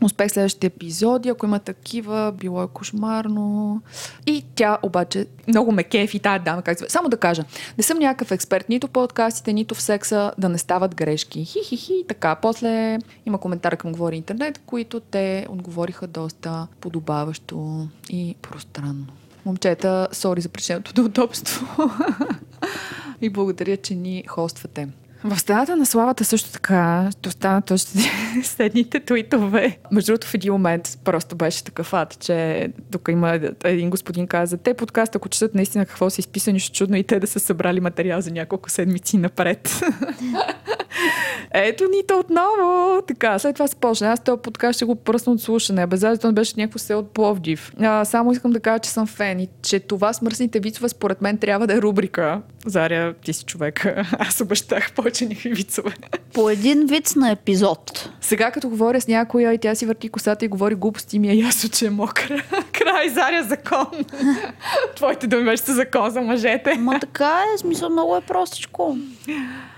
Успех 0.03 0.31
следващите 0.31 0.67
епизоди, 0.67 1.29
ако 1.29 1.47
има 1.47 1.59
такива, 1.59 2.33
било 2.39 2.63
е 2.63 2.67
кошмарно. 2.67 3.81
И 4.27 4.45
тя 4.55 4.79
обаче 4.83 5.27
много 5.49 5.73
ме 5.73 5.85
кефи 5.85 6.19
тази 6.19 6.45
дама. 6.45 6.63
Как... 6.63 6.79
Само 6.91 7.09
да 7.09 7.17
кажа, 7.17 7.45
не 7.79 7.85
съм 7.85 7.99
някакъв 7.99 8.31
експерт 8.31 8.69
нито 8.69 8.87
в 8.87 8.91
подкастите, 8.91 9.53
нито 9.53 9.75
в 9.75 9.83
секса, 9.83 10.33
да 10.39 10.49
не 10.49 10.59
стават 10.59 10.95
грешки. 10.95 11.45
Хи-хи-хи, 11.45 12.05
така. 12.09 12.35
После 12.35 12.99
има 13.27 13.39
коментар 13.39 13.77
към 13.77 13.93
Говори 13.93 14.17
Интернет, 14.17 14.61
които 14.67 15.01
те 15.01 15.47
отговориха 15.49 16.07
доста 16.07 16.67
подобаващо 16.81 17.89
и 18.11 18.35
пространно. 18.43 19.07
Момчета, 19.47 20.09
сори 20.13 20.41
за 20.41 20.49
причината 20.49 20.93
неудобство. 20.97 21.67
и 23.21 23.31
благодаря, 23.31 23.77
че 23.77 23.95
ни 23.95 24.25
хоствате. 24.27 24.89
В 25.25 25.39
стената 25.39 25.77
на 25.77 25.87
славата 25.87 26.25
също 26.25 26.53
така 26.53 27.09
ще 27.13 27.29
останат 27.29 27.71
още 27.71 27.99
следните 28.43 29.01
твитове. 29.01 29.79
Между 29.93 30.13
другото, 30.13 30.27
в 30.27 30.35
един 30.35 30.53
момент 30.53 30.99
просто 31.05 31.37
беше 31.37 31.65
такъв 31.65 31.95
ад, 31.95 32.17
че 32.21 32.69
тук 32.91 33.09
има 33.11 33.41
един 33.65 33.91
господин 33.91 34.27
каза, 34.27 34.57
те 34.57 34.75
подкаст, 34.75 35.17
ако 35.17 35.29
четат 35.29 35.55
наистина 35.55 35.87
какво 35.87 36.11
са 36.11 36.21
изписани, 36.21 36.53
нищо 36.53 36.77
чудно 36.77 36.97
и 36.97 37.05
те 37.05 37.21
да 37.21 37.27
са 37.27 37.41
събрали 37.41 37.81
материал 37.81 38.21
за 38.21 38.31
няколко 38.31 38.71
седмици 38.71 39.17
напред. 39.17 39.81
Ето 41.55 41.85
ни 41.85 42.03
то 42.09 42.19
отново. 42.19 43.03
Така, 43.09 43.39
след 43.39 43.55
това 43.55 43.69
се 43.69 43.77
почна. 43.77 44.09
Аз 44.09 44.25
този 44.25 44.43
подкаст 44.43 44.77
ще 44.77 44.85
го 44.85 44.95
пръсна 44.95 45.33
от 45.33 45.43
слушане. 45.43 45.87
Безазито 45.87 46.33
беше 46.33 46.55
някакво 46.57 46.79
се 46.79 46.95
от 46.95 47.11
Пловдив. 47.11 47.73
А, 47.81 48.05
само 48.05 48.33
искам 48.33 48.51
да 48.51 48.61
кажа, 48.61 48.79
че 48.79 48.91
съм 48.91 49.07
фен 49.07 49.41
и 49.41 49.49
че 49.63 49.81
това 49.81 50.13
с 50.13 50.23
мръсните 50.23 50.61
вицове 50.61 50.89
според 50.89 51.23
мен 51.23 51.39
трябва 51.39 51.67
да 51.67 51.75
е 51.75 51.83
рубрика. 51.83 52.43
Заря, 52.69 53.15
ти 53.25 53.33
си 53.33 53.45
човек. 53.45 53.87
Аз 54.19 54.41
обещах 54.41 54.93
повече 54.93 55.27
никакви 55.27 55.53
вицове. 55.53 55.95
По 56.33 56.51
един 56.51 56.87
виц 56.87 57.17
на 57.17 57.31
епизод. 57.31 58.11
Сега 58.21 58.51
като 58.51 58.69
говоря 58.69 59.01
с 59.01 59.09
някоя 59.09 59.53
и 59.53 59.59
тя 59.59 59.75
си 59.75 59.87
върти 59.87 60.09
косата 60.09 60.45
и 60.45 60.49
говори 60.49 60.75
глупости, 60.75 61.19
ми 61.19 61.29
е 61.31 61.35
ясно, 61.35 61.71
че 61.71 61.87
е 61.87 61.91
мокра. 61.91 62.43
Край, 62.73 63.09
Заря, 63.09 63.45
закон. 63.45 63.87
Твоите 64.97 65.27
думи 65.27 65.45
беше 65.45 65.63
са 65.63 65.75
закон 65.75 66.11
за 66.11 66.21
мъжете. 66.21 66.75
Ма 66.75 67.01
така 67.01 67.43
е, 67.55 67.59
смисъл 67.59 67.91
много 67.91 68.17
е 68.17 68.21
простичко. 68.21 68.97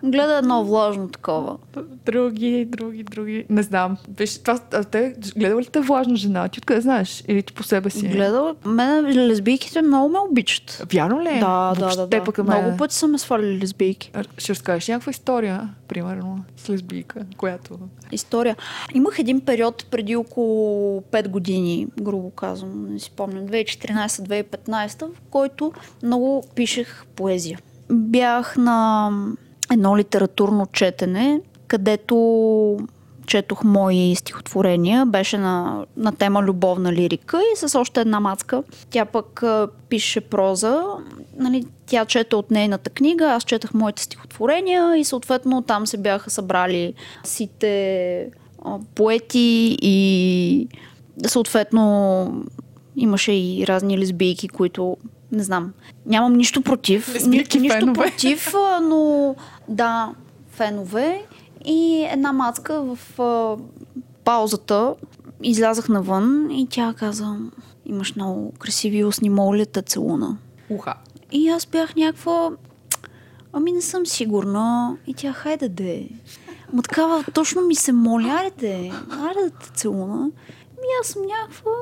Гледа 0.03 0.37
едно 0.37 0.65
влажно 0.65 1.09
такова. 1.09 1.57
Други, 2.07 2.65
други, 2.69 3.03
други. 3.03 3.45
Не 3.51 3.63
знам. 3.63 3.97
Виж, 4.19 4.39
това, 4.39 4.59
а 4.73 4.85
те, 4.85 5.15
гледали 5.37 5.61
ли 5.61 5.67
те 5.67 5.81
влажна 5.81 6.17
жена? 6.17 6.49
Ти 6.49 6.59
откъде 6.59 6.81
знаеш? 6.81 7.25
Или 7.29 7.43
ти 7.43 7.53
по 7.53 7.63
себе 7.63 7.91
си? 7.91 8.09
Гледала, 8.09 8.55
мене 8.65 9.15
лесбийките 9.15 9.83
много 9.83 10.09
ме 10.09 10.19
обичат. 10.31 10.83
Вярно 10.93 11.23
ли? 11.23 11.29
е? 11.29 11.41
Да, 11.41 11.73
да, 11.75 11.81
Въобще 11.81 12.01
да. 12.01 12.07
да. 12.07 12.25
Пък, 12.25 12.39
Много 12.39 12.77
пъти 12.81 12.95
са 12.95 13.09
ме 13.09 13.19
свалили 13.19 13.61
лесбийки. 13.61 14.13
Ще 14.39 14.53
разкажеш 14.53 14.89
някаква 14.89 15.11
история, 15.11 15.75
примерно, 15.89 16.45
с 16.57 16.69
лесбийка, 16.69 17.27
която... 17.37 17.79
История. 18.13 18.57
Имах 18.95 19.19
един 19.19 19.41
период 19.41 19.87
преди 19.91 20.17
около 20.17 21.01
5 21.01 21.29
години, 21.29 21.87
грубо 22.01 22.31
казвам, 22.31 22.93
не 22.93 22.99
си 22.99 23.07
спомням, 23.07 23.49
2014-2015, 23.49 25.15
в 25.15 25.21
който 25.31 25.73
много 26.03 26.45
пишех 26.55 27.05
поезия. 27.17 27.59
Бях 27.91 28.57
на 28.57 29.11
едно 29.73 29.97
литературно 29.97 30.67
четене, 30.67 31.41
където 31.67 32.17
четох 33.31 33.65
мои 33.65 34.17
стихотворения. 34.17 35.07
Беше 35.07 35.39
на, 35.39 35.87
на 35.97 36.13
тема 36.13 36.43
любовна 36.43 36.93
лирика 36.93 37.41
и 37.53 37.57
с 37.57 37.79
още 37.79 38.01
една 38.01 38.21
мацка. 38.21 38.63
Тя 38.91 39.05
пък 39.05 39.43
а, 39.43 39.69
пише 39.89 40.21
проза. 40.21 40.83
Нали, 41.37 41.65
тя 41.87 42.05
чете 42.05 42.37
от 42.37 42.51
нейната 42.51 42.91
книга, 42.91 43.25
аз 43.25 43.45
четах 43.45 43.75
моите 43.75 44.03
стихотворения 44.03 44.97
и 44.97 45.05
съответно 45.05 45.63
там 45.63 45.87
се 45.87 45.97
бяха 45.99 46.31
събрали 46.31 46.95
сите 47.25 48.31
а, 48.65 48.79
поети 48.95 49.79
и 49.83 50.69
съответно 51.27 52.45
имаше 52.97 53.33
и 53.33 53.65
разни 53.67 53.99
лесбийки, 53.99 54.49
които 54.49 54.97
не 55.33 55.43
знам. 55.43 55.73
Нямам 56.07 56.33
нищо 56.33 56.63
против. 56.63 57.15
Лесбийки 57.15 57.59
Ни, 57.59 57.63
нищо 57.63 57.79
фенове. 57.79 58.11
против, 58.11 58.53
но 58.83 59.35
да, 59.69 60.11
фенове. 60.51 61.23
И 61.65 62.09
една 62.11 62.33
мацка 62.33 62.83
в 62.83 63.21
а, 63.21 63.57
паузата 64.25 64.95
излязах 65.43 65.89
навън 65.89 66.51
и 66.51 66.67
тя 66.71 66.95
каза, 66.97 67.37
имаш 67.87 68.15
много 68.17 68.53
красиви 68.59 69.05
устни, 69.05 69.31
мога 69.31 69.57
ли 69.57 69.67
те 69.67 69.83
целуна? 69.83 70.37
Уха. 70.71 70.95
И 71.33 71.49
аз 71.49 71.67
бях 71.67 71.97
някаква, 71.97 72.51
ами 73.53 73.73
не 73.73 73.81
съм 73.83 74.07
сигурна. 74.07 74.97
И 75.07 75.15
тя, 75.15 75.33
хайде 75.33 75.69
де. 75.69 76.09
Ма 76.73 76.83
такава, 76.83 77.25
точно 77.35 77.63
ми 77.63 77.75
се 77.75 77.93
моля, 77.93 78.29
айде, 78.29 78.93
айде 79.11 79.41
да 79.45 79.51
те 79.51 79.71
целуна. 79.75 80.25
Ми 80.81 80.87
аз 81.01 81.07
съм 81.07 81.23
някаква, 81.23 81.73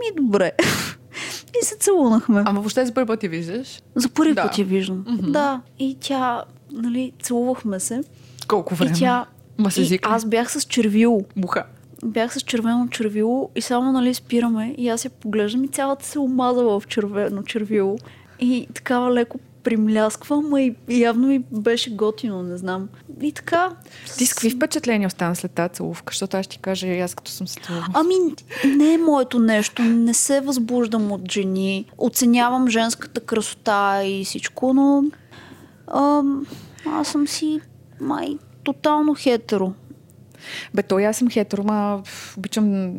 ми 0.00 0.22
добре. 0.22 0.52
и 1.62 1.64
се 1.64 1.76
целунахме. 1.76 2.42
Ама 2.46 2.60
въобще 2.60 2.86
за 2.86 2.94
първи 2.94 3.06
път 3.06 3.22
я 3.22 3.30
виждаш? 3.30 3.82
За 3.94 4.08
първи 4.08 4.34
Да. 4.34 4.42
път 4.42 4.58
я 4.58 4.64
виждам. 4.64 5.04
Да. 5.22 5.60
И 5.78 5.96
тя, 6.00 6.44
нали, 6.72 7.12
целувахме 7.22 7.80
се. 7.80 8.00
Колко 8.44 8.74
време? 8.74 8.92
И 8.96 8.98
тя... 8.98 9.26
Ма 9.58 9.70
с 9.70 9.76
и 9.78 9.98
аз 10.02 10.24
бях 10.24 10.52
с 10.52 10.64
червило. 10.64 11.24
Муха. 11.36 11.64
Бях 12.04 12.34
с 12.34 12.40
червено 12.40 12.88
червило 12.88 13.50
и 13.56 13.60
само, 13.60 13.92
нали, 13.92 14.14
спираме 14.14 14.74
и 14.78 14.88
аз 14.88 15.04
я 15.04 15.10
поглеждам 15.10 15.64
и 15.64 15.68
цялата 15.68 16.06
се 16.06 16.18
омазала 16.18 16.80
в 16.80 16.86
червено 16.86 17.42
червило. 17.42 17.96
И 18.40 18.68
такава 18.74 19.14
леко 19.14 19.38
примлясква, 19.64 20.42
ма 20.42 20.62
и 20.62 20.74
явно 20.88 21.26
ми 21.26 21.38
беше 21.38 21.96
готино, 21.96 22.42
не 22.42 22.56
знам. 22.56 22.88
И 23.22 23.32
така... 23.32 23.70
Ти 24.18 24.26
с 24.26 24.34
какви 24.34 24.50
впечатления 24.50 25.06
остана 25.06 25.36
след 25.36 25.50
тази 25.50 25.74
целувка? 25.74 26.10
Защото 26.10 26.36
аз 26.36 26.44
ще 26.44 26.56
ти 26.56 26.62
кажа 26.62 26.86
и 26.86 27.00
аз 27.00 27.14
като 27.14 27.30
съм 27.30 27.48
се 27.48 27.60
целувала. 27.60 27.88
Ами, 27.94 28.14
не 28.76 28.94
е 28.94 28.98
моето 28.98 29.38
нещо. 29.38 29.82
Не 29.82 30.14
се 30.14 30.40
възбуждам 30.40 31.12
от 31.12 31.32
жени. 31.32 31.86
Оценявам 31.98 32.68
женската 32.68 33.20
красота 33.20 34.04
и 34.04 34.24
всичко, 34.24 34.72
но 34.72 35.04
ам, 35.94 36.46
аз 36.86 37.08
съм 37.08 37.28
си 37.28 37.60
май 38.00 38.38
тотално 38.64 39.14
хетеро. 39.14 39.72
Бе, 40.74 40.82
той 40.82 41.06
аз 41.06 41.16
съм 41.16 41.30
хетеро, 41.30 41.64
ма 41.64 42.02
обичам 42.38 42.92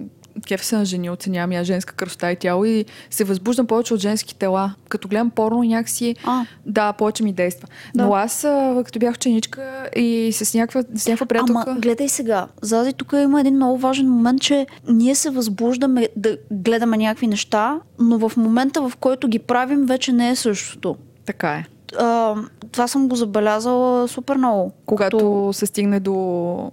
кеф 0.48 0.66
се 0.66 0.78
на 0.78 0.86
жени, 0.86 1.10
оценявам 1.10 1.52
я 1.52 1.64
женска 1.64 1.94
красота 1.94 2.32
и 2.32 2.36
тяло 2.36 2.66
и 2.66 2.86
се 3.10 3.24
възбуждам 3.24 3.68
повече 3.68 3.94
от 3.94 4.00
женски 4.00 4.36
тела. 4.36 4.76
Като 4.90 5.08
гледам 5.08 5.30
порно 5.30 5.64
някакси, 5.64 6.16
А. 6.24 6.46
да, 6.66 6.94
повече 6.94 7.24
ми 7.24 7.34
действа. 7.34 7.68
Да. 7.96 8.06
Но 8.06 8.14
аз, 8.14 8.42
като 8.86 9.00
бях 9.00 9.16
ученичка 9.16 9.90
и 9.96 10.32
с 10.34 10.54
някаква, 10.54 10.84
с 10.96 11.08
някаква 11.08 11.26
приятелка... 11.26 11.64
Ама 11.68 11.80
гледай 11.80 12.10
сега, 12.10 12.48
Зази, 12.62 12.94
тук 12.94 13.14
има 13.24 13.40
един 13.40 13.56
много 13.56 13.78
важен 13.78 14.10
момент, 14.10 14.42
че 14.42 14.68
ние 14.88 15.16
се 15.16 15.30
възбуждаме 15.30 16.08
да 16.16 16.38
гледаме 16.52 16.98
някакви 16.98 17.28
неща, 17.28 17.80
но 18.00 18.30
в 18.30 18.38
момента, 18.38 18.90
в 18.90 18.96
който 18.96 19.28
ги 19.28 19.40
правим, 19.40 19.86
вече 19.86 20.12
не 20.12 20.30
е 20.30 20.36
същото. 20.36 20.96
Така 21.26 21.54
е. 21.54 21.66
А, 21.96 22.36
това 22.72 22.88
съм 22.88 23.08
го 23.08 23.16
забелязала 23.16 24.08
супер 24.08 24.36
много. 24.36 24.72
Когато 24.86 25.18
Като- 25.18 25.54
се 25.54 25.66
стигне 25.66 26.00
до 26.00 26.72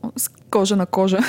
кожа 0.51 0.77
на 0.77 0.87
кожа. 0.87 1.19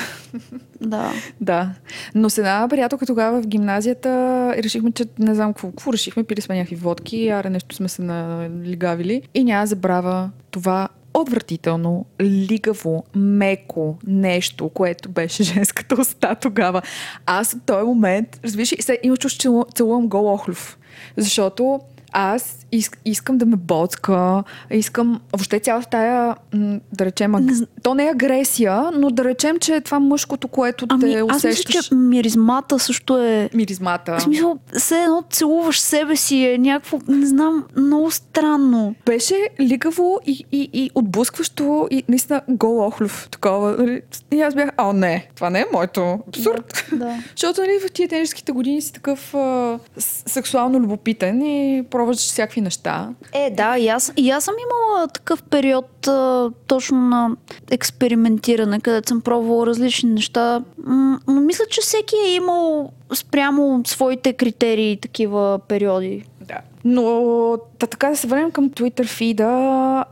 Да. 0.80 1.10
Да. 1.40 1.70
Но 2.14 2.30
с 2.30 2.38
една 2.38 2.66
приятелка 2.70 3.06
тогава 3.06 3.42
в 3.42 3.46
гимназията 3.46 4.10
решихме, 4.56 4.92
че 4.92 5.04
не 5.18 5.34
знам 5.34 5.52
какво, 5.52 5.68
какво 5.68 5.92
решихме, 5.92 6.24
пили 6.24 6.40
сме 6.40 6.56
някакви 6.56 6.76
водки, 6.76 7.28
аре 7.28 7.50
нещо 7.50 7.74
сме 7.74 7.88
се 7.88 8.02
налигавили 8.02 9.22
и 9.34 9.44
няма 9.44 9.66
забравя 9.66 10.30
това 10.50 10.88
отвратително, 11.14 12.04
лигаво, 12.20 13.04
меко 13.14 13.96
нещо, 14.06 14.68
което 14.68 15.08
беше 15.08 15.42
женската 15.54 15.94
уста 15.94 16.34
тогава. 16.34 16.82
Аз 17.26 17.52
в 17.52 17.60
този 17.66 17.84
момент, 17.84 18.40
разбираш, 18.44 18.74
сега 18.80 18.98
имаш 19.02 19.18
чувство, 19.18 19.38
че 19.38 19.48
целу- 19.48 19.74
целувам 19.74 20.08
гол 20.08 20.34
охлюв. 20.34 20.78
Защото 21.16 21.80
аз 22.14 22.66
иск, 22.72 22.98
искам 23.04 23.38
да 23.38 23.46
ме 23.46 23.56
боцка, 23.56 24.44
искам 24.70 25.20
въобще 25.32 25.58
цялата 25.60 25.88
тая, 25.90 26.34
да 26.92 27.04
речем, 27.04 27.34
аг... 27.34 27.44
то 27.82 27.94
не 27.94 28.06
е 28.06 28.10
агресия, 28.10 28.90
но 28.94 29.10
да 29.10 29.24
речем, 29.24 29.58
че 29.58 29.74
е 29.74 29.80
това 29.80 30.00
мъжкото, 30.00 30.48
което 30.48 30.86
Ами, 30.88 31.00
те 31.00 31.06
аз 31.06 31.22
мисля, 31.22 31.36
усещаш. 31.36 31.88
че 31.88 31.94
миризмата 31.94 32.78
също 32.78 33.18
е... 33.18 33.50
Миризмата. 33.54 34.16
В 34.18 34.22
смисъл, 34.22 34.58
все 34.76 35.02
едно 35.02 35.24
целуваш 35.30 35.80
себе 35.80 36.16
си 36.16 36.44
е 36.44 36.58
някакво, 36.58 36.98
не 37.08 37.26
знам, 37.26 37.64
много 37.76 38.10
странно. 38.10 38.94
Беше 39.06 39.48
лигаво 39.60 40.20
и, 40.26 40.44
и, 40.52 40.70
и 40.72 40.90
отблъскващо 40.94 41.88
и 41.90 42.04
наистина 42.08 42.42
гол 42.48 42.86
охлюв. 42.86 43.28
Такова. 43.30 43.76
нали. 43.78 44.02
И 44.32 44.40
аз 44.40 44.54
бях, 44.54 44.70
а 44.76 44.92
не, 44.92 45.28
това 45.34 45.50
не 45.50 45.60
е 45.60 45.66
моето. 45.72 46.18
Абсурд. 46.28 46.86
Да. 46.92 47.22
Защото 47.36 47.60
нали, 47.60 47.78
в 47.88 47.92
тия 47.92 48.08
тенежските 48.08 48.52
години 48.52 48.82
си 48.82 48.92
такъв 48.92 49.34
а, 49.34 49.78
сексуално 49.98 50.80
любопитен 50.80 51.42
и 51.42 51.84
пробваш 52.04 52.18
всякакви 52.18 52.60
неща. 52.60 53.08
Е, 53.32 53.50
да, 53.50 53.78
и 53.78 53.88
аз, 53.88 54.12
и 54.16 54.30
аз 54.30 54.44
съм 54.44 54.54
имала 54.58 55.08
такъв 55.08 55.42
период 55.42 56.08
а, 56.08 56.50
точно 56.66 56.98
на 56.98 57.36
експериментиране, 57.70 58.80
където 58.80 59.08
съм 59.08 59.20
пробвала 59.20 59.66
различни 59.66 60.10
неща. 60.10 60.62
М, 60.84 61.18
мисля, 61.28 61.64
че 61.70 61.80
всеки 61.80 62.16
е 62.26 62.34
имал 62.34 62.92
спрямо 63.14 63.82
своите 63.86 64.32
критерии 64.32 64.96
такива 64.96 65.58
периоди. 65.68 66.24
Да. 66.48 66.58
Но 66.84 67.58
та, 67.78 67.86
така 67.86 68.10
да 68.10 68.16
се 68.16 68.26
върнем 68.26 68.50
към 68.50 68.70
Twitter 68.70 69.06
фида. 69.06 69.44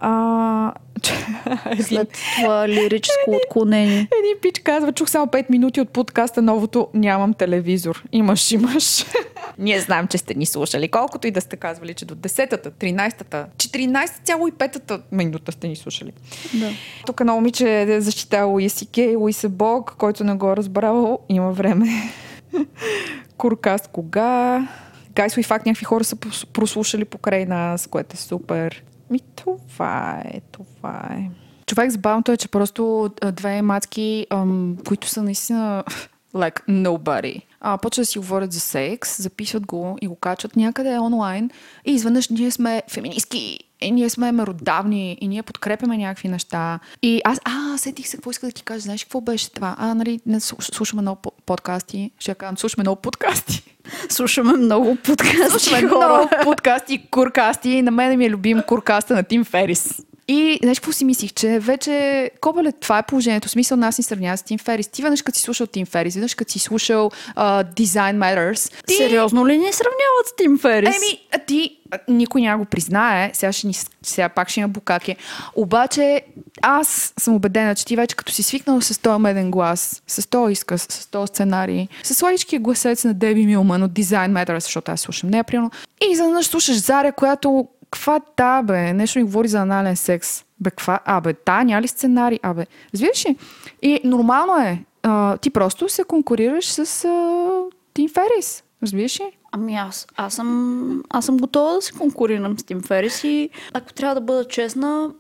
А, 0.01 0.73
След 1.81 2.09
това 2.37 2.69
лирическо 2.69 3.31
отклонение. 3.31 3.99
Един 3.99 4.41
пич 4.43 4.59
казва, 4.59 4.93
чух 4.93 5.11
само 5.11 5.27
5 5.27 5.51
минути 5.51 5.81
от 5.81 5.89
подкаста 5.91 6.43
новото 6.43 6.89
Нямам 6.95 7.35
телевизор. 7.35 8.05
Имаш, 8.13 8.53
имаш. 8.53 9.05
Ние 9.59 9.81
знаем, 9.81 10.07
че 10.07 10.19
сте 10.19 10.35
ни 10.35 10.47
слушали. 10.47 10.89
Колкото 10.89 11.27
и 11.27 11.31
да 11.31 11.41
сте 11.41 11.57
казвали, 11.57 11.95
че 11.95 12.05
до 12.05 12.15
10-та, 12.15 12.71
13-та, 12.71 13.47
14,5-та 13.57 14.99
минута 15.13 15.53
сте 15.53 15.69
ни 15.69 15.77
слушали. 15.77 16.13
Да. 16.55 16.71
Тук 17.07 17.21
едно 17.21 17.35
момиче 17.35 17.83
е 17.83 18.01
защитава 18.01 18.45
Луиси 18.45 18.87
Кей, 18.87 19.17
Луис 19.17 19.45
е 19.45 19.49
Бог, 19.49 19.95
който 19.99 20.25
не 20.25 20.35
го 20.35 20.53
е 20.53 20.57
разбрал. 20.57 21.19
Има 21.29 21.53
време. 21.53 22.13
Куркаст 23.37 23.89
кога? 23.89 24.69
Гайс 25.15 25.37
и 25.37 25.43
факт 25.43 25.67
някакви 25.67 25.85
хора 25.85 26.05
са 26.05 26.17
прос- 26.17 26.47
прослушали 26.47 27.05
покрай 27.05 27.47
нас, 27.47 27.87
което 27.87 28.15
е 28.15 28.17
супер. 28.17 28.85
Ми 29.11 29.21
това 29.37 30.23
е, 30.25 30.41
това 30.53 31.09
е. 31.11 31.31
Човек 31.67 31.91
забавното 31.91 32.33
е, 32.33 32.37
че 32.37 32.49
просто 32.49 33.11
две 33.33 33.63
мацки, 33.63 34.27
ам, 34.31 34.77
които 34.87 35.09
са 35.09 35.23
наистина 35.23 35.85
like 36.35 36.67
nobody, 36.69 37.43
а, 37.61 37.79
почват 37.79 38.03
да 38.03 38.07
си 38.07 38.19
говорят 38.19 38.53
за 38.53 38.61
секс, 38.61 39.23
записват 39.23 39.67
го 39.67 39.99
и 40.01 40.07
го 40.07 40.17
качват 40.17 40.57
някъде 40.57 40.99
онлайн 40.99 41.51
и 41.85 41.93
изведнъж 41.93 42.29
ние 42.29 42.51
сме 42.51 42.83
феминистки 42.91 43.59
и 43.83 43.91
ние 43.91 44.11
сме 44.11 44.33
меродавни 44.33 45.19
и 45.21 45.29
ние 45.29 45.43
подкрепяме 45.43 45.99
някакви 45.99 46.29
неща. 46.29 46.79
И 47.03 47.21
аз, 47.25 47.41
а, 47.45 47.79
сетих 47.79 48.09
се, 48.09 48.17
какво 48.17 48.31
иска 48.31 48.47
да 48.47 48.53
ти 48.53 48.63
кажа, 48.63 48.81
знаеш 48.81 49.05
какво 49.05 49.21
беше 49.21 49.53
това? 49.53 49.77
А, 49.79 49.95
нали, 49.95 50.21
не 50.27 50.41
слуш- 50.41 50.75
слушаме 50.75 51.03
много 51.03 51.21
по- 51.23 51.33
подкасти, 51.47 52.11
ще 52.19 52.35
казвам, 52.35 52.59
слушаме 52.59 52.83
много 52.83 53.01
подкасти. 53.03 53.63
Слушаме 54.09 54.53
много 54.53 54.97
подкасти, 54.97 55.51
Слушаме 55.51 55.89
хора. 55.89 56.09
много 56.09 56.29
подкасти, 56.45 57.07
куркасти. 57.11 57.83
На 57.83 57.91
мен 57.91 58.19
ми 58.19 58.25
е 58.25 58.31
любим 58.31 58.63
куркаста 58.67 59.15
на 59.15 59.23
Тим 59.23 59.45
Ферис. 59.45 60.03
И 60.33 60.59
знаеш 60.63 60.81
какво 60.81 60.93
си 60.93 61.05
мислих, 61.05 61.33
че 61.33 61.59
вече, 61.59 62.31
кобеле, 62.41 62.73
това 62.73 62.99
е 62.99 63.03
положението. 63.03 63.49
Смисъл 63.49 63.77
нас 63.77 63.99
ни 63.99 64.05
сравнява 64.05 64.37
с 64.37 64.43
Тим 64.43 64.59
Ферис. 64.59 64.89
Ти 64.89 65.03
веднъж 65.03 65.23
като 65.23 65.39
си 65.39 65.43
слушал 65.45 65.67
Тим 65.67 65.87
Ферис, 65.87 66.15
веднъж 66.15 66.35
като 66.35 66.53
си 66.53 66.59
слушал 66.59 67.11
uh, 67.37 67.75
Design 67.75 68.17
Matters. 68.17 68.73
Ти... 68.87 68.95
Сериозно 68.95 69.47
ли 69.47 69.59
ни 69.59 69.73
сравняват 69.73 70.27
с 70.27 70.37
Тим 70.37 70.59
Ферис? 70.59 70.97
Еми, 70.97 71.21
ти, 71.47 71.79
никой 72.09 72.41
няма 72.41 72.59
го 72.59 72.65
признае, 72.65 73.31
сега, 73.35 73.53
ще 73.53 73.67
ни, 73.67 73.75
сега 74.03 74.29
пак 74.29 74.49
ще 74.49 74.61
има 74.61 74.69
букаки. 74.69 75.17
Обаче, 75.55 76.23
аз 76.63 77.13
съм 77.21 77.35
убедена, 77.35 77.75
че 77.75 77.85
ти 77.85 77.97
вече 77.97 78.17
като 78.17 78.33
си 78.33 78.43
свикнал 78.43 78.81
с 78.81 78.99
този 78.99 79.23
меден 79.23 79.51
глас, 79.51 80.03
с 80.07 80.31
този 80.31 80.53
изказ, 80.53 80.87
с 80.91 81.07
този 81.07 81.29
сценарий, 81.29 81.89
с 82.03 82.15
сладичкия 82.15 82.61
гласец 82.61 83.05
на 83.05 83.15
Деби 83.15 83.47
Милман 83.47 83.83
от 83.83 83.93
Design 83.93 84.33
Matters, 84.33 84.59
защото 84.59 84.93
аз 84.93 85.01
слушам 85.01 85.31
нея, 85.31 85.45
примерно, 85.45 85.71
и 86.03 86.13
изведнъж 86.13 86.47
слушаш 86.47 86.77
Заря, 86.77 87.13
която 87.13 87.69
Ква 87.93 88.21
та, 88.37 88.63
бе? 88.63 88.93
Нещо 88.93 89.19
ми 89.19 89.25
говори 89.25 89.49
за 89.49 89.59
анален 89.59 89.97
секс. 89.97 90.45
Бе, 90.61 90.71
ква? 90.71 91.01
Абе, 91.05 91.35
та, 91.35 91.65
няма 91.65 91.83
ли 91.83 91.89
сценарий? 91.89 92.39
Абе, 92.43 92.67
разбираш 92.95 93.27
ли? 93.27 93.37
И 93.83 94.01
нормално 94.05 94.57
е. 94.59 94.85
А, 95.03 95.37
ти 95.37 95.51
просто 95.51 95.89
се 95.89 96.05
конкурираш 96.05 96.65
с 96.65 97.05
а, 97.05 97.63
Тим 97.95 98.09
Ферис. 98.09 98.65
Разбираш 98.83 99.21
ли? 99.21 99.39
Ами 99.53 99.77
аз, 99.77 100.07
аз, 100.17 100.35
съм, 100.35 101.03
аз 101.11 101.25
съм 101.25 101.37
готова 101.37 101.73
да 101.73 101.83
се 101.83 101.93
конкурирам 101.93 102.59
с 102.59 102.65
Тим 102.65 102.83
Ферис 102.83 103.25
и 103.25 103.51
ако 103.73 103.93
трябва 103.93 104.15
да 104.15 104.21
бъда 104.21 104.49
честна, 104.49 105.11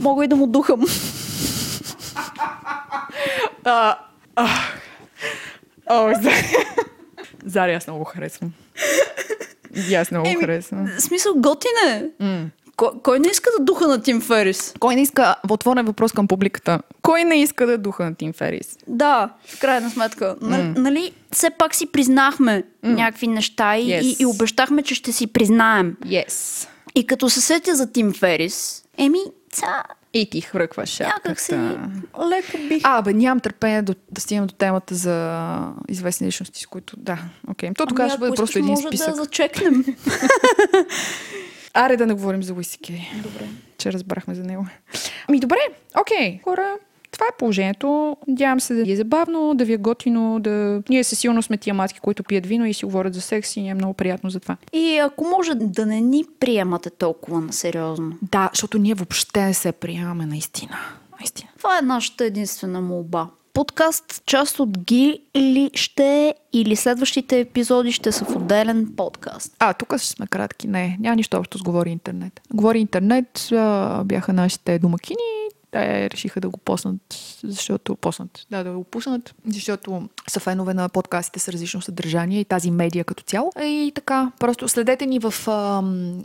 мога 0.00 0.24
и 0.24 0.28
да 0.28 0.36
му 0.36 0.46
духам. 0.46 0.84
А, 3.64 3.98
а, 4.36 4.48
О. 5.90 6.12
Заря, 7.44 7.72
аз 7.72 7.86
много 7.86 7.98
го 7.98 8.04
харесвам. 8.04 8.52
И 9.88 9.94
аз 9.94 10.10
много 10.10 10.28
Еми, 10.28 10.40
харесвам. 10.40 10.88
Смисъл, 10.98 11.34
готин 11.36 11.70
е. 11.88 12.04
Кой, 12.76 12.88
кой 13.02 13.20
не 13.20 13.28
иска 13.28 13.50
да 13.58 13.64
духа 13.64 13.88
на 13.88 14.02
Тим 14.02 14.20
Ферис? 14.20 14.74
Кой 14.80 14.94
не 14.94 15.02
иска, 15.02 15.36
отворен 15.50 15.86
въпрос 15.86 16.12
към 16.12 16.28
публиката, 16.28 16.80
кой 17.02 17.24
не 17.24 17.42
иска 17.42 17.66
да 17.66 17.72
е 17.72 17.78
духа 17.78 18.04
на 18.04 18.14
Тим 18.14 18.32
Ферис? 18.32 18.76
Да, 18.86 19.30
в 19.46 19.60
крайна 19.60 19.90
сметка. 19.90 20.36
Mm. 20.42 20.78
Нали, 20.78 21.12
все 21.32 21.50
пак 21.50 21.74
си 21.74 21.86
признахме 21.86 22.62
mm. 22.84 22.88
някакви 22.88 23.26
неща 23.26 23.76
и, 23.76 23.86
Yes. 23.86 24.00
и, 24.02 24.16
и 24.22 24.26
обещахме, 24.26 24.82
че 24.82 24.94
ще 24.94 25.12
си 25.12 25.26
признаем. 25.26 25.96
Yes. 26.04 26.68
И 26.94 27.06
като 27.06 27.30
се 27.30 27.40
сетя 27.40 27.74
за 27.74 27.92
Тим 27.92 28.12
Ферис, 28.12 28.84
еми, 28.98 29.18
ца, 29.52 29.84
И 30.14 30.30
ти 30.30 30.40
хръкваш 30.40 30.98
някак 30.98 31.40
си 31.40 31.52
леко 32.28 32.58
бих... 32.68 32.82
А, 32.84 33.02
бе, 33.02 33.12
нямам 33.12 33.40
търпение 33.40 33.82
да, 33.82 33.94
да 34.10 34.20
стигнем 34.20 34.46
до 34.46 34.54
темата 34.54 34.94
за 34.94 35.72
известни 35.88 36.26
личности, 36.26 36.60
с 36.60 36.66
които... 36.66 36.96
Да, 36.96 37.18
окей. 37.50 37.74
То 37.74 37.86
тогава 37.86 38.04
Ами, 38.04 38.10
ще 38.10 38.18
бъде 38.18 38.36
просто 38.36 38.58
един 38.58 38.70
може 38.70 38.86
списък. 38.86 39.10
да 39.10 39.14
зачекнем. 39.14 39.84
Аре 41.74 41.96
да 41.96 42.06
не 42.06 42.14
говорим 42.14 42.42
за 42.42 42.54
Уиси 42.54 42.78
Кей. 42.78 43.00
Добре. 43.22 43.48
че 43.78 43.92
разбрахме 43.92 44.34
за 44.34 44.42
него. 44.44 44.66
Ми 45.30 45.40
добре, 45.40 45.58
окей. 46.00 46.40
Хора, 46.44 46.76
това 47.10 47.26
е 47.26 47.36
положението. 47.38 48.16
Надявам 48.28 48.60
се 48.60 48.74
да 48.74 48.84
ви 48.84 48.92
е 48.92 48.96
забавно, 48.96 49.54
да 49.54 49.64
ви 49.64 49.72
е 49.72 49.76
готино, 49.76 50.40
да... 50.40 50.82
Ние 50.88 51.04
със 51.04 51.18
сигурност 51.18 51.46
сме 51.46 51.56
тия 51.56 51.74
матки, 51.74 52.00
които 52.00 52.24
пият 52.24 52.46
вино 52.46 52.66
и 52.66 52.74
си 52.74 52.84
говорят 52.84 53.14
за 53.14 53.20
секс 53.20 53.56
и 53.56 53.60
ни 53.60 53.68
е 53.68 53.74
много 53.74 53.94
приятно 53.94 54.30
за 54.30 54.40
това. 54.40 54.56
И 54.72 54.98
ако 54.98 55.24
може 55.24 55.54
да 55.54 55.86
не 55.86 56.00
ни 56.00 56.24
приемате 56.40 56.90
толкова 56.90 57.40
на 57.40 57.52
сериозно. 57.52 58.12
Да, 58.22 58.50
защото 58.52 58.78
ние 58.78 58.94
въобще 58.94 59.44
не 59.44 59.54
се 59.54 59.72
приемаме 59.72 60.26
наистина. 60.26 60.76
Наистина. 61.20 61.50
Това 61.58 61.78
е 61.78 61.82
нашата 61.82 62.24
единствена 62.24 62.80
молба. 62.80 63.28
Подкаст, 63.52 64.22
част 64.26 64.60
от 64.60 64.78
ги 64.78 65.22
или 65.34 65.70
ще 65.74 66.34
или 66.52 66.76
следващите 66.76 67.40
епизоди 67.40 67.92
ще 67.92 68.12
са 68.12 68.24
в 68.24 68.36
отделен 68.36 68.92
подкаст. 68.96 69.56
А, 69.58 69.74
тук 69.74 69.98
ще 69.98 70.08
сме 70.08 70.26
кратки. 70.26 70.68
Не, 70.68 70.96
няма 71.00 71.16
нищо 71.16 71.36
общо 71.36 71.58
с 71.58 71.62
Говори 71.62 71.90
интернет. 71.90 72.40
Говори 72.54 72.78
интернет 72.78 73.48
а, 73.52 74.02
бяха 74.04 74.32
нашите 74.32 74.78
домакини. 74.78 75.37
Те 75.70 76.10
решиха 76.10 76.40
да 76.40 76.48
го 76.48 76.58
поснат, 76.58 77.00
защото 77.44 77.96
поснат, 77.96 78.46
да, 78.50 78.64
да 78.64 78.72
го 78.72 78.84
пуснат, 78.84 79.34
защото 79.46 80.08
са 80.28 80.40
фенове 80.40 80.74
на 80.74 80.88
подкастите 80.88 81.38
с 81.38 81.48
различно 81.48 81.80
съдържание 81.80 82.40
и 82.40 82.44
тази 82.44 82.70
медия 82.70 83.04
като 83.04 83.22
цяло. 83.22 83.52
И 83.62 83.92
така, 83.94 84.32
просто 84.38 84.68
следете 84.68 85.06
ни 85.06 85.18
в 85.18 85.34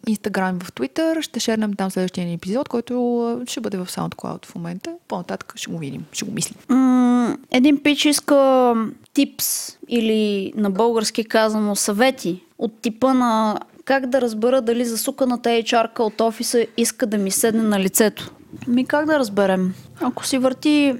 Инстаграм 0.08 0.58
и 0.58 0.60
в 0.60 0.74
Твитър. 0.74 1.22
Ще 1.22 1.40
шернем 1.40 1.74
там 1.74 1.92
следващия 1.92 2.28
ни 2.28 2.34
епизод, 2.34 2.70
който 2.70 3.44
ще 3.48 3.62
бъде 3.62 3.78
в 3.78 3.86
SoundCloud 3.86 4.46
в 4.46 4.56
момента. 4.56 4.96
По-нататък 5.08 5.54
ще 5.56 5.72
го 5.72 5.78
видим, 5.78 6.06
ще 6.12 6.26
го 6.26 6.32
мислим. 6.32 6.56
М- 6.70 7.38
един 7.52 7.84
пич 7.84 8.06
иска 8.06 8.74
типс 9.14 9.78
или 9.88 10.54
на 10.56 10.72
български 10.72 11.24
казано 11.24 11.76
съвети 11.76 12.44
от 12.58 12.82
типа 12.82 13.14
на 13.14 13.60
как 13.86 14.06
да 14.06 14.22
разбера 14.22 14.62
дали 14.62 14.86
засуканата 14.86 15.50
HR 15.50 16.00
от 16.00 16.22
офиса 16.22 16.66
иска 16.78 17.06
да 17.06 17.18
ми 17.18 17.32
седне 17.32 17.64
на 17.64 17.80
лицето. 17.80 18.32
Ми 18.68 18.86
как 18.86 19.06
да 19.06 19.20
разберем? 19.20 19.74
Ако 20.02 20.26
си 20.26 20.38
върти 20.38 20.96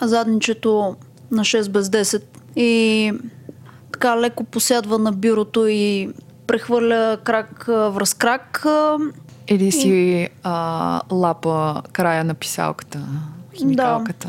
задничето 0.00 0.96
на 1.30 1.42
6 1.42 1.70
без 1.70 1.88
10 1.88 2.22
и 2.56 3.12
така 3.92 4.20
леко 4.20 4.44
посядва 4.44 4.98
на 4.98 5.12
бюрото 5.12 5.66
и 5.66 6.10
прехвърля 6.46 7.18
крак 7.24 7.64
връз 7.68 8.14
крак, 8.14 8.66
Или 9.48 9.72
си 9.72 10.28
а, 10.42 11.00
лапа 11.12 11.82
края 11.92 12.24
на 12.24 12.34
писалката, 12.34 13.00
химикалката. 13.58 14.28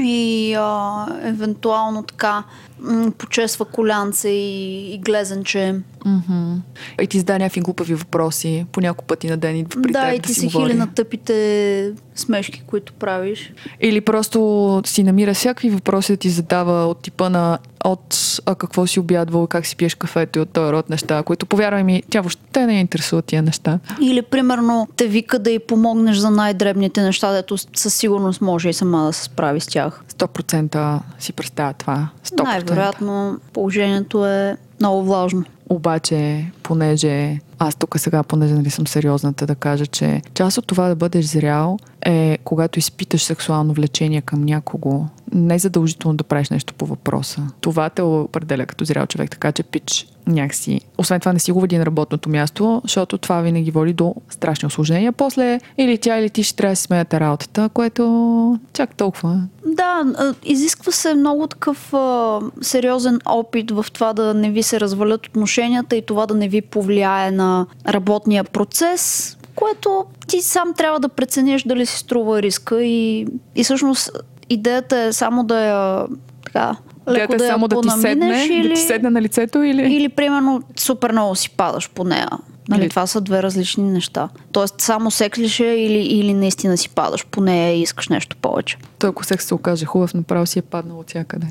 и 0.00 0.54
а, 0.58 1.06
евентуално 1.22 2.02
така 2.02 2.44
м- 2.80 3.12
почесва 3.18 3.64
колянце 3.64 4.28
и, 4.28 4.94
и 4.94 4.98
глезенче. 4.98 5.74
Мгм. 6.04 6.54
И 7.02 7.06
ти 7.06 7.18
зададе 7.18 7.38
някакви 7.38 7.60
глупави 7.60 7.94
въпроси 7.94 8.66
по 8.72 8.80
няколко 8.80 9.04
пъти 9.04 9.30
на 9.30 9.36
ден 9.36 9.56
идва 9.56 9.82
при 9.82 9.92
да, 9.92 10.00
теб 10.00 10.14
и 10.14 10.16
да 10.16 10.22
ти 10.22 10.34
си 10.34 10.40
си 10.40 10.46
говори. 10.46 10.70
хили 10.70 10.78
на 10.78 10.94
тъпите 10.94 11.92
смешки, 12.14 12.62
които 12.66 12.92
правиш. 12.92 13.52
Или 13.80 14.00
просто 14.00 14.82
си 14.86 15.02
намира 15.02 15.34
всякакви 15.34 15.70
въпроси 15.70 16.12
да 16.12 16.16
ти 16.16 16.30
задава 16.30 16.86
от 16.86 17.02
типа 17.02 17.28
на 17.28 17.58
от 17.84 18.40
а 18.46 18.54
какво 18.54 18.86
си 18.86 19.00
обядвал, 19.00 19.46
как 19.46 19.66
си 19.66 19.76
пиеш 19.76 19.94
кафето 19.94 20.38
и 20.38 20.42
от 20.42 20.50
този 20.50 20.72
род 20.72 20.90
неща, 20.90 21.22
които 21.22 21.46
повярвай 21.46 21.84
ми, 21.84 22.02
тя 22.10 22.20
въобще 22.20 22.66
не 22.66 22.80
интересува 22.80 23.22
тия 23.22 23.42
неща. 23.42 23.78
Или, 24.00 24.22
примерно, 24.22 24.88
те 24.96 25.06
вика 25.06 25.38
да 25.38 25.50
й 25.50 25.58
помогнеш 25.58 26.16
за 26.16 26.30
най-дребните 26.30 27.02
неща, 27.02 27.32
дето 27.32 27.56
със 27.58 27.94
сигурност 27.94 28.40
може 28.40 28.68
и 28.68 28.72
сама 28.72 29.06
да 29.06 29.12
се 29.12 29.24
справи 29.24 29.60
с 29.60 29.66
тях. 29.66 30.04
100% 30.12 31.00
си 31.18 31.32
представя 31.32 31.72
това. 31.72 32.08
100%. 32.26 32.69
Най-вероятно 32.70 33.38
положението 33.52 34.26
е 34.26 34.56
много 34.80 35.04
влажно. 35.04 35.44
Обаче, 35.68 36.50
понеже 36.62 37.38
аз 37.58 37.74
тук 37.74 37.98
сега, 37.98 38.22
понеже 38.22 38.54
нали 38.54 38.70
съм 38.70 38.86
сериозната 38.86 39.46
да 39.46 39.54
кажа, 39.54 39.86
че 39.86 40.22
част 40.34 40.58
от 40.58 40.66
това 40.66 40.88
да 40.88 40.96
бъдеш 40.96 41.24
зрял 41.24 41.78
е 42.06 42.38
когато 42.44 42.78
изпиташ 42.78 43.24
сексуално 43.24 43.72
влечение 43.72 44.20
към 44.20 44.42
някого, 44.42 45.06
не 45.32 45.54
е 45.54 45.58
задължително 45.58 46.16
да 46.16 46.24
правиш 46.24 46.50
нещо 46.50 46.74
по 46.74 46.86
въпроса. 46.86 47.42
Това 47.60 47.90
те 47.90 48.02
определя 48.02 48.66
като 48.66 48.84
зрял 48.84 49.06
човек, 49.06 49.30
така 49.30 49.52
че 49.52 49.62
пич 49.62 50.06
някакси. 50.26 50.80
Освен 50.98 51.20
това 51.20 51.32
не 51.32 51.38
си 51.38 51.52
го 51.52 51.60
води 51.60 51.78
на 51.78 51.86
работното 51.86 52.28
място, 52.28 52.80
защото 52.84 53.18
това 53.18 53.40
винаги 53.40 53.70
води 53.70 53.92
до 53.92 54.14
страшни 54.30 54.66
осложнения. 54.66 55.12
После 55.12 55.60
или 55.78 55.98
тя 55.98 56.18
или 56.18 56.30
ти 56.30 56.42
ще 56.42 56.56
трябва 56.56 56.72
да 56.72 56.76
си 56.76 56.88
работата, 56.90 57.68
което 57.74 58.58
чак 58.72 58.94
толкова. 58.94 59.42
Да, 59.66 60.04
изисква 60.44 60.92
се 60.92 61.14
много 61.14 61.46
такъв 61.46 61.94
а, 61.94 62.40
сериозен 62.60 63.20
опит 63.24 63.70
в 63.70 63.86
това 63.92 64.12
да 64.12 64.34
не 64.34 64.50
ви 64.50 64.62
се 64.62 64.80
развалят 64.80 65.26
отношенията 65.26 65.96
и 65.96 66.02
това 66.02 66.26
да 66.26 66.34
не 66.34 66.48
ви 66.48 66.60
повлияе 66.60 67.30
на 67.30 67.66
работния 67.88 68.44
процес, 68.44 69.36
което 69.54 70.04
ти 70.26 70.42
сам 70.42 70.74
трябва 70.74 71.00
да 71.00 71.08
прецениш 71.08 71.62
дали 71.62 71.86
си 71.86 71.98
струва 71.98 72.42
риска 72.42 72.82
и, 72.82 73.26
и 73.56 73.64
всъщност 73.64 74.10
идеята 74.50 74.98
е 74.98 75.12
само 75.12 75.44
да 75.44 75.60
я 75.60 76.06
така 76.44 76.76
леко 77.08 77.34
е 77.34 77.36
да 77.36 77.46
само 77.46 77.68
да 77.68 77.80
ти, 77.80 77.90
седне, 77.90 78.46
или, 78.50 78.68
да 78.68 78.74
ти 78.74 78.80
седне 78.80 79.10
на 79.10 79.22
лицето 79.22 79.62
или... 79.62 79.94
или 79.94 80.08
примерно 80.08 80.62
супер 80.76 81.12
много 81.12 81.34
си 81.34 81.50
падаш 81.50 81.90
по 81.90 82.04
нея. 82.04 82.28
Нали, 82.68 82.82
Или- 82.82 82.88
това 82.88 83.06
са 83.06 83.20
две 83.20 83.42
различни 83.42 83.92
неща. 83.92 84.28
Тоест 84.52 84.80
само 84.80 85.10
секс 85.10 85.38
ли 85.38 85.64
е 85.64 85.74
или, 85.74 85.98
или 85.98 86.34
наистина 86.34 86.76
си 86.76 86.88
падаш 86.88 87.26
по 87.26 87.40
нея 87.40 87.74
и 87.74 87.82
искаш 87.82 88.08
нещо 88.08 88.36
повече. 88.36 88.76
Той 88.98 89.10
ако 89.10 89.24
секс 89.24 89.44
се 89.44 89.54
окаже 89.54 89.84
хубав, 89.84 90.14
направо 90.14 90.46
си 90.46 90.58
е 90.58 90.62
паднал 90.62 90.98
от 90.98 91.08
всякъде. 91.08 91.46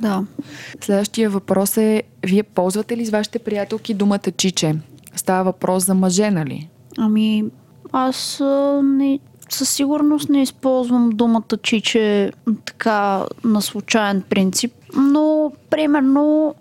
Да. 0.00 0.24
Следващия 0.80 1.30
въпрос 1.30 1.76
е, 1.76 2.02
вие 2.26 2.42
ползвате 2.42 2.96
ли 2.96 3.06
с 3.06 3.10
вашите 3.10 3.38
приятелки 3.38 3.94
думата 3.94 4.30
чиче? 4.36 4.74
Става 5.16 5.44
въпрос 5.44 5.86
за 5.86 5.94
мъже, 5.94 6.30
нали? 6.30 6.68
Ами, 6.98 7.44
аз 7.92 8.40
а, 8.40 8.80
не, 8.84 9.18
със 9.50 9.68
сигурност 9.68 10.28
не 10.28 10.42
използвам 10.42 11.10
думата 11.10 11.56
чиче 11.62 12.32
така 12.64 13.24
на 13.44 13.62
случайен 13.62 14.22
принцип, 14.30 14.72
но 14.96 15.52
примерно 15.70 16.54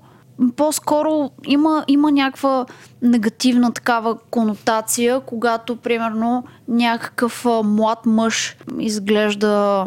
по-скоро 0.56 1.32
има, 1.46 1.84
има 1.88 2.12
някаква 2.12 2.66
негативна 3.02 3.74
такава 3.74 4.18
конотация, 4.30 5.20
когато 5.20 5.76
примерно 5.76 6.44
някакъв 6.68 7.46
млад 7.64 8.06
мъж 8.06 8.58
изглежда 8.80 9.86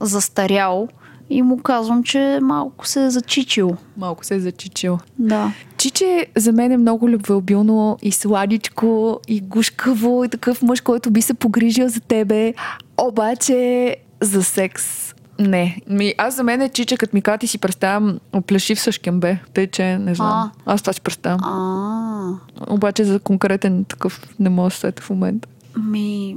застарял 0.00 0.88
и 1.30 1.42
му 1.42 1.58
казвам, 1.58 2.02
че 2.02 2.38
малко 2.42 2.86
се 2.86 3.04
е 3.04 3.10
зачичил. 3.10 3.76
Малко 3.96 4.24
се 4.24 4.34
е 4.34 4.40
зачичил. 4.40 4.98
Да. 5.18 5.52
Чиче 5.76 6.26
за 6.36 6.52
мен 6.52 6.72
е 6.72 6.76
много 6.76 7.08
любвеобилно 7.08 7.98
и 8.02 8.12
сладичко, 8.12 9.20
и 9.28 9.40
гушкаво, 9.40 10.24
и 10.24 10.28
такъв 10.28 10.62
мъж, 10.62 10.80
който 10.80 11.10
би 11.10 11.22
се 11.22 11.34
погрижил 11.34 11.88
за 11.88 12.00
тебе. 12.00 12.54
Обаче 12.98 13.96
за 14.20 14.42
секс 14.44 15.14
не. 15.38 15.80
Ми, 15.88 16.14
аз 16.18 16.36
за 16.36 16.42
мен 16.42 16.60
е 16.60 16.68
чиче, 16.68 16.96
като 16.96 17.16
ми 17.16 17.22
кати 17.22 17.46
си 17.46 17.58
представям 17.58 18.18
плешив 18.46 18.80
съшкембе. 18.80 19.38
Тъй, 19.54 19.66
че 19.66 19.98
не 19.98 20.14
знам. 20.14 20.50
Аз 20.66 20.82
това 20.82 20.92
си 20.92 21.00
представям. 21.00 21.40
А, 21.44 22.74
Обаче 22.74 23.04
за 23.04 23.20
конкретен 23.20 23.84
такъв 23.84 24.28
не 24.38 24.48
мога 24.48 24.70
да 24.82 24.92
в 25.00 25.10
момента. 25.10 25.48
Ми. 25.90 26.36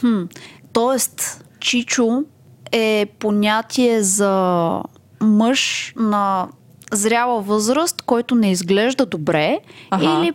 Хм. 0.00 0.22
Тоест, 0.72 1.44
чичо 1.60 2.24
е 2.72 3.06
понятие 3.18 4.02
за 4.02 4.82
мъж 5.20 5.92
на 5.96 6.48
зряла 6.92 7.40
възраст, 7.40 8.02
който 8.02 8.34
не 8.34 8.50
изглежда 8.50 9.06
добре, 9.06 9.60
Аха. 9.90 10.04
или, 10.04 10.32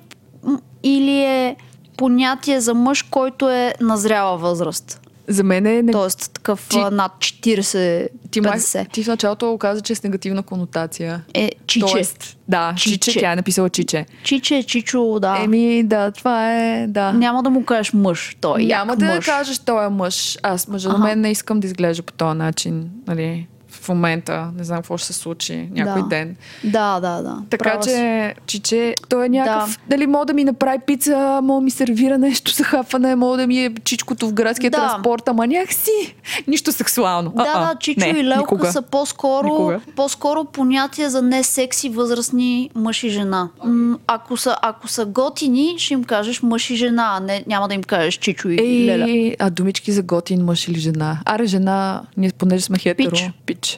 или 0.84 1.24
е 1.24 1.56
понятие 1.98 2.62
за 2.62 2.74
мъж, 2.74 3.02
който 3.02 3.50
е 3.50 3.74
на 3.82 3.98
зряла 3.98 4.38
възраст. 4.38 5.02
За 5.28 5.44
мен 5.44 5.66
е... 5.66 5.82
Не... 5.82 5.92
Тоест 5.92 6.32
такъв 6.34 6.68
Ти- 6.70 6.78
над 6.92 7.12
40-50. 7.20 8.10
Ти, 8.32 8.42
май, 8.42 8.60
ти 8.94 9.04
в 9.04 9.08
началото 9.08 9.52
го 9.52 9.58
каза, 9.58 9.82
че 9.82 9.94
е 9.94 9.96
с 9.96 10.04
негативна 10.04 10.44
конотация. 10.44 11.22
Е, 11.34 11.52
чиче. 11.68 11.86
Тоест, 11.86 12.38
да, 12.48 12.74
чиче. 12.78 13.00
Чиче. 13.00 13.20
тя 13.20 13.32
е 13.32 13.36
написала 13.36 13.70
чиче. 13.70 14.06
Чиче, 14.24 14.64
чичо, 14.64 15.20
да. 15.20 15.38
Еми, 15.44 15.84
да, 15.84 16.12
това 16.12 16.54
е, 16.54 16.88
да. 16.88 17.12
Няма 17.14 17.44
да 17.44 17.50
му 17.50 17.66
кажеш 17.66 17.94
мъж, 17.94 18.38
той 18.42 18.62
е 18.62 18.66
Няма 18.66 18.96
да 18.96 19.06
мъж. 19.06 19.26
кажеш, 19.26 19.60
той 19.60 19.86
е 19.86 19.90
мъж. 19.90 20.38
Аз 20.44 20.68
мъжа 20.68 20.90
Аха. 20.90 20.98
мен 20.98 21.22
не 21.22 21.32
искам 21.32 21.60
да 21.60 21.68
изглежда 21.68 22.04
по 22.04 22.14
този 22.14 22.38
начин. 22.38 22.90
Нали? 23.08 23.48
В 23.86 23.90
момента 23.90 24.52
не 24.58 24.64
знам 24.64 24.78
какво 24.78 24.98
ще 24.98 25.08
се 25.08 25.14
случи 25.14 25.70
някой 25.72 26.02
Да. 26.02 26.08
ден. 26.08 26.36
Да, 26.64 27.00
да, 27.00 27.22
да. 27.22 27.38
Така 27.50 27.64
Права 27.64 27.84
си. 27.84 27.90
че, 27.90 28.36
чиче, 28.48 28.96
той 29.10 29.26
е 29.26 29.30
някакъв. 29.30 29.70
Да. 29.72 29.78
Дали 29.90 30.08
мога 30.08 30.26
да 30.26 30.34
ми 30.34 30.44
направи 30.44 30.78
пица, 30.80 31.16
мога 31.44 31.60
да 31.60 31.64
ми 31.64 31.72
сервира 31.72 32.18
нещо 32.18 32.52
за 32.52 32.64
хапване, 32.64 33.16
мога 33.16 33.38
да 33.38 33.48
ми 33.48 33.60
е 33.60 33.72
чичкото 33.76 34.28
в 34.28 34.34
градския 34.34 34.72
Да. 34.72 34.78
транспорт, 34.80 35.28
ама 35.28 35.48
някакси 35.48 36.16
нищо 36.48 36.72
сексуално. 36.72 37.30
Да, 37.32 37.42
А-а. 37.44 37.60
да, 37.64 37.76
Чичо 37.76 38.00
не, 38.02 38.08
и 38.10 38.24
Лелка 38.24 38.40
никога. 38.40 38.72
са 38.72 38.82
по-скоро, 38.82 39.48
Никога. 39.48 39.80
по-скоро 39.96 40.46
понятия 40.46 41.10
за 41.10 41.22
не 41.22 41.44
секси 41.44 41.90
възрастни 41.90 42.70
мъж 42.76 43.04
и 43.04 43.10
жена. 43.10 43.50
М, 43.66 43.98
ако, 44.08 44.38
са, 44.38 44.58
ако 44.62 44.88
са 44.88 45.06
готини, 45.06 45.76
ще 45.78 45.94
им 45.94 46.04
кажеш 46.04 46.42
мъж 46.42 46.70
и 46.70 46.76
жена, 46.76 47.10
а 47.12 47.20
не, 47.20 47.44
няма 47.48 47.68
да 47.68 47.74
им 47.74 47.84
кажеш 47.84 48.16
Чичо 48.16 48.50
и 48.50 48.58
Ей, 48.62 48.86
Леля. 48.88 49.36
а 49.40 49.50
думички 49.50 49.92
за 49.92 50.02
готин 50.04 50.42
мъж 50.42 50.68
или 50.68 50.80
жена? 50.80 51.18
Аре, 51.26 51.46
жена, 51.46 51.76
ние 52.18 52.32
понеже 52.32 52.64
сме 52.64 52.78
хетеро. 52.78 53.10
Пич. 53.12 53.30
Пич. 53.46 53.75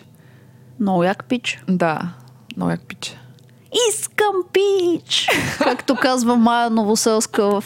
Много 0.80 1.04
як 1.04 1.24
пич. 1.24 1.64
Да, 1.68 2.02
много 2.58 2.72
як 2.72 2.82
пич. 2.82 3.18
Искам 3.90 4.36
пич! 4.54 5.30
Както 5.58 5.96
казва 5.96 6.36
Майя 6.36 6.70
Новоселска 6.70 7.44
в 7.44 7.64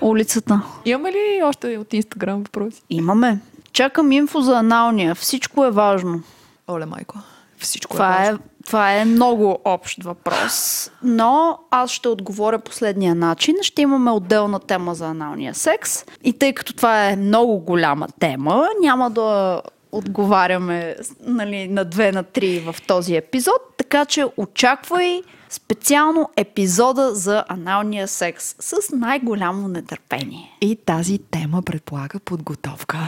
улицата. 0.00 0.62
Имаме 0.84 1.12
ли 1.12 1.42
още 1.44 1.78
от 1.78 1.92
Инстаграм 1.92 2.42
въпроси? 2.42 2.82
Имаме. 2.90 3.38
Чакам 3.72 4.12
инфо 4.12 4.40
за 4.40 4.58
аналния. 4.58 5.14
Всичко 5.14 5.64
е 5.64 5.70
важно. 5.70 6.22
Оле, 6.68 6.86
майко. 6.86 7.18
Всичко 7.58 7.92
Това 7.92 8.22
е, 8.22 8.26
е, 8.26 8.30
важно. 8.30 8.38
това 8.66 8.92
е 8.92 9.04
много 9.04 9.58
общ 9.64 10.02
въпрос, 10.02 10.90
но 11.02 11.58
аз 11.70 11.90
ще 11.90 12.08
отговоря 12.08 12.58
последния 12.58 13.14
начин. 13.14 13.54
Ще 13.62 13.82
имаме 13.82 14.10
отделна 14.10 14.60
тема 14.60 14.94
за 14.94 15.06
аналния 15.06 15.54
секс. 15.54 16.04
И 16.24 16.32
тъй 16.32 16.52
като 16.52 16.72
това 16.72 17.08
е 17.08 17.16
много 17.16 17.58
голяма 17.58 18.08
тема, 18.20 18.68
няма 18.82 19.10
да 19.10 19.60
отговаряме 19.92 20.96
нали, 21.20 21.68
на 21.68 21.84
две, 21.84 22.12
на 22.12 22.22
три 22.22 22.60
в 22.60 22.76
този 22.86 23.16
епизод, 23.16 23.74
така 23.76 24.04
че 24.04 24.26
очаквай 24.36 25.22
специално 25.50 26.30
епизода 26.36 27.14
за 27.14 27.44
аналния 27.48 28.08
секс 28.08 28.54
с 28.60 28.96
най-голямо 28.96 29.68
нетърпение. 29.68 30.56
И 30.60 30.76
тази 30.76 31.18
тема 31.18 31.62
предполага 31.62 32.20
подготовка. 32.20 32.98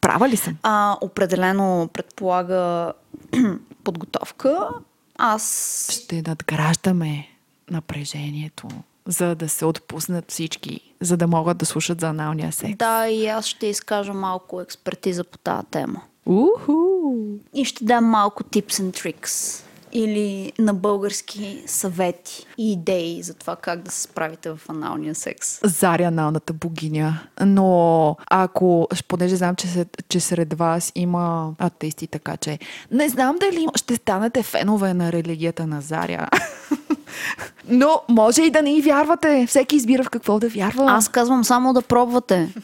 Права 0.00 0.28
ли 0.28 0.36
съм? 0.36 0.56
А, 0.62 0.96
определено 1.00 1.88
предполага 1.92 2.92
подготовка. 3.84 4.68
Аз 5.18 5.88
Ще 5.92 6.22
надграждаме 6.26 7.28
напрежението, 7.70 8.68
за 9.06 9.34
да 9.34 9.48
се 9.48 9.64
отпуснат 9.64 10.30
всички, 10.30 10.83
за 11.04 11.16
да 11.16 11.26
могат 11.26 11.58
да 11.58 11.66
слушат 11.66 12.00
за 12.00 12.08
аналния 12.08 12.52
секс. 12.52 12.76
Да, 12.76 13.08
и 13.08 13.26
аз 13.26 13.46
ще 13.46 13.66
изкажа 13.66 14.14
малко 14.14 14.60
експертиза 14.60 15.24
по 15.24 15.38
тази 15.38 15.66
тема. 15.70 16.00
Уху! 16.26 16.74
И 17.54 17.64
ще 17.64 17.84
дам 17.84 18.04
малко 18.04 18.42
tips 18.42 18.72
and 18.72 18.92
tricks. 18.92 19.64
Или 19.96 20.52
на 20.58 20.74
български 20.74 21.62
съвети 21.66 22.46
и 22.58 22.72
идеи 22.72 23.22
за 23.22 23.34
това 23.34 23.56
как 23.56 23.82
да 23.82 23.90
се 23.90 24.02
справите 24.02 24.50
в 24.50 24.60
аналния 24.68 25.14
секс. 25.14 25.60
Заря 25.64 26.04
аналната 26.04 26.52
богиня. 26.52 27.20
Но 27.46 28.16
ако, 28.30 28.88
понеже 29.08 29.36
знам, 29.36 29.56
че, 29.56 29.66
се, 29.66 29.86
че 30.08 30.20
сред 30.20 30.54
вас 30.54 30.92
има 30.94 31.54
атеисти, 31.58 32.06
така 32.06 32.36
че 32.36 32.58
не 32.90 33.08
знам 33.08 33.36
дали 33.40 33.66
ще 33.74 33.96
станете 33.96 34.42
фенове 34.42 34.94
на 34.94 35.12
религията 35.12 35.66
на 35.66 35.80
Заря. 35.80 36.28
Но 37.68 38.02
може 38.08 38.42
и 38.42 38.50
да 38.50 38.62
не 38.62 38.76
и 38.76 38.82
вярвате. 38.82 39.46
Всеки 39.48 39.76
избира 39.76 40.04
в 40.04 40.10
какво 40.10 40.38
да 40.38 40.48
вярва. 40.48 40.84
Аз 40.88 41.08
казвам 41.08 41.44
само 41.44 41.72
да 41.72 41.82
пробвате. 41.82 42.54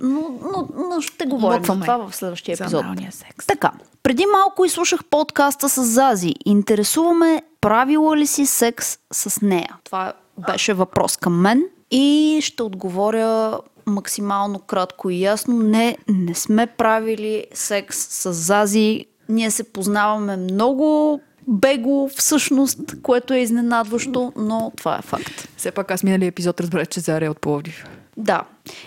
Но, 0.00 0.38
но, 0.42 0.68
но 0.88 1.00
ще 1.00 1.26
говорим 1.26 1.64
за 1.64 1.80
това 1.80 1.96
в 1.96 2.16
следващия 2.16 2.54
епизод. 2.54 2.84
секс. 3.10 3.46
Така, 3.46 3.70
преди 4.02 4.26
малко 4.26 4.64
изслушах 4.64 5.04
подкаста 5.04 5.68
с 5.68 5.84
Зази. 5.84 6.34
Интересуваме 6.44 7.42
правила 7.60 8.16
ли 8.16 8.26
си 8.26 8.46
секс 8.46 8.98
с 9.12 9.40
нея? 9.40 9.76
Това 9.84 10.12
беше 10.46 10.74
въпрос 10.74 11.16
към 11.16 11.40
мен 11.40 11.64
и 11.90 12.38
ще 12.42 12.62
отговоря 12.62 13.58
максимално 13.86 14.58
кратко 14.58 15.10
и 15.10 15.20
ясно. 15.20 15.58
Не, 15.58 15.98
не 16.08 16.34
сме 16.34 16.66
правили 16.66 17.44
секс 17.54 17.96
с 17.96 18.32
Зази. 18.32 19.06
Ние 19.28 19.50
се 19.50 19.64
познаваме 19.64 20.36
много 20.36 21.20
бего 21.48 22.08
всъщност, 22.16 22.80
което 23.02 23.34
е 23.34 23.38
изненадващо, 23.38 24.32
но 24.36 24.72
това 24.76 24.98
е 24.98 25.02
факт. 25.02 25.48
Все 25.56 25.70
пак 25.70 25.90
аз 25.90 26.02
миналия 26.02 26.26
епизод 26.26 26.60
разбрах, 26.60 26.88
че 26.88 27.00
Заря 27.00 27.26
е 27.26 27.28
от 27.28 27.40
Пловдив. 27.40 27.84
Да. 28.16 28.42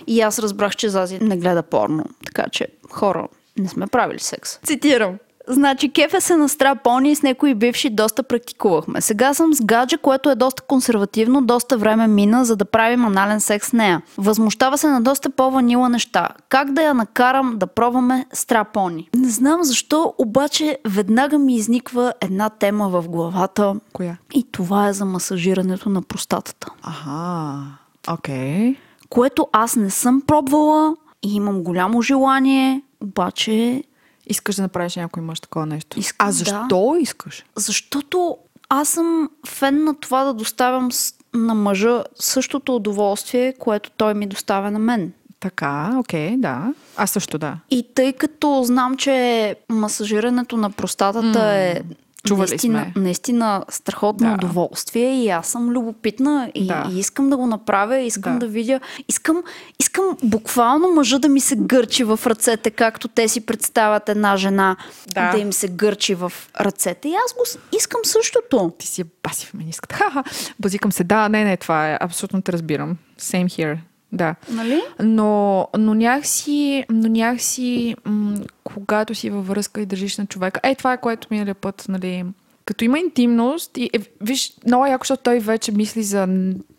И 0.08 0.21
аз 0.21 0.39
разбрах, 0.39 0.76
че 0.76 0.89
Зази 0.89 1.19
не 1.19 1.38
гледа 1.38 1.63
порно. 1.63 2.06
Така 2.26 2.50
че, 2.52 2.67
хора, 2.89 3.28
не 3.58 3.67
сме 3.67 3.88
правили 3.88 4.19
секс. 4.19 4.60
Цитирам. 4.63 5.17
Значи, 5.47 5.89
кефе 5.89 6.21
се 6.21 6.36
на 6.36 6.49
страпони 6.49 7.12
и 7.12 7.15
с 7.15 7.23
някои 7.23 7.56
бивши 7.56 7.89
доста 7.89 8.23
практикувахме. 8.23 9.01
Сега 9.01 9.34
съм 9.34 9.54
с 9.54 9.62
гадже, 9.62 9.97
което 9.97 10.30
е 10.30 10.36
доста 10.36 10.62
консервативно, 10.63 11.41
доста 11.41 11.77
време 11.77 12.08
мина, 12.08 12.45
за 12.45 12.56
да 12.56 12.65
правим 12.65 13.06
анален 13.06 13.39
секс 13.39 13.67
с 13.67 13.73
нея. 13.73 14.01
Възмущава 14.17 14.77
се 14.77 14.88
на 14.88 15.01
доста 15.01 15.30
по-ванила 15.30 15.89
неща. 15.89 16.30
Как 16.49 16.73
да 16.73 16.82
я 16.82 16.93
накарам 16.93 17.58
да 17.58 17.67
пробваме 17.67 18.25
страпони? 18.34 19.10
Не 19.15 19.30
знам 19.30 19.63
защо, 19.63 20.13
обаче 20.17 20.77
веднага 20.88 21.39
ми 21.39 21.56
изниква 21.56 22.13
една 22.21 22.49
тема 22.49 22.89
в 22.89 23.10
главата. 23.10 23.75
Коя? 23.93 24.17
И 24.34 24.43
това 24.51 24.88
е 24.88 24.93
за 24.93 25.06
масажирането 25.06 25.89
на 25.89 26.01
простатата 26.01 26.67
Ага, 26.84 27.63
окей. 28.10 28.75
което 29.10 29.47
аз 29.51 29.75
не 29.75 29.89
съм 29.89 30.21
пробвала 30.27 30.95
и 31.23 31.36
имам 31.36 31.63
голямо 31.63 32.01
желание, 32.01 32.82
обаче 33.01 33.84
Искаш 34.27 34.55
да 34.55 34.62
направиш 34.62 34.95
някой 34.95 35.23
мъж 35.23 35.39
такова 35.39 35.65
нещо. 35.65 35.99
Искам, 35.99 36.27
а 36.27 36.31
да. 36.31 36.31
защо 36.31 36.97
искаш? 37.01 37.45
защото 37.55 38.38
аз 38.69 38.89
съм 38.89 39.29
фен 39.47 39.84
на 39.84 39.95
това 39.95 40.23
да 40.23 40.34
доставям 40.34 40.89
на 41.34 41.55
мъжа 41.55 42.03
същото 42.15 42.75
удоволствие, 42.75 43.53
което 43.60 43.91
той 43.91 44.13
ми 44.13 44.27
доставя 44.27 44.71
на 44.71 44.79
мен. 44.79 45.13
Така, 45.39 45.91
окей, 45.97 46.38
да. 46.38 46.73
Аз 46.97 47.12
също 47.12 47.38
да. 47.38 47.57
И 47.69 47.88
тъй 47.95 48.13
като 48.13 48.63
знам, 48.63 48.97
че 48.97 49.55
масажирането 49.69 50.57
на 50.57 50.69
простатата 50.69 51.39
е 51.39 51.81
чували 52.23 52.49
наистина, 52.49 52.88
сме. 52.91 53.01
наистина 53.01 53.63
страхотно 53.69 54.27
Да. 54.29 54.34
удоволствие 54.36 55.23
и 55.23 55.29
аз 55.29 55.47
съм 55.47 55.69
любопитна 55.69 56.51
и, 56.55 56.67
Да. 56.67 56.88
и 56.91 56.99
искам 56.99 57.29
да 57.29 57.38
го 57.38 57.47
направя, 57.47 57.97
искам 57.97 58.34
Да. 58.34 58.39
да, 58.39 58.47
видя, 58.47 58.79
искам, 59.07 59.43
искам 59.79 60.17
буквално 60.23 60.88
мъжа 60.88 61.19
да 61.19 61.29
ми 61.29 61.39
се 61.39 61.55
гърчи 61.55 62.03
в 62.03 62.19
ръцете, 62.25 62.71
както 62.71 63.07
те 63.07 63.27
си 63.27 63.45
представят 63.45 64.10
една 64.10 64.38
жена 64.38 64.75
Да. 65.07 65.31
да 65.31 65.38
им 65.38 65.53
се 65.53 65.67
гърчи 65.67 66.15
в 66.15 66.34
ръцете. 66.60 67.10
И 67.10 67.13
аз 67.15 67.34
го 67.34 67.43
искам 67.77 68.01
същото. 68.03 68.73
Ти 68.77 68.88
си 68.88 69.03
баси 69.23 69.45
феминистката. 69.45 69.95
Ха-ха. 70.03 70.23
Базикам 70.60 70.91
се. 70.91 71.03
Да, 71.03 71.29
не, 71.29 71.43
не, 71.43 71.57
това 71.57 71.91
е. 71.91 71.97
Абсолютно 72.01 72.41
те 72.41 72.51
разбирам. 72.51 72.97
Same 73.19 73.45
here. 73.45 73.77
Да. 74.12 74.36
Нали? 74.50 74.82
Но, 75.00 75.67
но 75.78 75.93
някакси, 75.93 76.86
но 76.89 77.10
някакси 77.10 77.95
м- 78.06 78.38
когато 78.63 79.15
си 79.15 79.30
във 79.30 79.47
връзка 79.47 79.82
и 79.82 79.86
държиш 79.86 80.17
на 80.17 80.26
човека, 80.26 80.60
е, 80.63 80.76
това 80.76 80.93
е 80.93 81.02
което 81.02 81.28
миналия 81.32 81.56
път, 81.56 81.86
нали, 81.89 82.26
като 82.65 82.86
има 82.86 83.00
интимност 83.00 83.78
и 83.78 83.89
е, 83.93 84.00
виж, 84.21 84.54
много 84.65 84.86
яко, 84.86 85.04
защото 85.04 85.24
той 85.24 85.39
вече 85.39 85.71
мисли 85.71 86.04
за 86.04 86.28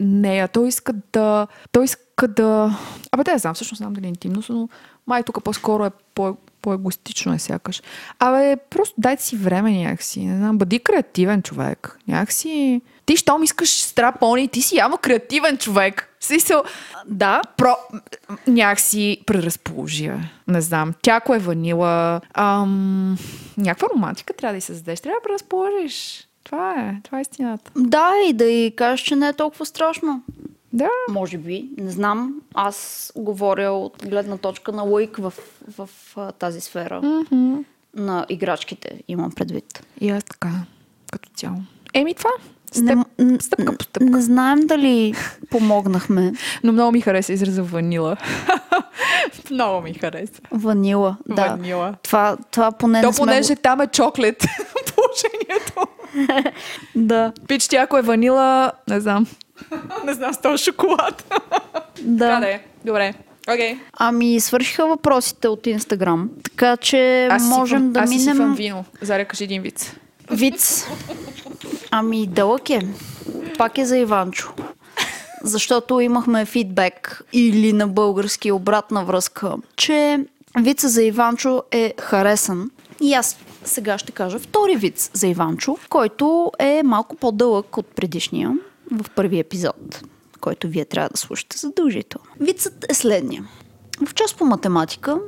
нея. 0.01 0.49
Той 0.49 0.68
иска 0.68 0.92
да, 1.12 1.47
той 1.73 1.85
иска 1.85 2.29
да, 2.29 2.79
абе 3.12 3.25
да, 3.25 3.38
знам, 3.38 3.55
всъщност 3.55 3.79
знам 3.79 3.92
дали 3.92 4.07
е 4.07 4.09
интимност, 4.09 4.49
но 4.49 4.68
май 5.07 5.23
тук 5.23 5.45
по-скоро 5.45 5.85
е 5.85 5.90
по, 6.14 6.37
по-егоистично 6.62 7.35
е 7.35 7.38
сякаш. 7.38 7.83
Абе, 8.18 8.57
просто 8.71 8.95
дайте 8.99 9.23
си 9.23 9.37
време 9.37 9.73
някакси. 9.73 10.21
Не 10.21 10.37
знам, 10.37 10.59
бъди 10.59 10.79
креативен 10.79 11.42
човек. 11.42 11.99
Някакси... 12.09 12.81
Ти, 13.07 13.16
щом 13.16 13.42
искаш 13.42 13.83
страпони, 13.83 14.49
ти 14.49 14.62
си 14.62 14.77
явно 14.77 14.99
креативен 14.99 15.59
човек. 15.59 16.09
В 16.33 16.35
Смисъл, 16.35 16.62
да, 17.07 17.42
про... 17.57 17.77
някакси 18.47 19.21
преразположива. 19.27 20.21
Не 20.49 20.61
знам. 20.61 20.95
Тя 21.03 21.16
ако 21.16 21.35
е 21.35 21.38
ванила, 21.38 22.21
ам... 22.35 23.18
някаква 23.57 23.88
романтика 23.95 24.33
трябва 24.33 24.53
да 24.53 24.59
й 24.59 24.61
създадеш. 24.61 25.01
Трябва 25.01 25.21
да 25.21 25.29
преразположиш. 25.29 26.29
Това 26.45 26.75
е, 26.75 27.01
това 27.03 27.18
е 27.18 27.21
истината. 27.21 27.71
Да, 27.77 28.11
и 28.29 28.33
да 28.33 28.45
й 28.45 28.71
кажеш, 28.77 29.01
че 29.01 29.16
не 29.16 29.29
е 29.29 29.33
толкова 29.33 29.66
страшно. 29.66 30.23
Да. 30.73 30.88
Може 31.11 31.38
би, 31.38 31.68
не 31.79 31.90
знам. 31.90 32.35
Аз 32.55 33.12
говоря 33.16 33.71
от 33.71 34.07
гледна 34.09 34.37
точка 34.37 34.73
на 34.73 34.83
лойк 34.83 35.16
в, 35.16 35.33
в, 35.79 35.88
а, 36.16 36.33
тази 36.33 36.61
сфера 36.61 37.01
Mm-hmm. 37.01 37.64
на 37.95 38.27
играчките, 38.29 39.03
имам 39.09 39.33
предвид. 39.33 39.87
И 40.01 40.11
аз 40.11 40.25
така, 40.25 40.51
като 41.12 41.29
цяло. 41.35 41.57
Еми 41.95 42.14
това. 42.14 42.31
Не, 42.76 42.92
Степ, 42.92 42.98
н- 43.18 43.40
стъпка 43.40 43.76
по 43.76 43.85
стъпка. 43.85 44.11
не 44.11 44.20
знаем 44.20 44.61
дали 44.61 45.14
помогнахме. 45.50 46.32
Но 46.64 46.72
много 46.72 46.92
ми 46.92 47.00
хареса 47.00 47.32
израза 47.32 47.62
ванила. 47.62 48.16
много 49.50 49.80
ми 49.80 49.94
хареса. 49.94 50.32
Ванила, 50.50 51.16
да. 51.28 51.46
Ванила. 51.46 51.94
Това, 52.02 52.37
това 52.50 52.72
поне 52.72 53.00
То 53.00 53.06
не 53.06 53.12
сме... 53.12 53.26
понеже 53.26 53.56
там 53.56 53.80
е 53.80 53.87
чоклет 53.87 54.37
положението. 54.94 55.87
Да, 56.96 57.32
Пич, 57.48 57.68
тя 57.68 57.82
ако 57.82 57.98
е 57.98 58.02
ванила, 58.02 58.72
не 58.88 59.00
знам. 59.00 59.26
не 60.04 60.14
знам, 60.14 60.35
с 60.35 60.40
този 60.40 60.64
шоколад. 60.64 61.35
да. 62.00 62.40
да 62.40 62.50
е. 62.50 62.61
Добре. 62.85 63.14
Okay. 63.46 63.78
Ами, 63.92 64.40
свършиха 64.40 64.87
въпросите 64.87 65.48
от 65.48 65.66
Инстаграм, 65.66 66.30
така 66.44 66.76
че 66.76 67.28
можем 67.40 67.92
да 67.92 68.00
аз 68.00 68.11
минем... 68.11 68.50
Аз 68.50 68.56
вино. 68.56 68.85
Заря, 69.00 69.24
кажи 69.24 69.44
един 69.44 69.62
виц. 69.62 69.94
Виц. 70.33 70.87
Ами, 71.90 72.27
дълъг 72.27 72.71
е. 72.71 72.81
Пак 73.59 73.79
е 73.79 73.85
за 73.85 73.99
Иванчо. 73.99 74.53
Защото 75.45 76.01
имахме 76.01 76.45
фидбек 76.45 77.23
или 77.33 77.73
на 77.73 77.88
български 77.88 78.53
обратна 78.53 79.05
връзка, 79.05 79.55
че 79.77 80.25
вица 80.61 80.88
за 80.88 81.02
Иванчо 81.02 81.63
е 81.71 81.94
харесан. 82.00 82.71
И 83.00 83.15
аз 83.15 83.38
сега 83.65 83.98
ще 83.98 84.13
кажа 84.13 84.38
втори 84.38 84.77
виц 84.77 85.11
за 85.13 85.27
Иванчо, 85.27 85.77
който 85.88 86.52
е 86.59 86.83
малко 86.83 87.17
по-дълъг 87.17 87.77
от 87.77 87.87
предишния 87.87 88.52
в 88.90 89.11
първи 89.11 89.38
епизод, 89.38 90.02
който 90.40 90.69
вие 90.69 90.85
трябва 90.85 91.09
да 91.09 91.17
слушате 91.17 91.59
задължително. 91.59 92.27
Вицът 92.40 92.87
е 92.90 92.94
следния. 92.94 93.44
В 94.06 94.15
час 94.15 94.35
по 94.35 94.44
математика 94.44 95.19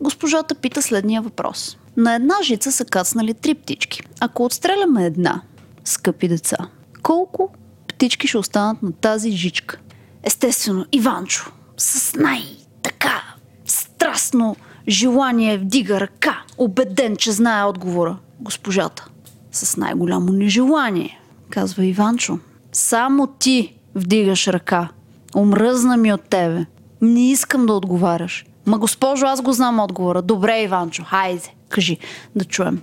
госпожата 0.00 0.54
пита 0.54 0.82
следния 0.82 1.22
въпрос. 1.22 1.78
На 1.96 2.14
една 2.14 2.34
жица 2.42 2.72
са 2.72 2.84
кацнали 2.84 3.34
три 3.34 3.54
птички. 3.54 4.02
Ако 4.20 4.44
отстреляме 4.44 5.06
една, 5.06 5.42
скъпи 5.84 6.28
деца, 6.28 6.56
колко 7.02 7.50
птички 7.88 8.26
ще 8.26 8.38
останат 8.38 8.82
на 8.82 8.92
тази 8.92 9.30
жичка? 9.30 9.78
Естествено, 10.22 10.86
Иванчо, 10.92 11.52
с 11.76 12.14
най-така 12.14 13.22
страстно 13.66 14.56
Желание 14.88 15.58
вдига 15.58 16.00
ръка, 16.00 16.42
убеден, 16.58 17.16
че 17.16 17.32
знае 17.32 17.64
отговора. 17.64 18.16
Госпожата. 18.40 19.08
С 19.52 19.76
най-голямо 19.76 20.32
нежелание, 20.32 21.20
казва 21.50 21.84
Иванчо. 21.84 22.38
Само 22.72 23.26
ти 23.26 23.74
вдигаш 23.94 24.48
ръка. 24.48 24.88
Омръзна 25.36 25.96
ми 25.96 26.12
от 26.12 26.22
тебе. 26.22 26.66
Не 27.00 27.30
искам 27.30 27.66
да 27.66 27.72
отговаряш. 27.72 28.44
Ма 28.66 28.78
госпожо, 28.78 29.26
аз 29.26 29.42
го 29.42 29.52
знам 29.52 29.80
отговора. 29.80 30.22
Добре, 30.22 30.62
Иванчо, 30.62 31.04
хайде, 31.04 31.54
кажи, 31.72 31.98
да 32.36 32.44
чуем. 32.44 32.82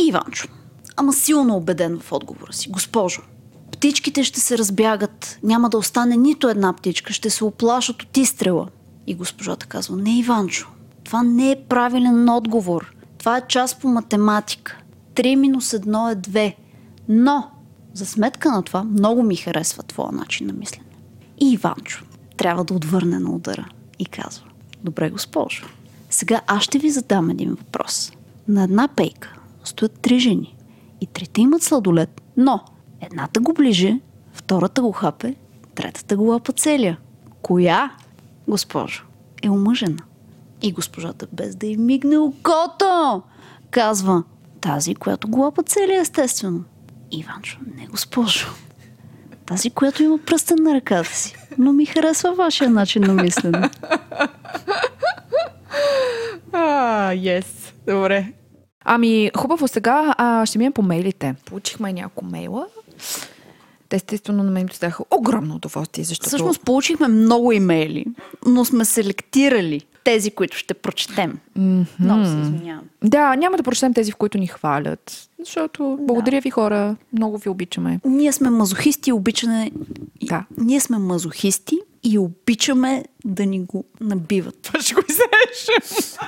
И 0.00 0.06
Иванчо, 0.06 0.48
ама 0.96 1.12
силно 1.12 1.56
убеден 1.56 2.00
в 2.00 2.12
отговора 2.12 2.52
си. 2.52 2.70
Госпожо, 2.70 3.22
птичките 3.72 4.24
ще 4.24 4.40
се 4.40 4.58
разбягат. 4.58 5.38
Няма 5.42 5.70
да 5.70 5.78
остане 5.78 6.16
нито 6.16 6.48
една 6.48 6.72
птичка. 6.72 7.12
Ще 7.12 7.30
се 7.30 7.44
оплашат 7.44 8.02
от 8.02 8.16
изстрела. 8.16 8.68
И 9.06 9.14
госпожата 9.14 9.66
казва, 9.66 9.96
не, 9.96 10.18
Иванчо, 10.18 10.68
това 11.04 11.22
не 11.22 11.50
е 11.50 11.62
правилен 11.68 12.28
отговор. 12.28 12.94
Това 13.18 13.36
е 13.36 13.46
част 13.48 13.80
по 13.80 13.88
математика. 13.88 14.78
3 15.14 15.36
минус 15.36 15.70
1 15.70 16.12
е 16.12 16.16
2. 16.16 16.54
Но, 17.08 17.50
за 17.94 18.06
сметка 18.06 18.50
на 18.50 18.62
това, 18.62 18.84
много 18.84 19.22
ми 19.22 19.36
харесва 19.36 19.82
твоя 19.82 20.12
начин 20.12 20.46
на 20.46 20.52
мислене. 20.52 20.84
И 21.40 21.52
Иванчо 21.52 22.04
трябва 22.36 22.64
да 22.64 22.74
отвърне 22.74 23.18
на 23.18 23.30
удара 23.30 23.68
и 23.98 24.06
казва, 24.06 24.44
добре, 24.84 25.10
госпожо, 25.10 25.66
сега 26.10 26.40
аз 26.46 26.62
ще 26.62 26.78
ви 26.78 26.90
задам 26.90 27.30
един 27.30 27.50
въпрос. 27.50 28.12
На 28.48 28.62
една 28.62 28.88
пейка 28.88 29.34
стоят 29.64 30.00
три 30.00 30.18
жени 30.18 30.56
и 31.00 31.06
трите 31.06 31.40
имат 31.40 31.62
сладолет, 31.62 32.22
но 32.36 32.60
едната 33.00 33.40
го 33.40 33.52
ближе, 33.52 34.00
втората 34.32 34.82
го 34.82 34.92
хапе, 34.92 35.34
третата 35.74 36.16
го 36.16 36.24
лапа 36.24 36.52
целия. 36.52 36.98
Коя, 37.42 37.90
госпожо, 38.48 39.04
е 39.42 39.50
омъжена? 39.50 40.02
И 40.62 40.72
госпожата, 40.72 41.26
без 41.32 41.56
да 41.56 41.66
й 41.66 41.76
мигне 41.76 42.18
окото, 42.18 43.22
казва, 43.70 44.22
тази, 44.60 44.94
която 44.94 45.28
го 45.28 45.40
лапа 45.40 45.62
целия, 45.62 46.00
естествено. 46.00 46.64
Иванчо, 47.10 47.58
не 47.76 47.86
госпожо. 47.86 48.46
Тази, 49.46 49.70
която 49.70 50.02
има 50.02 50.18
пръстен 50.18 50.56
на 50.62 50.74
ръката 50.74 51.16
си. 51.16 51.36
Но 51.58 51.72
ми 51.72 51.86
харесва 51.86 52.34
вашия 52.34 52.70
начин 52.70 53.02
на 53.02 53.14
мислене. 53.14 53.70
А, 56.56 57.12
yes. 57.12 57.63
Добре. 57.86 58.32
Ами, 58.84 59.30
хубаво 59.36 59.68
сега 59.68 60.14
а, 60.18 60.46
ще 60.46 60.58
минем 60.58 60.72
по 60.72 60.82
мейлите. 60.82 61.34
Получихме 61.46 61.92
няколко 61.92 62.24
мейла. 62.24 62.66
Те 63.88 63.96
естествено 63.96 64.42
на 64.42 64.50
мен 64.50 64.66
доставяха 64.66 65.04
огромно 65.10 65.54
удоволствие, 65.54 66.04
защото... 66.04 66.28
Всъщност 66.28 66.60
получихме 66.60 67.08
много 67.08 67.52
имейли, 67.52 68.06
но 68.46 68.64
сме 68.64 68.84
селектирали 68.84 69.82
тези, 70.04 70.30
които 70.30 70.56
ще 70.56 70.74
прочетем. 70.74 71.38
Mm-hmm. 71.58 71.86
Много 72.00 72.24
се 72.24 72.30
извинявам. 72.30 72.84
Да, 73.04 73.36
няма 73.36 73.56
да 73.56 73.62
прочетем 73.62 73.94
тези, 73.94 74.12
в 74.12 74.16
които 74.16 74.38
ни 74.38 74.46
хвалят. 74.46 75.28
Защото 75.38 75.98
благодаря 76.00 76.40
ви 76.40 76.50
хора, 76.50 76.96
много 77.12 77.38
ви 77.38 77.48
обичаме. 77.48 78.00
Ние 78.04 78.32
сме 78.32 78.50
мазохисти 78.50 79.10
и 79.10 79.12
обичаме... 79.12 79.70
Да. 80.22 80.44
Ние 80.58 80.80
сме 80.80 80.98
мазохисти 80.98 81.78
и 82.02 82.18
обичаме 82.18 83.04
да 83.24 83.46
ни 83.46 83.60
го 83.60 83.84
набиват. 84.00 84.58
Това 84.62 84.80
ще 84.80 84.94
го 84.94 85.00
изрежем. 85.08 86.18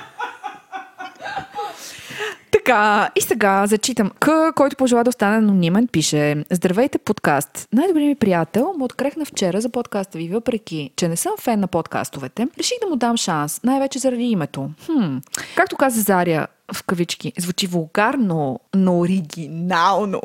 Така, 2.51 3.09
и 3.15 3.21
сега 3.21 3.67
зачитам. 3.67 4.11
К, 4.19 4.29
който 4.55 4.75
пожела 4.75 5.03
да 5.03 5.09
остане 5.09 5.37
анонимен, 5.37 5.87
пише 5.87 6.43
Здравейте, 6.51 6.97
подкаст. 6.97 7.67
Най-добрият 7.73 8.07
ми 8.07 8.15
приятел 8.15 8.73
му 8.77 8.85
открехна 8.85 9.25
вчера 9.25 9.61
за 9.61 9.69
подкаста 9.69 10.17
ви, 10.17 10.29
въпреки, 10.29 10.91
че 10.95 11.07
не 11.07 11.15
съм 11.15 11.31
фен 11.39 11.59
на 11.59 11.67
подкастовете. 11.67 12.47
Реших 12.59 12.77
да 12.81 12.87
му 12.87 12.95
дам 12.95 13.17
шанс, 13.17 13.63
най-вече 13.63 13.99
заради 13.99 14.23
името. 14.23 14.69
Хм. 14.85 15.17
Както 15.55 15.75
каза 15.75 16.01
Заря, 16.01 16.47
в 16.73 16.83
кавички, 16.83 17.33
звучи 17.37 17.67
вулгарно, 17.67 18.59
но 18.75 18.99
оригинално. 18.99 20.21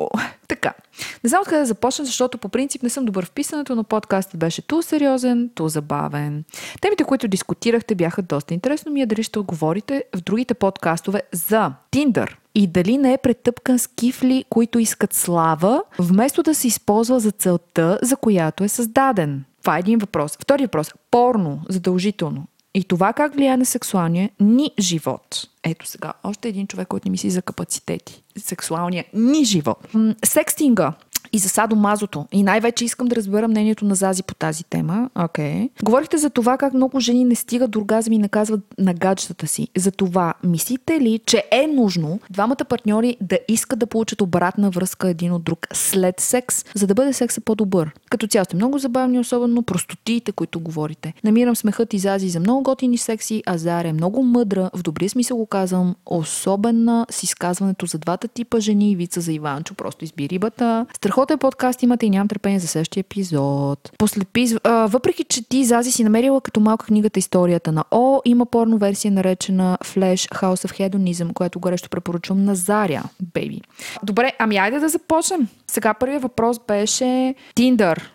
Така. 0.63 0.75
Не 1.23 1.29
знам 1.29 1.41
откъде 1.41 1.59
да 1.59 1.65
започна, 1.65 2.05
защото 2.05 2.37
по 2.37 2.49
принцип 2.49 2.83
не 2.83 2.89
съм 2.89 3.05
добър 3.05 3.25
в 3.25 3.31
писането, 3.31 3.75
но 3.75 3.83
подкастът 3.83 4.39
беше 4.39 4.61
ту 4.61 4.81
сериозен, 4.81 5.49
ту 5.55 5.67
забавен. 5.67 6.43
Темите, 6.81 7.03
които 7.03 7.27
дискутирахте, 7.27 7.95
бяха 7.95 8.21
доста 8.21 8.53
интересно 8.53 8.91
ми 8.91 9.01
е 9.01 9.05
дали 9.05 9.23
ще 9.23 9.39
отговорите 9.39 10.03
в 10.15 10.21
другите 10.21 10.53
подкастове 10.53 11.21
за 11.31 11.73
Tinder 11.91 12.35
и 12.55 12.67
дали 12.67 12.97
не 12.97 13.13
е 13.13 13.17
претъпкан 13.17 13.79
с 13.79 13.87
кифли, 13.87 14.45
които 14.49 14.79
искат 14.79 15.13
слава, 15.13 15.83
вместо 15.99 16.43
да 16.43 16.55
се 16.55 16.67
използва 16.67 17.19
за 17.19 17.31
целта, 17.31 17.99
за 18.01 18.15
която 18.15 18.63
е 18.63 18.67
създаден. 18.67 19.43
Това 19.61 19.75
е 19.77 19.79
един 19.79 19.99
въпрос. 19.99 20.37
Втори 20.41 20.63
въпрос. 20.63 20.93
Порно, 21.11 21.61
задължително. 21.69 22.45
И 22.73 22.83
това 22.83 23.13
как 23.13 23.35
влияе 23.35 23.57
на 23.57 23.65
сексуалния 23.65 24.29
ни 24.39 24.71
живот. 24.79 25.47
Ето 25.63 25.87
сега, 25.87 26.13
още 26.23 26.47
един 26.47 26.67
човек, 26.67 26.87
който 26.87 27.07
не 27.07 27.11
мисли 27.11 27.29
за 27.29 27.41
капацитети. 27.41 28.23
Сексуалния 28.37 29.05
ни 29.13 29.45
живот. 29.45 29.87
Секстинга 30.25 30.93
и 31.33 31.37
за 31.37 31.49
садомазото. 31.49 32.25
И 32.31 32.43
най-вече 32.43 32.85
искам 32.85 33.07
да 33.07 33.15
разбера 33.15 33.47
мнението 33.47 33.85
на 33.85 33.95
Зази 33.95 34.23
по 34.23 34.35
тази 34.35 34.63
тема. 34.63 35.09
Okay. 35.15 35.69
Говорихте 35.83 36.17
за 36.17 36.29
това 36.29 36.57
как 36.57 36.73
много 36.73 36.99
жени 36.99 37.25
не 37.25 37.35
стигат 37.35 37.71
до 37.71 37.79
оргазми 37.79 38.15
и 38.15 38.19
наказват 38.19 38.59
на 38.79 38.93
гаджетата 38.93 39.47
си. 39.47 39.67
За 39.77 39.91
това 39.91 40.33
мислите 40.43 41.01
ли, 41.01 41.19
че 41.25 41.43
е 41.51 41.67
нужно 41.67 42.19
двамата 42.29 42.65
партньори 42.69 43.17
да 43.21 43.39
искат 43.47 43.79
да 43.79 43.87
получат 43.87 44.21
обратна 44.21 44.69
връзка 44.69 45.09
един 45.09 45.31
от 45.31 45.43
друг 45.43 45.67
след 45.73 46.19
секс, 46.19 46.65
за 46.75 46.87
да 46.87 46.93
бъде 46.93 47.13
секса 47.13 47.41
по-добър? 47.41 47.91
Като 48.09 48.27
цяло 48.27 48.45
сте 48.45 48.55
много 48.55 48.77
забавни, 48.77 49.19
особено 49.19 49.63
простотиите, 49.63 50.31
които 50.31 50.59
говорите. 50.59 51.13
Намирам 51.23 51.55
смехът 51.55 51.93
и 51.93 51.99
Зази 51.99 52.29
за 52.29 52.39
много 52.39 52.63
готини 52.63 52.97
секси, 52.97 53.43
а 53.45 53.57
Заря 53.57 53.87
е 53.87 53.93
много 53.93 54.23
мъдра, 54.23 54.69
в 54.75 54.83
добрия 54.83 55.09
смисъл 55.09 55.37
го 55.37 55.45
казвам, 55.45 55.95
особена 56.05 57.05
с 57.11 57.23
изказването 57.23 57.85
за 57.85 57.97
двата 57.97 58.27
типа 58.27 58.59
жени 58.59 58.91
и 58.91 58.95
вица 58.95 59.21
за 59.21 59.33
Иванчо, 59.33 59.73
просто 59.73 60.05
изби 60.05 60.29
рибата. 60.29 60.85
Страхотен 61.23 61.39
подкаст 61.39 61.83
имате 61.83 62.05
и 62.05 62.09
нямам 62.09 62.27
търпение 62.27 62.59
за 62.59 62.67
следващия 62.67 63.01
епизод. 63.01 63.91
После 63.97 64.21
пиз... 64.33 64.55
а, 64.63 64.87
въпреки, 64.87 65.23
че 65.23 65.49
ти, 65.49 65.65
Зази, 65.65 65.91
си 65.91 66.03
намерила 66.03 66.41
като 66.41 66.59
малка 66.59 66.85
книгата 66.85 67.19
историята 67.19 67.71
на 67.71 67.83
О, 67.91 68.21
има 68.25 68.45
порно 68.45 68.77
версия 68.77 69.11
наречена 69.11 69.77
Flash 69.83 70.35
House 70.35 70.67
of 70.67 70.89
Hedonism, 70.89 71.33
която 71.33 71.59
горещо 71.59 71.89
препоръчвам 71.89 72.45
на 72.45 72.55
Заря, 72.55 73.03
бейби. 73.33 73.61
Добре, 74.03 74.33
ами 74.39 74.57
айде 74.57 74.79
да 74.79 74.89
започнем. 74.89 75.47
Сега 75.67 75.93
първият 75.93 76.21
въпрос 76.21 76.59
беше. 76.67 77.35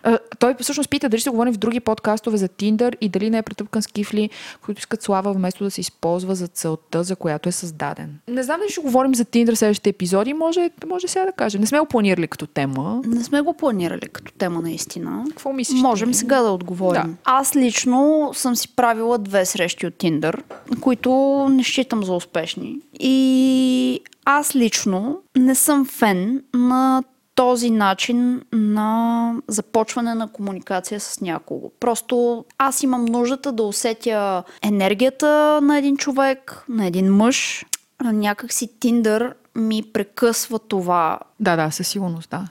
А, 0.03 0.17
той 0.39 0.55
всъщност 0.59 0.89
пита 0.89 1.09
дали 1.09 1.21
ще 1.21 1.29
говорим 1.29 1.53
в 1.53 1.57
други 1.57 1.79
подкастове 1.79 2.37
за 2.37 2.47
Tinder 2.47 2.95
и 3.01 3.09
дали 3.09 3.29
не 3.29 3.37
е 3.37 3.41
претъпкан 3.41 3.81
с 3.81 3.87
кифли, 3.87 4.29
които 4.65 4.79
искат 4.79 5.01
слава 5.01 5.33
вместо 5.33 5.63
да 5.63 5.71
се 5.71 5.81
използва 5.81 6.35
за 6.35 6.47
целта, 6.47 7.03
за 7.03 7.15
която 7.15 7.49
е 7.49 7.51
създаден. 7.51 8.19
Не 8.27 8.43
знам 8.43 8.59
дали 8.59 8.71
ще 8.71 8.81
говорим 8.81 9.15
за 9.15 9.25
Tinder 9.25 9.55
следващите 9.55 9.89
епизоди, 9.89 10.33
може, 10.33 10.69
може 10.87 11.07
сега 11.07 11.25
да 11.25 11.31
кажем. 11.31 11.61
Не 11.61 11.67
сме 11.67 11.79
го 11.79 11.85
планирали 11.85 12.27
като 12.27 12.47
тема. 12.47 12.98
Не 13.05 13.23
сме 13.23 13.41
го 13.41 13.53
планирали 13.53 14.07
като 14.13 14.31
тема 14.33 14.61
наистина. 14.61 15.25
Какво 15.29 15.53
мислиш? 15.53 15.81
Можем 15.81 16.11
ти? 16.11 16.17
сега 16.17 16.41
да 16.41 16.49
отговорим. 16.49 17.01
Да. 17.01 17.17
Аз 17.23 17.55
лично 17.55 18.29
съм 18.33 18.55
си 18.55 18.75
правила 18.75 19.17
две 19.17 19.45
срещи 19.45 19.87
от 19.87 19.93
Tinder, 19.93 20.41
които 20.81 21.11
не 21.49 21.63
считам 21.63 22.03
за 22.03 22.13
успешни. 22.13 22.79
И 22.99 24.01
аз 24.25 24.55
лично 24.55 25.21
не 25.37 25.55
съм 25.55 25.85
фен 25.85 26.43
на 26.53 27.03
този 27.35 27.69
начин 27.69 28.41
на 28.53 29.33
започване 29.47 30.15
на 30.15 30.27
комуникация 30.27 30.99
с 30.99 31.21
някого. 31.21 31.71
Просто 31.79 32.45
аз 32.57 32.83
имам 32.83 33.05
нуждата 33.05 33.51
да 33.51 33.63
усетя 33.63 34.43
енергията 34.63 35.59
на 35.63 35.77
един 35.77 35.97
човек, 35.97 36.65
на 36.69 36.85
един 36.85 37.15
мъж. 37.15 37.65
Някак 38.03 38.53
си 38.53 38.69
Tinder 38.79 39.33
ми 39.55 39.83
прекъсва 39.93 40.59
това. 40.59 41.19
Да, 41.39 41.55
да, 41.55 41.71
със 41.71 41.87
сигурност, 41.87 42.29
да. 42.29 42.47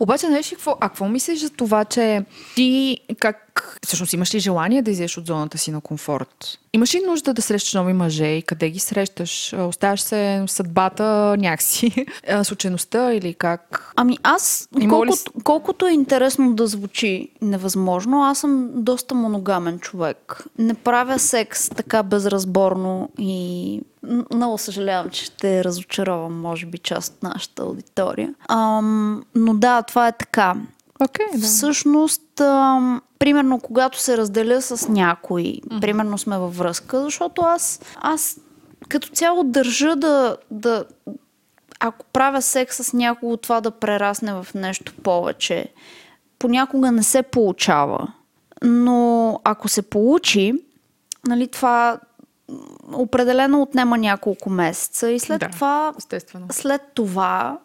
Обаче, 0.00 0.26
знаеш 0.26 0.52
ли 0.52 0.56
какво? 0.56 0.76
А 0.80 0.88
какво 0.88 1.08
мислиш 1.08 1.40
за 1.40 1.50
това, 1.50 1.84
че 1.84 2.24
ти 2.54 2.98
как... 3.18 3.46
Всъщност 3.86 4.12
имаш 4.12 4.34
ли 4.34 4.40
желание 4.40 4.82
да 4.82 4.90
излезеш 4.90 5.18
от 5.18 5.26
зоната 5.26 5.58
си 5.58 5.70
на 5.70 5.80
комфорт? 5.80 6.58
Имаш 6.72 6.94
ли 6.94 7.00
нужда 7.06 7.34
да 7.34 7.42
срещаш 7.42 7.74
нови 7.74 7.92
мъже 7.92 8.26
и 8.26 8.42
къде 8.42 8.70
ги 8.70 8.78
срещаш? 8.78 9.52
Оставаш 9.52 10.00
се 10.00 10.44
съдбата 10.46 11.36
някакси, 11.38 12.06
случайността 12.42 13.12
или 13.12 13.34
как? 13.34 13.92
Ами 13.96 14.18
аз, 14.22 14.68
колкото, 14.88 15.32
колкото 15.44 15.86
е 15.86 15.92
интересно 15.92 16.54
да 16.54 16.66
звучи 16.66 17.28
невъзможно, 17.42 18.22
аз 18.22 18.38
съм 18.38 18.70
доста 18.74 19.14
моногамен 19.14 19.78
човек. 19.78 20.44
Не 20.58 20.74
правя 20.74 21.18
секс 21.18 21.68
така 21.68 22.02
безразборно 22.02 23.08
и 23.18 23.80
много 24.34 24.58
съжалявам, 24.58 25.10
че 25.10 25.24
ще 25.24 25.64
разочаровам, 25.64 26.40
може 26.40 26.66
би, 26.66 26.78
част 26.78 27.14
от 27.14 27.22
нашата 27.22 27.62
аудитория. 27.62 28.29
Ам, 28.48 29.22
но 29.34 29.54
да, 29.54 29.82
това 29.82 30.08
е 30.08 30.12
така. 30.12 30.54
Okay, 31.00 31.32
да. 31.40 31.46
Всъщност, 31.46 32.40
ам, 32.40 33.02
примерно, 33.18 33.60
когато 33.60 33.98
се 33.98 34.16
разделя 34.16 34.62
с 34.62 34.88
някой, 34.88 35.42
mm-hmm. 35.42 35.80
примерно 35.80 36.18
сме 36.18 36.38
във 36.38 36.56
връзка, 36.56 37.02
защото 37.02 37.42
аз, 37.42 37.80
аз 37.96 38.36
като 38.88 39.08
цяло 39.08 39.44
държа 39.44 39.96
да, 39.96 40.36
да, 40.50 40.84
ако 41.80 42.06
правя 42.12 42.42
секс 42.42 42.76
с 42.76 42.92
някого, 42.92 43.36
това 43.36 43.60
да 43.60 43.70
прерасне 43.70 44.32
в 44.32 44.46
нещо 44.54 44.94
повече. 45.02 45.72
Понякога 46.38 46.92
не 46.92 47.02
се 47.02 47.22
получава. 47.22 48.12
Но 48.62 49.40
ако 49.44 49.68
се 49.68 49.82
получи, 49.82 50.54
нали, 51.26 51.48
това 51.48 52.00
определено 52.92 53.62
отнема 53.62 53.98
няколко 53.98 54.50
месеца 54.50 55.10
и 55.10 55.18
след 55.18 55.40
Да, 55.40 55.48
това 55.48 55.92
естествено. 55.98 56.46
след 56.52 56.82
това 56.94 57.58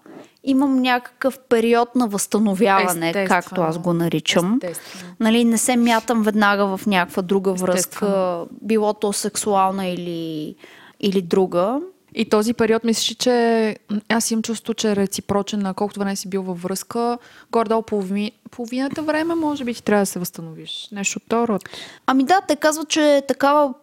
имам 0.45 0.81
някакъв 0.81 1.39
период 1.39 1.95
на 1.95 2.07
възстановяване, 2.07 3.09
Естествено. 3.09 3.27
както 3.27 3.61
аз 3.61 3.77
го 3.77 3.93
наричам. 3.93 4.59
Естествено. 4.63 5.13
Нали, 5.19 5.45
не 5.45 5.57
се 5.57 5.75
мятам 5.75 6.23
веднага 6.23 6.77
в 6.77 6.85
някаква 6.87 7.21
друга 7.21 7.53
връзка, 7.53 7.79
Естествено. 7.79 8.47
било 8.61 8.93
то 8.93 9.13
сексуална 9.13 9.87
или, 9.87 10.55
или 10.99 11.21
друга. 11.21 11.79
И 12.17 12.29
този 12.29 12.53
период 12.53 12.83
мислиш, 12.83 13.15
че 13.15 13.75
аз 14.09 14.31
имам 14.31 14.41
чувство, 14.41 14.73
че 14.73 14.91
е 14.91 14.95
реципрочен 14.95 15.59
на 15.59 15.73
колкото 15.73 15.99
време 15.99 16.15
си 16.15 16.29
бил 16.29 16.41
във 16.43 16.61
връзка, 16.61 17.17
горе-долу 17.51 17.81
полови... 17.81 18.31
половината 18.51 19.01
време, 19.01 19.35
може 19.35 19.63
би 19.63 19.73
ти 19.73 19.83
трябва 19.83 20.01
да 20.01 20.05
се 20.05 20.19
възстановиш. 20.19 20.89
Нещо 20.91 21.19
род. 21.31 21.69
Ами 22.07 22.23
да, 22.23 22.41
те 22.47 22.55
казват, 22.55 22.89
че 22.89 23.15
е 23.15 23.21
такава 23.27 23.73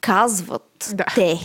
казват 0.00 0.62
Да. 0.94 1.04
те, 1.14 1.38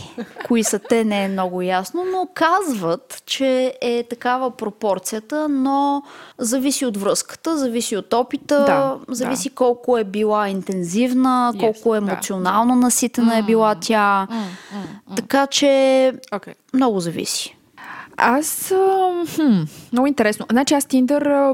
кои 0.46 0.64
са 0.64 0.78
те 0.78 1.04
не 1.04 1.24
е 1.24 1.28
много 1.28 1.62
ясно, 1.62 2.04
но 2.04 2.28
казват, 2.34 3.22
че 3.26 3.74
е 3.80 4.02
такава 4.02 4.50
пропорцията, 4.50 5.48
но 5.48 6.02
зависи 6.38 6.86
от 6.86 6.96
връзката, 6.96 7.58
зависи 7.58 7.96
от 7.96 8.12
опита, 8.12 8.64
Да, 8.64 8.96
зависи 9.08 9.50
колко 9.50 9.98
е 9.98 10.04
била 10.04 10.48
интензивна, 10.48 11.52
Yes, 11.54 11.60
колко 11.60 11.90
да. 11.90 11.96
емоционално 11.96 12.76
наситена 12.76 13.38
е 13.38 13.42
била 13.42 13.74
тя. 13.74 14.28
Така 15.16 15.46
че 15.46 15.66
Okay. 16.32 16.54
много 16.74 17.00
зависи. 17.00 17.56
Аз, 18.24 18.72
хм, 19.34 19.62
много 19.92 20.06
интересно. 20.06 20.46
Значи 20.50 20.74
аз 20.74 20.86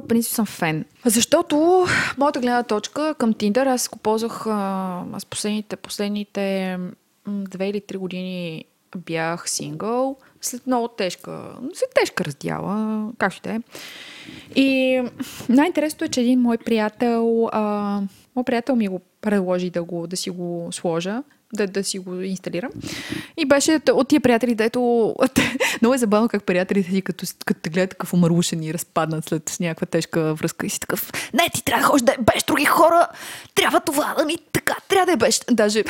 в 0.00 0.02
принцип 0.08 0.32
съм 0.32 0.46
фен. 0.46 0.84
Защото 1.04 1.86
моята 2.18 2.40
гледна 2.40 2.62
точка 2.62 3.14
към 3.18 3.34
Tinder, 3.34 3.66
аз 3.66 3.88
го 3.88 3.98
ползвах 3.98 4.46
аз 4.46 5.24
последните, 5.24 5.76
последните 5.76 6.78
две 7.26 7.68
или 7.68 7.80
три 7.80 7.96
години 7.96 8.64
бях 8.96 9.50
сингъл. 9.50 10.16
След 10.40 10.66
много 10.66 10.88
тежка, 10.88 11.52
след 11.74 11.90
тежка 11.94 12.24
раздяла, 12.24 13.08
как 13.18 13.32
ще 13.32 13.50
е. 13.50 13.60
И 14.54 15.02
най-интересното 15.48 16.04
е, 16.04 16.08
че 16.08 16.20
един 16.20 16.40
мой 16.40 16.58
приятел, 16.58 17.48
а, 17.52 18.00
мой 18.36 18.44
приятел 18.44 18.76
ми 18.76 18.88
го 18.88 19.00
предложи 19.20 19.70
да, 19.70 19.82
го, 19.82 20.06
да 20.06 20.16
си 20.16 20.30
го 20.30 20.68
сложа, 20.70 21.22
да, 21.52 21.66
да 21.66 21.84
си 21.84 21.98
го 21.98 22.20
инсталирам. 22.20 22.70
И 23.36 23.44
беше 23.44 23.80
от 23.92 24.08
тия 24.08 24.20
приятели, 24.20 24.54
дето... 24.54 25.14
много 25.82 25.94
е 25.94 25.98
забавно 25.98 26.28
как 26.28 26.42
приятелите 26.42 26.90
си, 26.90 27.02
като, 27.02 27.26
като 27.44 27.60
те 27.60 27.70
гледат 27.70 27.90
такъв 27.90 28.14
умърлушен 28.14 28.62
и 28.62 28.74
разпаднат 28.74 29.24
след 29.24 29.56
някаква 29.60 29.86
тежка 29.86 30.34
връзка 30.34 30.66
и 30.66 30.70
си 30.70 30.80
такъв, 30.80 31.12
не, 31.34 31.50
ти 31.54 31.64
трябва 31.64 31.82
да 31.82 31.88
ходиш 31.88 32.02
да 32.02 32.12
ебеш 32.12 32.42
други 32.42 32.64
хора, 32.64 33.08
трябва 33.54 33.80
това 33.80 34.14
да 34.18 34.24
ми 34.24 34.38
така, 34.52 34.74
трябва 34.88 35.06
да 35.06 35.12
ебеш. 35.12 35.40
Даже, 35.50 35.84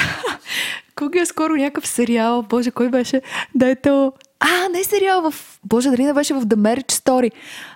кога 0.96 1.20
е 1.20 1.26
скоро 1.26 1.56
някакъв 1.56 1.86
сериал, 1.88 2.42
боже, 2.42 2.70
кой 2.70 2.88
беше, 2.88 3.22
дето... 3.54 4.12
А, 4.40 4.68
не 4.68 4.84
сериал 4.84 5.30
в... 5.30 5.34
Боже, 5.64 5.90
дали 5.90 6.04
не 6.04 6.12
беше 6.12 6.34
в 6.34 6.40
The 6.40 6.54
Marriage 6.54 6.92
Story. 6.92 7.30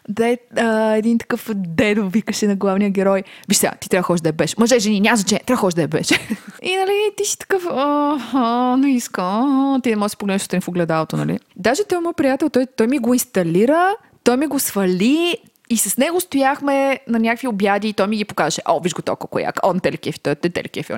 Де, 0.09 0.39
а, 0.57 0.97
един 0.97 1.19
такъв 1.19 1.51
дедо 1.55 2.09
викаше 2.09 2.47
на 2.47 2.57
главния 2.57 2.91
герой. 2.91 3.23
Виж 3.49 3.57
сега, 3.57 3.73
ти 3.81 3.89
трябва 3.89 4.03
да 4.03 4.07
ходиш 4.07 4.21
да 4.21 4.29
ебеш. 4.29 4.57
Мъже, 4.57 4.79
жени, 4.79 5.01
няма 5.01 5.17
значение, 5.17 5.43
трябва 5.47 5.57
да 5.57 5.61
ходиш 5.61 5.75
да 5.75 5.83
ебеш. 5.83 6.11
И 6.63 6.77
нали, 6.77 7.11
ти 7.17 7.25
си 7.25 7.39
такъв, 7.39 7.67
а, 7.71 8.19
а, 8.33 8.77
не 8.77 8.91
иска. 8.91 9.23
А, 9.23 9.81
ти 9.83 9.91
не 9.91 9.97
можеш 9.97 10.13
да 10.13 10.19
погледнеш 10.19 10.43
сутрин 10.43 10.61
в 10.61 10.69
огледалото, 10.69 11.17
нали? 11.17 11.39
Даже 11.57 11.85
той 11.85 12.01
моят 12.01 12.17
приятел, 12.17 12.49
той, 12.49 12.67
той 12.67 12.87
ми 12.87 12.99
го 12.99 13.15
инсталира, 13.15 13.97
той 14.25 14.37
ми 14.37 14.47
го 14.47 14.59
свали, 14.59 15.37
и 15.71 15.77
с 15.77 15.97
него 15.97 16.21
стояхме 16.21 16.99
на 17.09 17.19
някакви 17.19 17.49
обяди 17.49 17.89
и 17.89 17.93
той 17.93 18.07
ми 18.07 18.17
ги 18.17 18.25
покаже. 18.25 18.63
О, 18.65 18.81
виж 18.81 18.95
го 18.95 19.03
толкова 19.03 19.29
колко 19.29 19.39
е 19.39 19.43
як. 19.43 19.61
Он 19.63 19.81
телекефи, 19.81 20.21
той 20.21 20.35
те 20.35 20.51
телекефи. 20.51 20.93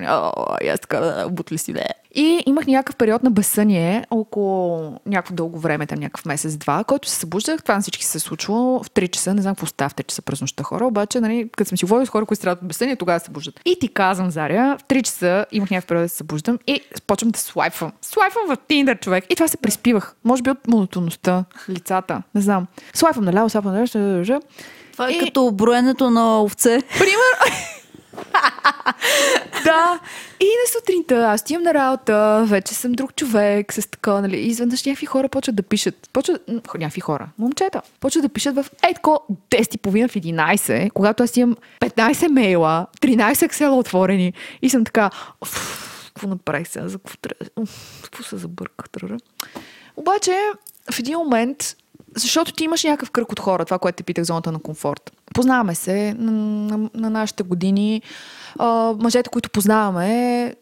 И 0.62 0.68
аз 0.68 0.80
така, 0.80 1.00
да, 1.00 1.28
бутли 1.28 1.58
си, 1.58 1.72
да. 1.72 1.88
И 2.14 2.42
имах 2.46 2.66
някакъв 2.66 2.96
период 2.96 3.22
на 3.22 3.30
безсъние, 3.30 4.06
около 4.10 4.92
някакво 5.06 5.34
дълго 5.34 5.58
време, 5.58 5.86
там 5.86 5.98
някакъв 5.98 6.24
месец-два, 6.24 6.84
който 6.84 7.08
се 7.08 7.16
събуждах. 7.16 7.62
Това 7.62 7.74
на 7.74 7.80
всички 7.80 8.04
се 8.04 8.18
е 8.18 8.20
случвало 8.20 8.82
в 8.82 8.90
3 8.90 9.10
часа. 9.10 9.34
Не 9.34 9.42
знам 9.42 9.54
какво 9.54 9.66
става 9.66 9.88
в 9.88 9.94
3 9.94 10.06
часа 10.06 10.22
през 10.22 10.40
нощта 10.40 10.62
хора, 10.62 10.86
обаче, 10.86 11.20
нали, 11.20 11.50
като 11.56 11.68
съм 11.68 11.78
си 11.78 11.84
говорил 11.84 12.06
с 12.06 12.10
хора, 12.10 12.26
които 12.26 12.38
страдат 12.38 12.62
от 12.62 12.68
безсъние, 12.68 12.96
тогава 12.96 13.20
се 13.20 13.24
събуждат. 13.26 13.60
И 13.64 13.78
ти 13.80 13.88
казвам, 13.88 14.30
Заря, 14.30 14.76
в 14.80 14.84
3 14.84 15.02
часа 15.02 15.46
имах 15.52 15.70
някакъв 15.70 15.88
период 15.88 16.04
да 16.04 16.08
се 16.08 16.16
събуждам 16.16 16.58
и 16.66 16.80
почвам 17.06 17.30
да 17.30 17.38
слайпвам. 17.38 17.92
Слайпвам 18.02 18.42
в 18.48 18.56
Tinder, 18.68 19.00
човек. 19.00 19.24
И 19.30 19.36
това 19.36 19.48
се 19.48 19.56
приспивах. 19.56 20.14
Може 20.24 20.42
би 20.42 20.50
от 20.50 20.66
монотонността, 20.68 21.44
лицата. 21.68 22.22
Не 22.34 22.40
знам. 22.40 22.66
Слайпвам 22.94 23.24
наляво, 23.24 23.50
слайпвам 23.50 23.74
наляво. 23.74 24.40
Това 24.92 25.08
е 25.08 25.12
И- 25.12 25.18
като 25.18 25.52
броенето 25.52 26.10
на 26.10 26.42
овце. 26.42 26.78
Пример. 26.98 27.54
да. 29.64 30.00
И 30.40 30.44
на 30.44 30.72
сутринта 30.72 31.26
аз 31.28 31.40
отивам 31.40 31.62
на 31.62 31.74
работа, 31.74 32.44
вече 32.48 32.74
съм 32.74 32.92
друг 32.92 33.14
човек 33.16 33.72
с 33.72 33.90
така, 33.90 34.20
нали? 34.20 34.36
И 34.36 34.46
изведнъж 34.46 34.84
някакви 34.84 35.06
хора 35.06 35.28
почват 35.28 35.56
да 35.56 35.62
пишат. 35.62 36.08
Почват, 36.12 36.48
някакви 36.48 37.00
хора, 37.00 37.28
момчета, 37.38 37.82
почват 38.00 38.22
да 38.22 38.28
пишат 38.28 38.54
в 38.54 38.66
ей 38.86 38.94
тако 38.94 39.20
10 39.50 39.74
и 39.74 39.78
половина 39.78 40.08
в 40.08 40.14
11, 40.14 40.90
когато 40.90 41.22
аз 41.22 41.36
имам 41.36 41.56
15 41.80 42.28
мейла, 42.28 42.86
13 43.00 43.42
ексела 43.42 43.76
отворени 43.76 44.32
и 44.62 44.70
съм 44.70 44.84
така, 44.84 45.10
«Уф, 45.40 46.10
какво 46.14 46.28
направих 46.28 46.68
сега, 46.68 46.88
за 46.88 46.98
какво 46.98 47.16
трябва, 47.16 47.66
какво 48.02 48.22
се 48.22 48.36
забърках. 48.36 48.86
Обаче, 49.96 50.38
в 50.90 50.98
един 50.98 51.18
момент, 51.18 51.76
защото 52.16 52.52
ти 52.52 52.64
имаш 52.64 52.84
някакъв 52.84 53.10
кръг 53.10 53.32
от 53.32 53.40
хора, 53.40 53.64
това, 53.64 53.78
което 53.78 53.96
те 53.96 54.02
питах, 54.02 54.24
зоната 54.24 54.52
на 54.52 54.58
комфорт. 54.58 55.12
Познаваме 55.34 55.74
се 55.74 56.14
на, 56.18 56.32
на, 56.32 56.90
на 56.94 57.10
нашите 57.10 57.42
години. 57.42 58.02
А, 58.58 58.94
мъжете, 58.98 59.30
които 59.30 59.50
познаваме, 59.50 60.54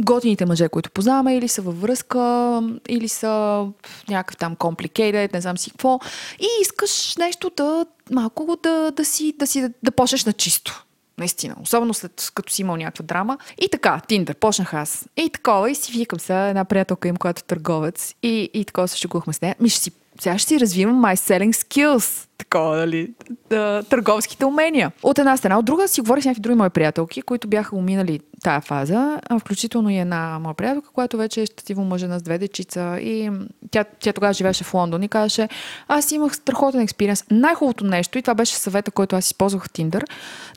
готините 0.00 0.46
мъже, 0.46 0.68
които 0.68 0.90
познаваме, 0.90 1.36
или 1.36 1.48
са 1.48 1.62
във 1.62 1.80
връзка, 1.80 2.62
или 2.88 3.08
са 3.08 3.66
някакъв 4.08 4.36
там 4.36 4.56
complicated, 4.56 5.32
не 5.32 5.40
знам 5.40 5.58
си 5.58 5.70
какво. 5.70 6.00
И 6.40 6.46
искаш 6.62 7.16
нещо 7.16 7.50
да 7.56 7.86
малко 8.12 8.58
да, 8.62 8.90
да 8.90 9.04
си, 9.04 9.34
да 9.38 9.46
си 9.46 9.60
да, 9.60 9.70
да 9.82 9.90
почнеш 9.90 10.24
на 10.24 10.32
чисто. 10.32 10.84
Наистина. 11.18 11.56
Особено 11.62 11.94
след 11.94 12.30
като 12.34 12.52
си 12.52 12.62
имал 12.62 12.76
някаква 12.76 13.04
драма. 13.04 13.38
И 13.60 13.68
така, 13.68 14.00
Тиндър, 14.08 14.34
почнах 14.34 14.74
аз. 14.74 15.08
И 15.16 15.30
такова, 15.30 15.70
и 15.70 15.74
си 15.74 15.92
викам 15.92 16.20
сега 16.20 16.48
една 16.48 16.64
приятелка 16.64 17.08
им, 17.08 17.16
която 17.16 17.40
е 17.40 17.46
търговец. 17.46 18.14
И, 18.22 18.50
и 18.54 18.64
такова 18.64 18.88
се 18.88 18.96
шегувахме 18.96 19.32
с 19.32 19.40
нея. 19.40 19.56
Ми 19.60 19.68
ще 19.68 19.80
си, 19.80 19.90
сега 20.20 20.38
ще 20.38 20.48
си 20.48 20.60
развивам 20.60 21.02
my 21.02 21.14
selling 21.14 21.52
skills. 21.52 22.28
Такова, 22.38 22.76
нали? 22.76 23.10
Да, 23.50 23.82
търговските 23.82 24.44
умения. 24.44 24.92
От 25.02 25.18
една 25.18 25.36
страна. 25.36 25.58
От 25.58 25.64
друга 25.64 25.88
си 25.88 26.00
говорих 26.00 26.22
с 26.22 26.26
някакви 26.26 26.40
други 26.40 26.56
мои 26.56 26.70
приятелки, 26.70 27.22
които 27.22 27.48
бяха 27.48 27.76
уминали 27.76 28.20
тая 28.42 28.60
фаза. 28.60 29.20
Включително 29.40 29.90
и 29.90 29.98
една 29.98 30.38
моя 30.38 30.54
приятелка, 30.54 30.90
която 30.90 31.16
вече 31.16 31.42
е 31.42 31.46
щастиво 31.46 31.84
мъжена 31.84 32.18
с 32.18 32.22
две 32.22 32.38
дечица. 32.38 32.98
И 33.00 33.30
тя, 33.70 33.84
тя 33.84 34.12
тогава 34.12 34.32
живееше 34.32 34.64
в 34.64 34.74
Лондон 34.74 35.02
и 35.02 35.08
казваше, 35.08 35.48
аз 35.88 36.12
имах 36.12 36.36
страхотен 36.36 36.80
експириенс. 36.80 37.24
Най-хубавото 37.30 37.84
нещо, 37.84 38.18
и 38.18 38.22
това 38.22 38.34
беше 38.34 38.56
съвета, 38.56 38.90
който 38.90 39.16
аз 39.16 39.26
използвах 39.26 39.64
в 39.64 39.70
Тиндър, 39.70 40.04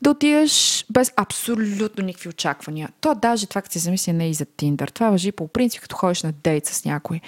да 0.02 0.10
отидеш 0.10 0.86
без 0.90 1.14
абсолютно 1.16 2.06
никакви 2.06 2.30
очаквания. 2.30 2.90
То 3.02 3.16
даже 3.16 3.48
това, 3.48 3.62
като 3.62 3.74
се 3.74 3.80
замисля, 3.80 4.14
не 4.14 4.26
е 4.26 4.30
и 4.30 4.34
за 4.34 4.46
Тиндър. 4.46 4.88
Това 4.88 5.10
въжи 5.10 5.32
по 5.32 5.48
принцип, 5.48 5.82
като 5.82 5.96
ходиш 5.96 6.24
на 6.24 6.34
дейт 6.44 6.66
с 6.66 6.86
някой. 6.86 7.22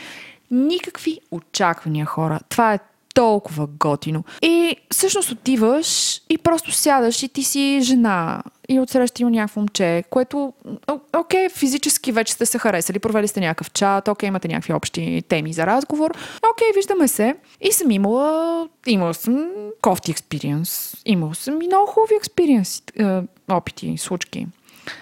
Никакви 0.54 1.20
очаквания, 1.32 2.06
хора. 2.06 2.40
Това 2.50 2.74
е 2.74 2.80
толкова 3.14 3.68
готино. 3.68 4.24
И 4.42 4.76
всъщност 4.92 5.32
отиваш 5.32 6.22
и 6.30 6.38
просто 6.38 6.72
сядаш 6.72 7.24
и 7.24 7.30
ти 7.30 7.44
си 7.44 7.80
жена 7.82 8.44
и 8.70 8.80
отсреща 8.80 9.22
има 9.22 9.32
някакво 9.32 9.62
момче, 9.62 10.04
което, 10.10 10.54
о- 10.88 11.20
окей, 11.20 11.50
физически 11.50 12.12
вече 12.12 12.34
сте 12.34 12.46
се 12.46 12.60
харесали, 12.60 13.00
провели 13.00 13.28
сте 13.28 13.40
някакъв 13.40 13.72
чат, 13.72 14.08
окей, 14.08 14.28
имате 14.28 14.48
някакви 14.48 14.74
общи 14.74 15.24
теми 15.30 15.54
за 15.54 15.68
разговор, 15.68 16.12
окей, 16.54 16.68
виждаме 16.76 17.08
се. 17.08 17.36
И 17.62 17.72
съм 17.72 17.92
имала, 17.92 18.68
имала 18.88 19.14
съм 19.14 19.48
кофти 19.82 20.12
експириенс, 20.12 20.96
имала 21.06 21.36
съм 21.36 21.62
и 21.62 21.68
много 21.68 21.88
хубави 21.88 22.16
експириенс, 22.16 22.84
е, 23.00 23.22
опити, 23.52 23.98
случки. 23.98 24.48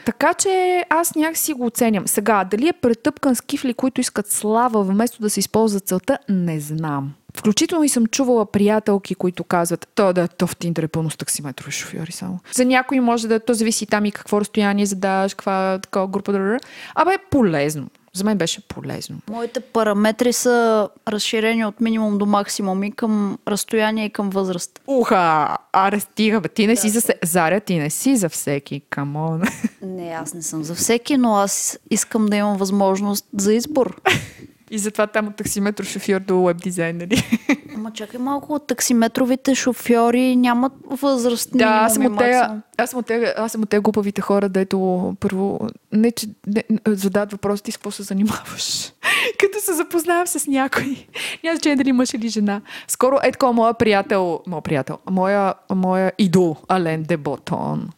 Така 0.05 0.33
че 0.33 0.85
аз 0.89 1.15
някакси 1.15 1.53
го 1.53 1.65
оценям. 1.65 2.07
Сега, 2.07 2.43
дали 2.43 2.67
е 2.67 2.73
претъпкан 2.73 3.35
с 3.35 3.41
кифли, 3.41 3.73
които 3.73 4.01
искат 4.01 4.31
слава, 4.31 4.83
вместо 4.83 5.21
да 5.21 5.29
се 5.29 5.39
използва 5.39 5.79
целта, 5.79 6.17
не 6.29 6.59
знам. 6.59 7.13
Включително 7.37 7.83
и 7.83 7.89
съм 7.89 8.05
чувала 8.05 8.45
приятелки, 8.45 9.15
които 9.15 9.43
казват, 9.43 9.87
то 9.95 10.13
да, 10.13 10.27
то 10.27 10.47
в 10.47 10.55
Тиндър 10.55 10.83
е 10.83 10.87
пълно 10.87 11.09
с 11.09 11.17
таксиметрови 11.17 11.71
шофьори 11.71 12.11
само. 12.11 12.39
За 12.53 12.65
някой 12.65 12.99
може 12.99 13.27
да, 13.27 13.39
то 13.39 13.53
зависи 13.53 13.85
там 13.85 14.05
и 14.05 14.11
какво 14.11 14.39
разстояние 14.39 14.85
задаваш, 14.85 15.33
каква 15.33 15.79
такава 15.83 16.07
група. 16.07 16.59
Абе, 16.95 17.17
полезно. 17.31 17.87
За 18.13 18.23
мен 18.23 18.37
беше 18.37 18.61
полезно. 18.61 19.17
Моите 19.29 19.59
параметри 19.59 20.33
са 20.33 20.89
разширени 21.07 21.65
от 21.65 21.81
минимум 21.81 22.17
до 22.17 22.25
максимум 22.25 22.83
и 22.83 22.91
към 22.91 23.37
разстояние 23.47 24.05
и 24.05 24.09
към 24.09 24.29
възраст. 24.29 24.81
Уха, 24.87 25.47
аре 25.73 25.99
стига, 25.99 26.41
бе. 26.41 26.49
Ти 26.49 26.67
не 26.67 26.75
си 26.75 26.89
за... 26.89 27.01
се- 27.01 27.19
Заря, 27.23 27.59
ти 27.59 27.75
не 27.75 27.89
си 27.89 28.15
за 28.15 28.29
всеки, 28.29 28.81
камон. 28.81 29.41
Не, 29.81 30.09
аз 30.11 30.33
не 30.33 30.41
съм 30.41 30.63
за 30.63 30.75
всеки, 30.75 31.17
но 31.17 31.35
аз 31.35 31.79
искам 31.91 32.25
да 32.25 32.35
имам 32.35 32.57
възможност 32.57 33.25
за 33.33 33.53
избор. 33.53 34.01
И 34.71 34.77
затова 34.77 35.07
там 35.07 35.27
от 35.27 35.35
таксиметро 35.35 35.85
шофьор 35.85 36.19
до 36.19 36.43
веб 36.43 36.57
дизайнери. 36.57 37.23
Ама 37.75 37.91
чакай 37.91 38.19
малко, 38.19 38.59
таксиметровите 38.59 39.55
шофьори 39.55 40.35
нямат 40.35 40.73
възраст. 40.89 41.49
Да, 41.53 41.65
аз 41.65 41.93
съм 41.93 42.05
от 42.05 42.17
тея, 42.17 42.61
аз 42.77 42.89
съм 42.89 42.99
от 42.99 43.05
тея, 43.05 43.33
аз 43.37 43.51
съм 43.51 43.61
от 43.61 43.69
тея 43.69 43.81
глупавите 43.81 44.21
хора, 44.21 44.49
дето 44.49 45.15
първо 45.19 45.59
не, 45.91 46.11
че 46.11 46.27
не, 46.47 46.63
задават 46.87 47.31
въпрос 47.31 47.61
ти 47.61 47.71
с 47.71 47.77
какво 47.77 47.91
се 47.91 48.03
занимаваш. 48.03 48.91
Като 49.39 49.59
се 49.59 49.73
запознавам 49.73 50.27
с 50.27 50.47
някой. 50.47 51.07
Няма 51.43 51.55
значение 51.55 51.75
дали 51.75 51.91
мъж 51.91 52.13
или 52.13 52.29
жена. 52.29 52.61
Скоро 52.87 53.17
е 53.23 53.31
такова 53.31 53.53
моя 53.53 53.73
приятел, 53.73 54.39
моя 54.47 54.61
приятел, 54.61 54.97
моя, 55.09 55.53
моя 55.75 56.11
идол, 56.17 56.55
Ален 56.69 57.03
Деботон. 57.03 57.89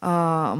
А, 0.00 0.54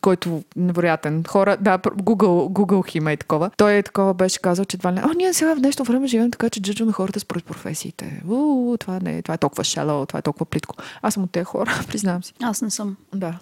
който 0.00 0.42
невероятен. 0.56 1.24
Хора, 1.28 1.56
да, 1.60 1.78
Google, 1.78 2.52
Google 2.52 2.98
him 2.98 3.12
е 3.12 3.16
такова. 3.16 3.50
Той 3.56 3.74
е 3.74 3.82
такова 3.82 4.14
беше 4.14 4.40
казал, 4.40 4.64
че 4.64 4.76
едва 4.76 4.92
ли. 4.92 4.98
А, 5.02 5.10
ние 5.16 5.32
сега 5.32 5.54
в 5.54 5.58
днешно 5.58 5.84
време 5.84 6.06
живеем 6.06 6.30
така, 6.30 6.50
че 6.50 6.62
джаджваме 6.62 6.92
хората 6.92 7.20
според 7.20 7.44
професиите. 7.44 8.22
У, 8.28 8.76
това 8.80 9.00
не 9.02 9.18
е, 9.18 9.22
това 9.22 9.34
е 9.34 9.38
толкова 9.38 9.64
шало, 9.64 10.06
това 10.06 10.18
е 10.18 10.22
толкова 10.22 10.46
плитко. 10.46 10.74
Аз 11.02 11.14
съм 11.14 11.22
от 11.22 11.30
тези 11.30 11.44
хора, 11.44 11.70
признавам 11.88 12.22
си. 12.24 12.34
Аз 12.42 12.62
не 12.62 12.70
съм. 12.70 12.96
Да. 13.14 13.38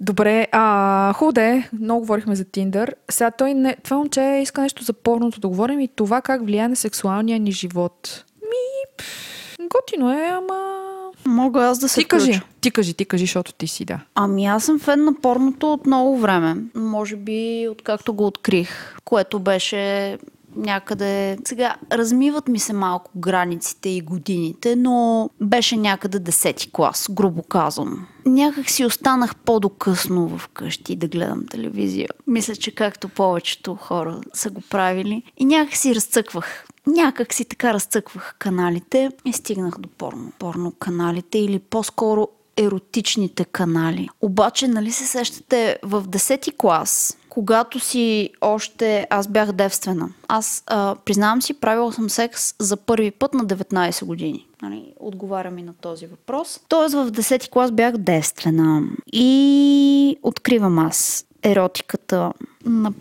Добре, 0.00 0.46
а, 0.52 1.12
хубаво 1.12 1.32
да 1.32 1.42
е. 1.42 1.68
Много 1.80 2.00
говорихме 2.00 2.36
за 2.36 2.44
Тиндър. 2.44 2.94
Сега 3.10 3.30
той 3.30 3.54
не, 3.54 3.76
това 3.82 3.96
момче 3.96 4.40
иска 4.42 4.60
нещо 4.60 4.84
за 4.84 4.92
порното 4.92 5.40
да 5.40 5.48
говорим 5.48 5.80
и 5.80 5.88
това 5.88 6.20
как 6.20 6.44
влияе 6.44 6.68
на 6.68 6.76
сексуалния 6.76 7.40
ни 7.40 7.52
живот. 7.52 8.24
Ми, 8.42 8.94
пф, 8.98 9.56
готино 9.72 10.12
е, 10.12 10.26
ама... 10.26 10.85
Мога 11.26 11.64
аз 11.64 11.78
да 11.78 11.88
се 11.88 12.00
Ти 12.00 12.08
кажи, 12.08 12.32
включа. 12.32 12.46
ти 12.60 12.70
кажи, 12.70 12.94
ти 12.94 13.04
кажи, 13.04 13.22
защото 13.22 13.52
ти 13.52 13.66
си, 13.66 13.84
да. 13.84 14.00
Ами 14.14 14.46
аз 14.46 14.64
съм 14.64 14.78
фен 14.78 15.04
на 15.04 15.14
порното 15.14 15.72
от 15.72 15.86
много 15.86 16.18
време. 16.18 16.56
Може 16.74 17.16
би 17.16 17.68
откакто 17.70 18.14
го 18.14 18.26
открих, 18.26 18.96
което 19.04 19.40
беше 19.40 20.18
някъде... 20.56 21.38
Сега, 21.44 21.76
размиват 21.92 22.48
ми 22.48 22.58
се 22.58 22.72
малко 22.72 23.10
границите 23.16 23.88
и 23.88 24.00
годините, 24.00 24.76
но 24.76 25.30
беше 25.40 25.76
някъде 25.76 26.20
10 26.20 26.72
клас, 26.72 27.06
грубо 27.10 27.42
казвам. 27.42 28.06
Някак 28.26 28.70
си 28.70 28.84
останах 28.84 29.36
по-докъсно 29.36 30.38
вкъщи 30.38 30.96
да 30.96 31.08
гледам 31.08 31.46
телевизия. 31.50 32.08
Мисля, 32.26 32.56
че 32.56 32.70
както 32.70 33.08
повечето 33.08 33.74
хора 33.74 34.20
са 34.32 34.50
го 34.50 34.60
правили. 34.60 35.22
И 35.36 35.44
някак 35.44 35.76
си 35.76 35.94
разцъквах. 35.94 36.66
Някак 36.86 37.34
си 37.34 37.44
така 37.44 37.74
разцъквах 37.74 38.34
каналите 38.38 39.10
и 39.24 39.32
стигнах 39.32 39.74
до 39.78 39.88
порно. 39.88 40.32
Порно 40.38 40.72
каналите 40.72 41.38
или 41.38 41.58
по-скоро 41.58 42.28
еротичните 42.56 43.44
канали. 43.44 44.08
Обаче, 44.20 44.68
нали 44.68 44.92
се 44.92 45.06
сещате, 45.06 45.78
в 45.82 46.02
10-ти 46.02 46.52
клас, 46.56 47.18
когато 47.28 47.80
си 47.80 48.30
още... 48.40 49.06
Аз 49.10 49.28
бях 49.28 49.52
девствена. 49.52 50.08
Аз, 50.28 50.62
а, 50.66 50.94
признавам 51.04 51.42
си, 51.42 51.54
правила 51.54 51.92
съм 51.92 52.10
секс 52.10 52.54
за 52.58 52.76
първи 52.76 53.10
път 53.10 53.34
на 53.34 53.46
19 53.46 54.04
години. 54.04 54.46
Нали, 54.62 54.92
отговарям 55.00 55.58
и 55.58 55.62
на 55.62 55.74
този 55.74 56.06
въпрос. 56.06 56.60
Тоест 56.68 56.94
в 56.94 57.12
10-ти 57.12 57.50
клас 57.50 57.70
бях 57.70 57.96
девствена. 57.96 58.82
И 59.12 60.16
откривам 60.22 60.78
аз 60.78 61.24
еротиката 61.42 62.32
на 62.64 62.92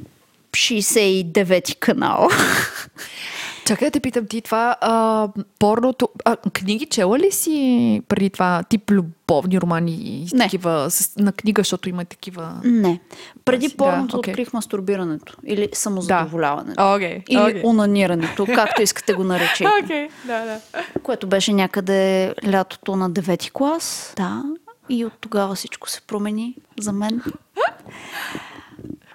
69-ти 0.52 1.76
канал. 1.76 2.28
Чакай 3.66 3.88
да 3.88 3.92
те 3.92 4.00
питам 4.00 4.26
ти 4.26 4.42
това, 4.42 4.76
а, 4.82 5.28
порното... 5.60 6.10
А, 6.26 6.36
книги 6.38 6.86
чела 6.86 7.20
ли 7.20 7.32
си 7.32 8.02
преди 8.08 8.30
това 8.30 8.64
тип 8.70 8.92
любовни 8.92 9.62
романи 9.62 9.92
и 9.92 10.28
Не. 10.34 10.44
такива, 10.44 10.92
с, 10.92 11.16
на 11.18 11.32
книга, 11.32 11.60
защото 11.60 11.90
има 11.90 12.06
такива... 12.06 12.62
Не. 12.64 13.00
Преди 13.46 13.68
Да, 13.68 13.76
порното 13.78 14.18
окей. 14.18 14.32
открих 14.32 14.54
мастурбирането. 14.54 15.38
Или 15.46 15.70
самозадоволяването. 15.74 16.94
Окей, 16.96 17.24
Или 17.30 17.42
окей. 17.42 17.62
унанирането, 17.66 18.46
както 18.56 18.82
искате 18.82 19.14
го 19.14 19.24
наречете. 19.24 19.70
Окей, 19.84 20.08
да, 20.26 20.46
да. 20.46 20.60
Което 21.04 21.28
беше 21.28 21.54
някъде 21.54 22.34
лятото 22.52 22.96
на 22.96 23.12
9 23.12 23.52
клас. 23.52 24.14
Да. 24.18 24.44
И 24.90 25.06
от 25.06 25.14
тогава 25.22 25.56
всичко 25.56 25.90
се 25.90 26.02
промени 26.02 26.56
за 26.80 26.92
мен. 26.92 27.22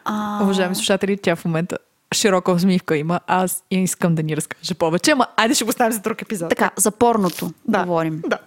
А, 0.05 0.39
Уважаеми 0.45 0.75
слушатели, 0.75 1.17
тя 1.17 1.37
в 1.37 1.45
момента 1.45 1.79
широка 2.15 2.53
усмивка 2.53 2.97
има. 2.97 3.21
Аз 3.27 3.65
искам 3.71 4.15
да 4.15 4.23
ни 4.23 4.37
разкаже 4.37 4.75
повече, 4.75 5.11
ама 5.11 5.27
айде 5.37 5.55
ще 5.55 5.65
го 5.65 5.69
оставим 5.69 5.93
за 5.93 6.01
друг 6.01 6.23
епизод. 6.23 6.49
така, 6.49 6.71
за 6.77 6.91
порното 6.91 7.51
Да. 7.69 7.83
говорим. 7.85 8.23
Да. 8.27 8.39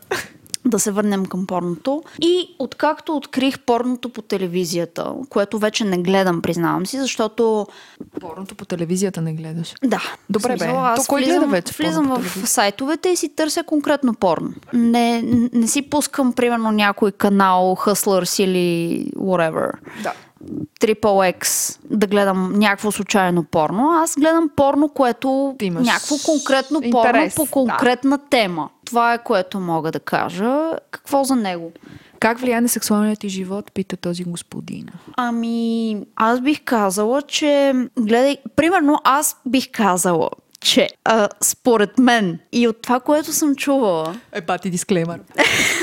Да 0.65 0.79
се 0.79 0.91
върнем 0.91 1.25
към 1.25 1.47
порното. 1.47 2.03
И 2.21 2.55
откакто 2.59 3.15
открих 3.17 3.59
порното 3.59 4.09
по 4.09 4.21
телевизията, 4.21 5.13
което 5.29 5.59
вече 5.59 5.85
не 5.85 5.97
гледам, 5.97 6.41
признавам 6.41 6.85
си, 6.85 6.99
защото 6.99 7.67
Порното 8.21 8.55
по 8.55 8.65
телевизията 8.65 9.21
не 9.21 9.33
гледаш. 9.33 9.73
Да. 9.83 10.01
Добре, 10.29 10.57
бе. 10.57 10.65
Аз 10.65 11.05
То 11.05 11.09
кой 11.09 11.21
влизам, 11.21 11.39
гледа 11.39 11.51
вече 11.51 11.73
влизам 11.73 12.07
в 12.19 12.47
сайтовете 12.47 13.09
и 13.09 13.15
си 13.15 13.29
търся 13.29 13.63
конкретно 13.63 14.13
порно. 14.13 14.53
Не, 14.73 15.21
не 15.53 15.67
си 15.67 15.81
пускам, 15.81 16.33
примерно, 16.33 16.71
някой 16.71 17.11
канал, 17.11 17.75
Hustlers 17.79 18.43
или 18.43 19.05
whatever. 19.11 19.71
Да. 20.03 20.13
Triple 20.81 21.37
X 21.37 21.77
да 21.89 22.07
гледам 22.07 22.53
някакво 22.53 22.91
случайно 22.91 23.43
порно. 23.43 23.89
Аз 23.91 24.15
гледам 24.15 24.49
порно, 24.55 24.89
което 24.89 25.55
Ти 25.59 25.65
имаш 25.65 25.87
някакво 25.87 26.15
конкретно 26.25 26.81
интерес, 26.83 27.35
порно 27.35 27.47
по 27.47 27.51
конкретна 27.51 28.19
тема. 28.29 28.69
Това 28.85 29.13
е 29.13 29.23
което 29.23 29.59
мога 29.59 29.91
да 29.91 29.99
кажа. 29.99 30.71
Какво 30.91 31.23
за 31.23 31.35
него? 31.35 31.71
Как 32.19 32.39
влияе 32.39 32.61
на 32.61 32.69
сексуалният 32.69 33.19
ти 33.19 33.29
живот, 33.29 33.71
пита 33.73 33.97
този 33.97 34.23
господин. 34.23 34.87
Ами, 35.17 35.97
аз 36.15 36.41
бих 36.41 36.61
казала, 36.63 37.21
че 37.21 37.73
гледай, 37.99 38.37
примерно 38.55 38.99
аз 39.03 39.37
бих 39.45 39.71
казала, 39.71 40.29
че 40.61 40.89
а, 41.05 41.29
според 41.41 41.99
мен 41.99 42.39
и 42.51 42.67
от 42.67 42.81
това, 42.81 42.99
което 42.99 43.33
съм 43.33 43.55
чувала, 43.55 44.15
Е, 44.31 44.41
бати 44.41 44.69
дисклеймър. 44.69 45.19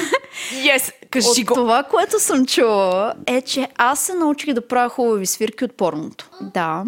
yes, 0.52 0.92
кажи 1.10 1.28
от 1.40 1.46
го. 1.46 1.54
това, 1.54 1.82
което 1.82 2.20
съм 2.20 2.46
чувала, 2.46 3.14
е, 3.26 3.42
че 3.42 3.68
аз 3.76 4.00
се 4.00 4.14
научих 4.14 4.54
да 4.54 4.68
правя 4.68 4.88
хубави 4.88 5.26
свирки 5.26 5.64
от 5.64 5.76
порното. 5.76 6.30
Да. 6.40 6.84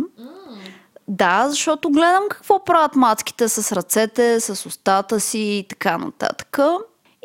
Да, 1.08 1.46
защото 1.48 1.90
гледам 1.90 2.22
какво 2.30 2.64
правят 2.64 2.96
мацките 2.96 3.48
с 3.48 3.72
ръцете, 3.72 4.40
с 4.40 4.66
устата 4.66 5.20
си 5.20 5.38
и 5.38 5.66
така 5.68 5.98
нататък. 5.98 6.58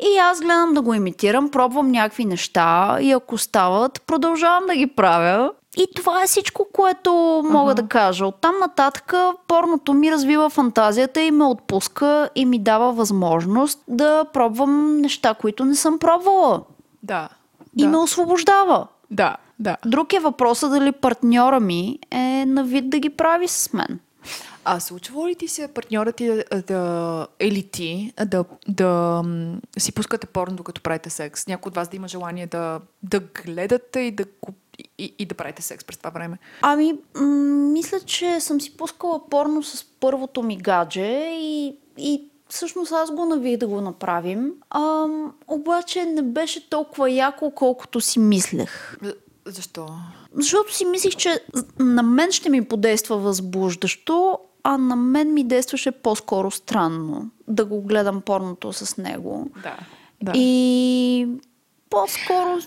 И 0.02 0.18
аз 0.18 0.40
гледам 0.40 0.74
да 0.74 0.82
го 0.82 0.94
имитирам, 0.94 1.50
пробвам 1.50 1.90
някакви 1.90 2.24
неща 2.24 2.98
и 3.00 3.12
ако 3.12 3.38
стават, 3.38 4.02
продължавам 4.06 4.66
да 4.66 4.76
ги 4.76 4.86
правя. 4.86 5.52
И 5.78 5.86
това 5.96 6.22
е 6.22 6.26
всичко, 6.26 6.66
което 6.72 7.12
мога 7.50 7.74
да 7.74 7.88
кажа. 7.88 8.26
Оттам 8.26 8.54
нататък 8.60 9.14
порното 9.48 9.94
ми 9.94 10.12
развива 10.12 10.50
фантазията 10.50 11.20
и 11.20 11.30
ме 11.30 11.44
отпуска 11.44 12.30
и 12.34 12.44
ми 12.44 12.58
дава 12.58 12.92
възможност 12.92 13.80
да 13.88 14.24
пробвам 14.32 15.00
неща, 15.00 15.34
които 15.34 15.64
не 15.64 15.74
съм 15.74 15.98
пробвала. 15.98 16.62
Да. 17.02 17.28
И 17.76 17.82
да. 17.82 17.88
ме 17.88 17.96
освобождава. 17.96 18.86
Да, 19.10 19.36
да. 19.58 19.76
Друг 19.86 20.12
е 20.12 20.18
въпросът 20.18 20.70
дали 20.70 20.92
партньора 20.92 21.60
ми 21.60 21.98
е 22.10 22.44
на 22.46 22.64
вид 22.64 22.90
да 22.90 22.98
ги 22.98 23.10
прави 23.10 23.48
с 23.48 23.72
мен. 23.72 24.00
А 24.64 24.80
случва 24.80 25.28
ли 25.28 25.34
ти 25.34 25.48
се 25.48 25.68
партньорът 25.68 26.16
ти 26.16 26.26
да, 26.26 26.62
да 26.62 27.26
или 27.40 27.62
ти 27.62 28.12
да, 28.26 28.44
да 28.68 29.22
си 29.78 29.92
пускате 29.92 30.26
порно, 30.26 30.56
докато 30.56 30.80
правите 30.80 31.10
секс? 31.10 31.46
Някой 31.46 31.70
от 31.70 31.76
вас 31.76 31.88
да 31.88 31.96
има 31.96 32.08
желание 32.08 32.46
да, 32.46 32.80
да 33.02 33.20
гледате 33.20 34.00
и 34.00 34.10
да, 34.10 34.24
го- 34.24 34.54
и, 34.98 35.14
и 35.18 35.26
да 35.26 35.34
правите 35.34 35.62
секс 35.62 35.84
през 35.84 35.96
това 35.98 36.10
време? 36.10 36.38
Ами, 36.62 36.92
м- 37.14 37.26
мисля, 37.68 38.00
че 38.00 38.40
съм 38.40 38.60
си 38.60 38.76
пускала 38.76 39.28
порно 39.28 39.62
с 39.62 39.84
първото 40.00 40.42
ми 40.42 40.56
гадже 40.56 41.06
и, 41.32 41.76
и 41.98 42.24
всъщност 42.48 42.92
аз 42.92 43.10
го 43.10 43.24
навих 43.24 43.56
да 43.56 43.66
го 43.66 43.80
направим. 43.80 44.52
Ам, 44.70 45.32
обаче 45.48 46.04
не 46.04 46.22
беше 46.22 46.70
толкова 46.70 47.10
яко, 47.10 47.50
колкото 47.50 48.00
си 48.00 48.18
мислех. 48.18 48.98
З- 49.02 49.14
Защо? 49.46 49.88
Защото 50.34 50.74
си 50.74 50.84
мислих, 50.84 51.16
че 51.16 51.44
на 51.78 52.02
мен 52.02 52.32
ще 52.32 52.50
ми 52.50 52.64
подейства 52.64 53.16
възбуждащо, 53.16 54.38
а 54.62 54.78
на 54.78 54.96
мен 54.96 55.34
ми 55.34 55.44
действаше 55.44 55.90
по-скоро 55.92 56.50
странно 56.50 57.30
да 57.48 57.64
го 57.64 57.80
гледам 57.82 58.20
порното 58.20 58.72
с 58.72 58.96
него. 58.96 59.50
Да. 59.62 59.76
да. 60.22 60.32
И 60.34 61.26
по-скоро 61.90 62.58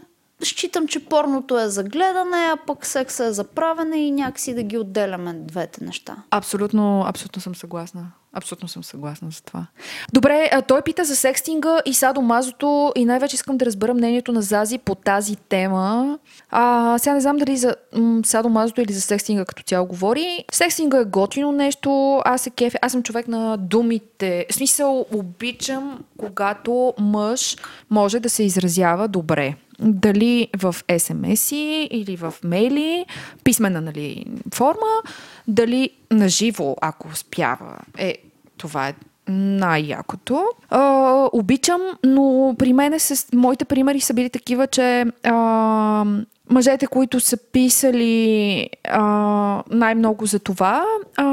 считам, 0.45 0.87
че 0.87 1.05
порното 1.05 1.59
е 1.59 1.69
за 1.69 1.83
гледане, 1.83 2.37
а 2.37 2.57
пък 2.67 2.85
секса 2.85 3.25
е 3.25 3.33
за 3.33 3.43
правене 3.43 3.97
и 3.97 4.11
някакси 4.11 4.53
да 4.53 4.63
ги 4.63 4.77
отделяме 4.77 5.33
двете 5.33 5.83
неща. 5.83 6.15
Абсолютно, 6.31 7.03
абсолютно 7.07 7.41
съм 7.41 7.55
съгласна. 7.55 8.11
Абсолютно 8.33 8.67
съм 8.67 8.83
съгласна 8.83 9.31
с 9.31 9.41
това. 9.41 9.67
Добре, 10.13 10.49
той 10.67 10.81
пита 10.81 11.03
за 11.03 11.15
секстинга 11.15 11.81
и 11.85 11.93
садомазото 11.93 12.91
и 12.95 13.05
най-вече 13.05 13.35
искам 13.35 13.57
да 13.57 13.65
разбера 13.65 13.93
мнението 13.93 14.31
на 14.31 14.41
Зази 14.41 14.77
по 14.77 14.95
тази 14.95 15.35
тема. 15.35 16.19
А, 16.49 16.97
сега 16.97 17.13
не 17.13 17.21
знам 17.21 17.37
дали 17.37 17.57
за 17.57 17.75
м- 17.95 18.21
садомазото 18.25 18.81
или 18.81 18.93
за 18.93 19.01
секстинга 19.01 19.45
като 19.45 19.63
цяло 19.63 19.87
говори. 19.87 20.45
Секстинга 20.51 20.97
е 20.97 21.05
готино 21.05 21.51
нещо. 21.51 22.21
Аз 22.25 22.41
се 22.41 22.49
кефя. 22.49 22.77
Аз 22.81 22.91
съм 22.91 23.03
човек 23.03 23.27
на 23.27 23.57
думите. 23.57 24.45
В 24.49 24.53
смисъл, 24.53 25.05
обичам, 25.13 25.99
когато 26.17 26.93
мъж 26.99 27.57
може 27.89 28.19
да 28.19 28.29
се 28.29 28.43
изразява 28.43 29.07
добре. 29.07 29.55
Дали 29.81 30.47
в 30.57 30.75
SMS-и 30.87 31.87
или 31.91 32.15
в 32.15 32.33
мейли, 32.43 33.05
писмена 33.43 33.81
нали, 33.81 34.25
форма, 34.53 35.01
дали 35.47 35.89
наживо, 36.11 36.77
ако 36.81 37.07
успява. 37.07 37.77
Е, 37.97 38.17
това 38.57 38.87
е 38.87 38.93
най-якото. 39.31 40.45
А, 40.69 41.29
обичам, 41.33 41.81
но 42.03 42.55
при 42.59 42.73
мен 42.73 42.99
с 42.99 43.27
моите 43.33 43.65
примери 43.65 43.99
са 43.99 44.13
били 44.13 44.29
такива, 44.29 44.67
че 44.67 45.05
а, 45.23 46.05
мъжете, 46.49 46.87
които 46.87 47.19
са 47.19 47.37
писали 47.37 48.69
а, 48.89 49.63
най-много 49.69 50.25
за 50.25 50.39
това, 50.39 50.85
а, 51.17 51.23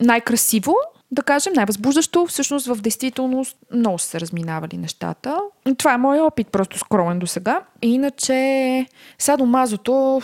най-красиво, 0.00 0.74
да 1.10 1.22
кажем, 1.22 1.52
най-възбуждащо, 1.56 2.26
всъщност 2.26 2.66
в 2.66 2.76
действителност 2.76 3.56
много 3.72 3.98
са 3.98 4.06
се 4.06 4.20
разминавали 4.20 4.76
нещата. 4.76 5.38
Това 5.78 5.94
е 5.94 5.98
моят 5.98 6.22
опит, 6.22 6.48
просто 6.48 6.78
скромен 6.78 7.18
до 7.18 7.26
сега. 7.26 7.62
Иначе, 7.82 8.86
садомазото, 9.18 10.22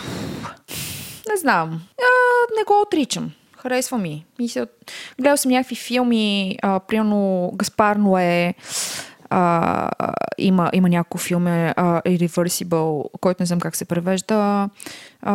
не 1.31 1.37
знам, 1.37 1.83
а, 1.99 2.09
не 2.59 2.65
го 2.65 2.83
отричам. 2.83 3.31
Харесва 3.57 3.99
ми. 3.99 4.25
Мисля, 4.39 4.67
гледал 5.21 5.37
съм 5.37 5.51
някакви 5.51 5.77
филми, 5.77 6.57
а, 6.63 6.81
примерно 6.81 7.51
Гаспар 7.55 7.97
Ное, 7.97 8.55
а, 9.31 9.89
има, 10.39 10.71
има 10.73 10.89
няколко 10.89 11.19
филми, 11.19 11.73
а, 11.77 12.03
Irreversible, 12.07 13.05
който 13.21 13.43
не 13.43 13.47
знам 13.47 13.61
как 13.61 13.77
се 13.77 13.85
превежда. 13.85 14.69
А, 15.23 15.33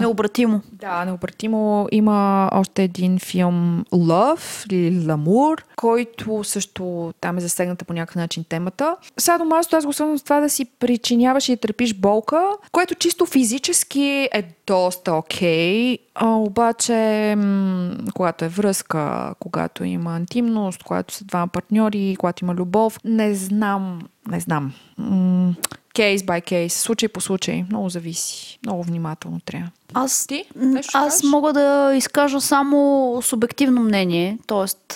Необратимо. 0.00 0.60
да, 0.72 1.04
необратимо. 1.04 1.88
Има 1.92 2.48
още 2.52 2.82
един 2.82 3.18
филм 3.18 3.84
Love 3.92 4.72
или 4.72 5.00
L'amour, 5.00 5.62
който 5.76 6.44
също 6.44 7.12
там 7.20 7.38
е 7.38 7.40
засегната 7.40 7.84
по 7.84 7.92
някакъв 7.92 8.16
начин 8.16 8.44
темата. 8.48 8.96
Сега 9.18 9.38
домашното 9.38 9.76
аз 9.76 9.86
го 9.86 9.92
свързвам 9.92 10.18
с 10.18 10.22
това 10.22 10.40
да 10.40 10.48
си 10.50 10.64
причиняваш 10.64 11.48
и 11.48 11.56
търпиш 11.56 11.94
болка, 11.94 12.42
което 12.72 12.94
чисто 12.94 13.26
физически 13.26 14.28
е 14.32 14.42
доста 14.66 15.12
окей, 15.14 15.98
а, 16.14 16.26
обаче 16.28 16.92
м- 17.38 17.90
когато 18.14 18.44
е 18.44 18.48
връзка, 18.48 19.34
когато 19.38 19.84
има 19.84 20.16
интимност, 20.16 20.82
когато 20.82 21.14
са 21.14 21.24
два 21.24 21.46
партньори, 21.46 22.16
когато 22.18 22.44
има 22.44 22.54
любов, 22.54 22.98
не 23.04 23.34
знам, 23.34 23.98
не 24.28 24.40
знам. 24.40 24.72
М- 24.98 25.54
Кейс 25.96 26.22
бай 26.22 26.40
кейс, 26.40 26.74
случай 26.74 27.08
по 27.08 27.20
случай, 27.20 27.64
много 27.70 27.88
зависи. 27.88 28.58
Много 28.66 28.82
внимателно 28.82 29.40
трябва. 29.40 29.70
Аз, 29.94 30.26
Ти? 30.26 30.44
Нещо 30.56 30.90
аз 30.94 31.14
кажеш? 31.14 31.30
мога 31.30 31.52
да 31.52 31.92
изкажа 31.96 32.40
само 32.40 33.18
субективно 33.22 33.80
мнение, 33.80 34.38
т.е. 34.46 34.94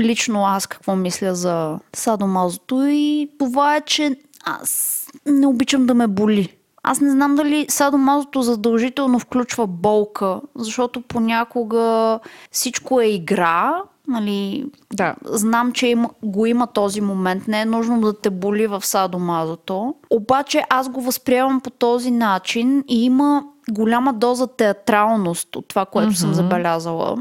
лично 0.00 0.44
аз 0.44 0.66
какво 0.66 0.96
мисля 0.96 1.34
за 1.34 1.78
садомазото 1.96 2.86
и 2.86 3.30
това 3.38 3.76
е, 3.76 3.80
че 3.80 4.16
аз 4.44 5.06
не 5.26 5.46
обичам 5.46 5.86
да 5.86 5.94
ме 5.94 6.06
боли. 6.06 6.56
Аз 6.82 7.00
не 7.00 7.10
знам 7.10 7.34
дали 7.34 7.66
садомазото 7.68 8.42
задължително 8.42 9.18
включва 9.18 9.66
болка, 9.66 10.40
защото 10.54 11.00
понякога 11.00 12.18
всичко 12.50 13.00
е 13.00 13.06
игра, 13.06 13.74
нали, 14.10 14.66
Да. 14.92 15.14
Знам, 15.24 15.72
че 15.72 15.86
има, 15.86 16.10
го 16.22 16.46
има 16.46 16.66
този 16.66 17.00
момент. 17.00 17.48
Не 17.48 17.60
е 17.60 17.64
нужно 17.64 18.00
да 18.00 18.20
те 18.20 18.30
боли 18.30 18.66
в 18.66 18.86
садомазото. 18.86 19.94
Обаче 20.10 20.64
аз 20.70 20.88
го 20.88 21.00
възприемам 21.00 21.60
по 21.60 21.70
този 21.70 22.10
начин 22.10 22.84
и 22.88 23.04
има 23.04 23.44
голяма 23.70 24.12
доза 24.12 24.46
театралност 24.46 25.56
от 25.56 25.68
това, 25.68 25.86
което 25.86 26.14
съм 26.14 26.34
забелязала. 26.34 27.16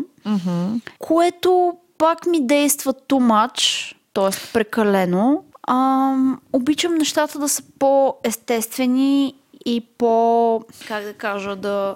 Което 0.99 1.73
пак 1.97 2.25
ми 2.25 2.47
действа 2.47 2.93
too 2.93 3.31
much, 3.31 3.95
т.е. 4.13 4.53
прекалено. 4.53 5.43
Ам, 5.67 6.41
обичам 6.53 6.95
нещата 6.95 7.39
да 7.39 7.49
са 7.49 7.63
по-естествени 7.79 9.35
и 9.65 9.81
по, 9.97 10.61
как 10.87 11.03
да 11.03 11.13
кажа, 11.13 11.55
да, 11.55 11.95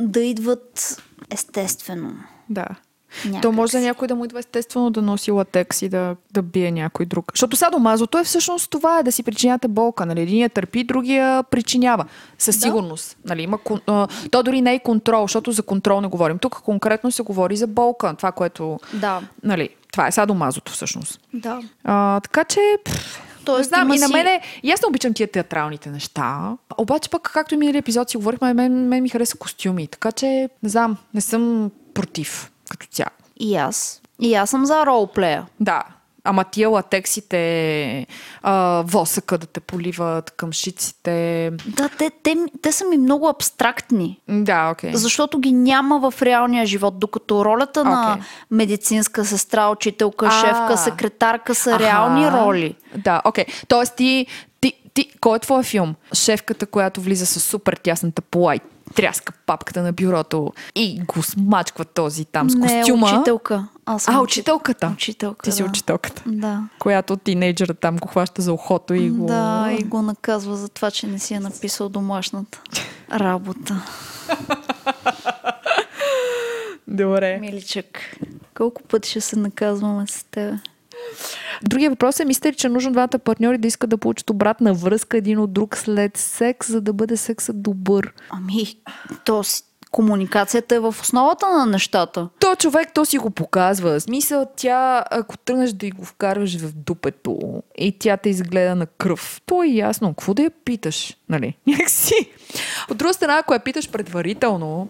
да 0.00 0.20
идват 0.20 1.02
естествено. 1.30 2.14
Да. 2.50 2.66
Някак 3.24 3.42
То 3.42 3.52
може 3.52 3.72
да 3.72 3.80
някой 3.80 4.08
да 4.08 4.14
му 4.14 4.24
идва 4.24 4.38
естествено 4.38 4.90
да 4.90 5.02
носи 5.02 5.30
латекс 5.30 5.82
и 5.82 5.88
да, 5.88 6.16
да 6.32 6.42
бие 6.42 6.70
някой 6.70 7.06
друг. 7.06 7.32
Защото 7.34 7.56
садомазото 7.56 8.18
е 8.18 8.24
всъщност 8.24 8.70
това, 8.70 8.98
е 8.98 9.02
да 9.02 9.12
си 9.12 9.22
причиняте 9.22 9.68
болка. 9.68 10.06
Нали? 10.06 10.20
Единия 10.20 10.48
търпи, 10.48 10.84
другия 10.84 11.42
причинява. 11.42 12.04
Със 12.38 12.60
сигурност. 12.60 13.16
Нали? 13.24 13.42
Има, 13.42 13.58
а, 13.86 14.08
то 14.30 14.42
дори 14.42 14.60
не 14.60 14.74
е 14.74 14.78
контрол, 14.78 15.24
защото 15.24 15.52
за 15.52 15.62
контрол 15.62 16.00
не 16.00 16.08
говорим. 16.08 16.38
Тук 16.38 16.60
конкретно 16.62 17.10
се 17.10 17.22
говори 17.22 17.56
за 17.56 17.66
болка. 17.66 18.14
Това, 18.16 18.32
което... 18.32 18.80
Да. 18.92 19.20
Нали, 19.42 19.68
това 19.92 20.06
е 20.06 20.12
садомазото 20.12 20.72
всъщност. 20.72 21.20
Да. 21.32 21.60
А, 21.84 22.20
така 22.20 22.44
че... 22.44 22.60
Пф, 22.84 23.20
Тоест, 23.44 23.70
не 23.70 23.76
знам, 23.76 23.92
и 23.92 23.98
на 23.98 24.08
мене, 24.08 24.40
и 24.62 24.70
аз 24.70 24.82
не 24.82 24.88
обичам 24.88 25.14
тия 25.14 25.28
театралните 25.28 25.90
неща. 25.90 26.56
Обаче 26.78 27.10
пък, 27.10 27.30
както 27.34 27.54
и 27.54 27.56
минали 27.56 27.78
епизод 27.78 28.10
си 28.10 28.16
говорихме, 28.16 28.54
мен, 28.54 28.88
мен 28.88 29.02
ми 29.02 29.08
хареса 29.08 29.38
костюми. 29.38 29.86
Така 29.86 30.12
че, 30.12 30.48
не 30.62 30.68
знам, 30.68 30.96
не 31.14 31.20
съм 31.20 31.70
против 31.94 32.50
като 32.68 32.86
цяло. 32.86 33.10
И 33.40 33.56
аз. 33.56 34.00
И 34.20 34.34
аз 34.34 34.50
съм 34.50 34.66
за 34.66 34.86
ролплея. 34.86 35.46
Да. 35.60 35.82
Ама 36.26 36.44
тия 36.44 36.68
латексите, 36.68 38.06
а, 38.42 38.82
восъка 38.86 39.38
да 39.38 39.46
те 39.46 39.60
поливат, 39.60 40.30
къмшиците. 40.30 41.50
Да, 41.66 41.88
те, 41.88 42.10
те, 42.22 42.36
те 42.62 42.72
са 42.72 42.84
ми 42.84 42.98
много 42.98 43.28
абстрактни. 43.28 44.20
Да, 44.28 44.70
окей. 44.70 44.90
Защото 44.94 45.38
ги 45.38 45.52
няма 45.52 46.10
в 46.10 46.22
реалния 46.22 46.66
живот, 46.66 46.98
докато 46.98 47.44
ролята 47.44 47.84
на 47.84 48.12
Окей. 48.12 48.22
медицинска 48.50 49.24
сестра, 49.24 49.68
учителка, 49.68 50.26
А. 50.26 50.30
шефка, 50.30 50.76
секретарка 50.76 51.54
са 51.54 51.78
реални 51.78 52.30
роли. 52.30 52.74
Да, 52.96 53.22
окей. 53.24 53.44
Тоест 53.68 53.96
ти, 53.96 54.26
ти, 54.60 54.72
ти, 54.94 55.10
кой 55.20 55.36
е 55.36 55.40
твой 55.40 55.62
филм? 55.62 55.94
Шефката, 56.14 56.66
която 56.66 57.00
влиза 57.00 57.26
с 57.26 57.40
супер 57.40 57.74
тясната 57.74 58.22
пола 58.22 58.56
и 58.56 58.60
тряска 58.94 59.32
папката 59.46 59.82
на 59.82 59.92
бюрото 59.92 60.52
и 60.74 61.00
го 61.00 61.22
смачква 61.22 61.84
този 61.84 62.24
там 62.24 62.50
с 62.50 62.54
Не, 62.54 62.78
костюма. 62.80 63.06
учителка. 63.06 63.66
Аз 63.86 64.02
съм 64.02 64.14
А, 64.14 64.18
учи- 64.18 64.22
учителката. 64.22 64.90
Учителка, 64.94 65.44
Ти 65.44 65.52
си 65.52 65.62
да. 65.62 65.68
учителката. 65.68 66.22
Да. 66.26 66.62
Която 66.78 67.16
тинейджера 67.16 67.74
там 67.74 67.96
го 67.96 68.08
хваща 68.08 68.42
за 68.42 68.52
ухото 68.52 68.94
и 68.94 69.10
го... 69.10 69.26
Да, 69.26 69.68
и 69.72 69.84
го 69.84 70.02
наказва 70.02 70.56
за 70.56 70.68
това, 70.68 70.90
че 70.90 71.06
не 71.06 71.18
си 71.18 71.34
е 71.34 71.40
написал 71.40 71.88
домашната 71.88 72.60
работа. 73.12 73.82
Добре. 76.88 77.38
Миличък, 77.38 78.16
колко 78.54 78.82
пъти 78.82 79.10
ще 79.10 79.20
се 79.20 79.36
наказваме 79.36 80.06
с 80.06 80.24
теб? 80.24 80.54
Другия 81.62 81.90
въпрос 81.90 82.20
е, 82.20 82.24
мислите 82.24 82.52
ли, 82.52 82.56
че 82.56 82.66
е 82.66 82.70
нужно 82.70 82.92
двамата 82.92 83.18
партньори 83.24 83.58
да 83.58 83.68
искат 83.68 83.90
да 83.90 83.98
получат 83.98 84.30
обратна 84.30 84.74
връзка 84.74 85.16
един 85.16 85.38
от 85.38 85.52
друг 85.52 85.76
след 85.76 86.16
секс, 86.16 86.70
за 86.72 86.80
да 86.80 86.92
бъде 86.92 87.16
сексът 87.16 87.62
добър? 87.62 88.12
Ами, 88.30 88.64
то 89.24 89.44
си, 89.44 89.62
комуникацията 89.94 90.74
е 90.74 90.78
в 90.78 90.94
основата 91.00 91.58
на 91.58 91.66
нещата. 91.66 92.28
То 92.40 92.54
човек, 92.56 92.88
то 92.94 93.04
си 93.04 93.18
го 93.18 93.30
показва. 93.30 94.00
Смисъл, 94.00 94.46
тя, 94.56 95.04
ако 95.10 95.38
тръгнеш 95.38 95.72
да 95.72 95.86
й 95.86 95.90
го 95.90 96.04
вкарваш 96.04 96.56
в 96.56 96.72
дупето 96.72 97.62
и 97.78 97.98
тя 97.98 98.16
те 98.16 98.28
изгледа 98.28 98.74
на 98.74 98.86
кръв, 98.86 99.40
то 99.46 99.62
е 99.62 99.66
ясно. 99.66 100.08
Какво 100.08 100.34
да 100.34 100.42
я 100.42 100.50
питаш? 100.50 101.16
Нали? 101.28 101.56
Някакси. 101.66 102.30
От 102.90 102.96
друга 102.96 103.14
страна, 103.14 103.38
ако 103.38 103.54
я 103.54 103.60
питаш 103.60 103.90
предварително, 103.90 104.88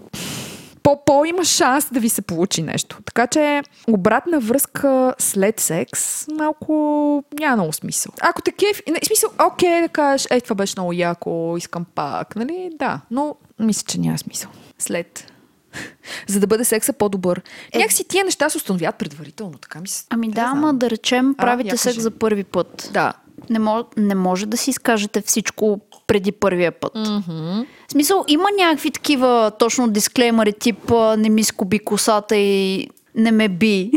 по-по 0.85 1.25
има 1.25 1.45
шанс 1.45 1.89
да 1.93 2.01
ви 2.01 2.09
се 2.09 2.23
получи 2.23 2.63
нещо. 2.63 2.99
Така 3.05 3.27
че 3.27 3.63
обратна 3.89 4.41
връзка 4.41 5.15
след 5.19 5.61
секс 5.61 6.29
малко 6.29 7.25
няма 7.41 7.57
много 7.57 7.73
смисъл. 7.73 8.13
Ако 8.21 8.43
те 8.43 8.53
кеф, 8.53 8.83
смисъл, 9.07 9.31
окей 9.47 9.83
да 9.83 9.89
кажеш, 9.89 10.27
ей, 10.31 10.41
това 10.41 10.55
беше 10.55 10.75
много 10.77 10.93
яко, 10.93 11.55
искам 11.59 11.87
пак, 11.95 12.37
нали? 12.37 12.71
Да, 12.79 13.01
но 13.11 13.37
мисля, 13.59 13.85
че 13.87 14.01
няма 14.01 14.19
смисъл. 14.19 14.51
След 14.79 15.33
за 16.29 16.41
да 16.41 16.47
бъде 16.47 16.65
секса 16.65 16.93
по-добър. 16.93 17.43
Е... 17.73 17.79
Някакси 17.79 18.09
тия 18.09 18.25
неща 18.25 18.51
се 18.51 18.57
установяват 18.57 18.97
предварително, 18.97 19.59
така 19.59 19.81
ми 19.81 19.89
се... 19.89 20.05
Ами 20.11 20.29
да, 20.31 20.41
ама 20.41 20.75
да 20.75 20.91
речем, 20.91 21.35
А, 21.39 21.43
правите 21.43 21.69
я 21.69 21.79
секс 21.79 21.85
кажи. 21.85 22.01
за 22.01 22.11
първи 22.11 22.45
път. 22.45 22.91
Да. 22.93 23.13
Не, 23.51 23.59
мож, 23.59 23.83
не 23.97 24.15
може 24.15 24.47
да 24.47 24.57
си 24.57 24.71
изкажете 24.71 25.21
всичко 25.21 25.81
преди 26.07 26.33
първия 26.33 26.73
път. 26.73 26.95
Mm-hmm. 26.95 27.67
В 27.89 27.93
смисъл, 27.93 28.25
има 28.29 28.49
някакви 28.59 28.91
такива 28.91 29.53
точно 29.59 29.89
дисклеймери, 29.89 30.53
тип 30.53 30.93
не 31.19 31.29
ми 31.29 31.45
скоби 31.45 31.79
косата 31.79 32.37
и 32.37 32.89
не 33.15 33.33
ме 33.33 33.49
би. 33.49 33.91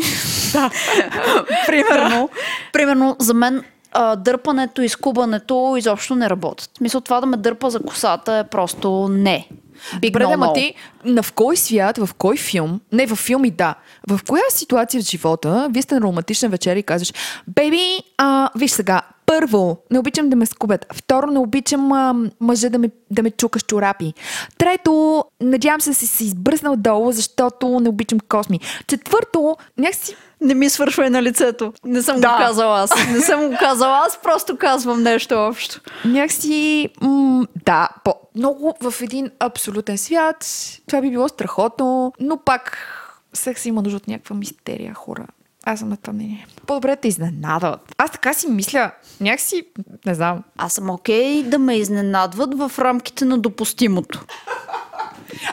Да. 0.54 0.72
примерно. 1.68 2.30
примерно, 2.74 3.16
за 3.20 3.34
мен 3.34 3.64
а, 3.92 4.16
дърпането 4.16 4.82
и 4.82 4.90
скубането 4.90 5.76
изобщо 5.78 6.16
не 6.16 6.30
работят. 6.30 6.70
Смисъл, 6.78 7.02
това 7.02 7.20
да 7.20 7.26
ме 7.26 7.38
дърпа 7.38 7.70
за 7.70 7.80
косата 7.80 8.36
е 8.36 8.44
просто 8.44 9.08
не. 9.12 9.48
Big 9.96 10.12
no, 10.12 10.36
no. 10.36 10.54
ти 10.54 10.74
на 11.06 11.24
в 11.24 11.32
кой 11.32 11.58
свят, 11.58 11.98
в 11.98 12.10
кой 12.18 12.38
филм, 12.38 12.80
не 12.92 13.06
в 13.06 13.16
филми, 13.16 13.52
да, 13.52 13.76
в 14.10 14.20
коя 14.28 14.44
ситуация 14.50 15.02
в 15.02 15.06
живота, 15.06 15.68
вие 15.72 15.82
сте 15.82 15.96
на 15.96 16.02
романтична 16.02 16.50
вечеря 16.50 16.80
и 16.80 16.84
казваш, 16.84 17.14
беби, 17.48 18.00
а, 18.18 18.50
виж 18.56 18.72
сега, 18.72 19.02
Първо, 19.28 19.78
не 19.92 20.00
обичам 20.00 20.30
да 20.30 20.36
ме 20.36 20.46
скубят. 20.46 20.86
Второ, 20.94 21.28
не 21.28 21.40
обичам 21.40 21.92
а, 21.92 22.16
мъжа 22.40 22.70
да 22.70 22.80
ме, 22.80 22.90
да 23.12 23.24
ме 23.24 23.32
чука 23.32 23.60
с 23.60 23.64
чорапи. 23.64 24.14
Трето, 24.58 25.24
надявам 25.42 25.82
се 25.82 25.90
да 25.90 25.96
си 25.96 26.08
се 26.08 26.24
избръснал 26.24 26.76
долу, 26.76 27.12
защото 27.12 27.80
не 27.80 27.90
обичам 27.90 28.20
косми. 28.22 28.60
Четвърто, 28.88 29.58
някакси 29.78 30.16
Не 30.42 30.54
ми 30.54 30.70
свършвай 30.70 31.10
на 31.10 31.24
лицето. 31.24 31.74
Не 31.86 32.02
съм 32.02 32.20
Да. 32.20 32.30
го 32.30 32.38
казала 32.38 32.80
аз. 32.80 32.92
Не 33.08 33.22
съм 33.22 33.50
го 33.50 33.56
казала 33.60 34.02
аз, 34.06 34.20
просто 34.24 34.58
казвам 34.58 35.04
нещо 35.04 35.36
общо. 35.38 35.82
Някакси, 36.06 36.90
м- 37.02 37.46
да, 37.66 37.90
по- 38.04 38.16
много 38.36 38.76
в 38.82 39.02
един 39.02 39.32
абсолютен 39.40 39.98
свят. 39.98 40.46
Това 40.88 41.02
би 41.02 41.10
било 41.12 41.28
страхотно, 41.28 42.14
но 42.20 42.38
пак 42.38 42.78
секс 43.34 43.66
има 43.66 43.82
нужда 43.82 43.98
от 43.98 44.08
някаква 44.08 44.36
мистерия, 44.36 44.94
хора. 44.94 45.26
Аз 45.68 45.80
съм 45.80 45.90
на 45.90 45.98
това 45.98 46.14
мнение. 46.14 46.48
По-добре 46.68 46.90
да 46.90 46.96
те 46.96 47.08
изненадват. 47.08 47.96
Аз 47.98 48.12
така 48.12 48.34
си 48.34 48.48
мисля, 48.48 48.92
някакси, 49.22 49.68
не 50.06 50.14
знам. 50.16 50.44
Аз 50.58 50.74
съм 50.74 50.90
окей 50.90 51.44
да 51.44 51.60
ме 51.60 51.76
изненадват 51.76 52.58
в 52.58 52.72
рамките 52.80 53.26
на 53.26 53.38
допустимото. 53.38 54.26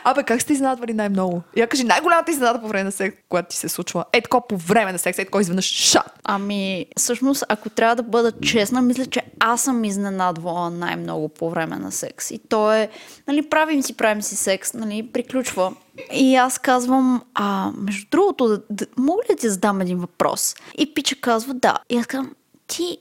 Абе, 0.04 0.22
как 0.22 0.42
сте 0.42 0.52
изненадвали 0.52 0.92
най-много? 0.92 1.42
Я 1.56 1.66
кажи 1.66 1.84
най-голямата 1.84 2.30
изненада 2.30 2.60
по 2.60 2.68
време 2.68 2.84
на 2.84 2.92
секс, 2.92 3.16
която 3.28 3.48
ти 3.48 3.56
се 3.56 3.68
случва. 3.68 4.04
Е, 4.12 4.22
по 4.48 4.56
време 4.56 4.92
на 4.92 4.98
секс, 4.98 5.18
е, 5.18 5.26
изведнъж 5.40 5.64
шат. 5.64 6.20
Ами, 6.24 6.86
всъщност, 6.96 7.44
ако 7.48 7.70
трябва 7.70 7.96
да 7.96 8.02
бъда 8.02 8.32
честна, 8.40 8.82
мисля, 8.82 9.06
че 9.06 9.22
аз 9.40 9.62
съм 9.62 9.84
изненадвала 9.84 10.70
най-много 10.70 11.28
по 11.28 11.50
време 11.50 11.76
на 11.76 11.92
секс. 11.92 12.30
И 12.30 12.38
то 12.48 12.72
е, 12.72 12.88
нали, 13.28 13.48
правим 13.48 13.82
си, 13.82 13.96
правим 13.96 14.22
си 14.22 14.36
секс, 14.36 14.74
нали, 14.74 15.10
приключва. 15.12 15.72
И 16.12 16.36
аз 16.36 16.58
казвам, 16.58 17.22
а, 17.34 17.70
между 17.76 18.06
другото, 18.10 18.48
да, 18.48 18.60
да, 18.70 18.86
мога 18.96 19.22
ли 19.22 19.34
да 19.34 19.40
ти 19.40 19.48
задам 19.48 19.80
един 19.80 19.98
въпрос? 19.98 20.54
И 20.78 20.94
Пича 20.94 21.16
казва, 21.20 21.54
да. 21.54 21.78
И 21.90 21.96
аз 21.96 22.06
казвам, 22.06 22.34
ти 22.66 22.98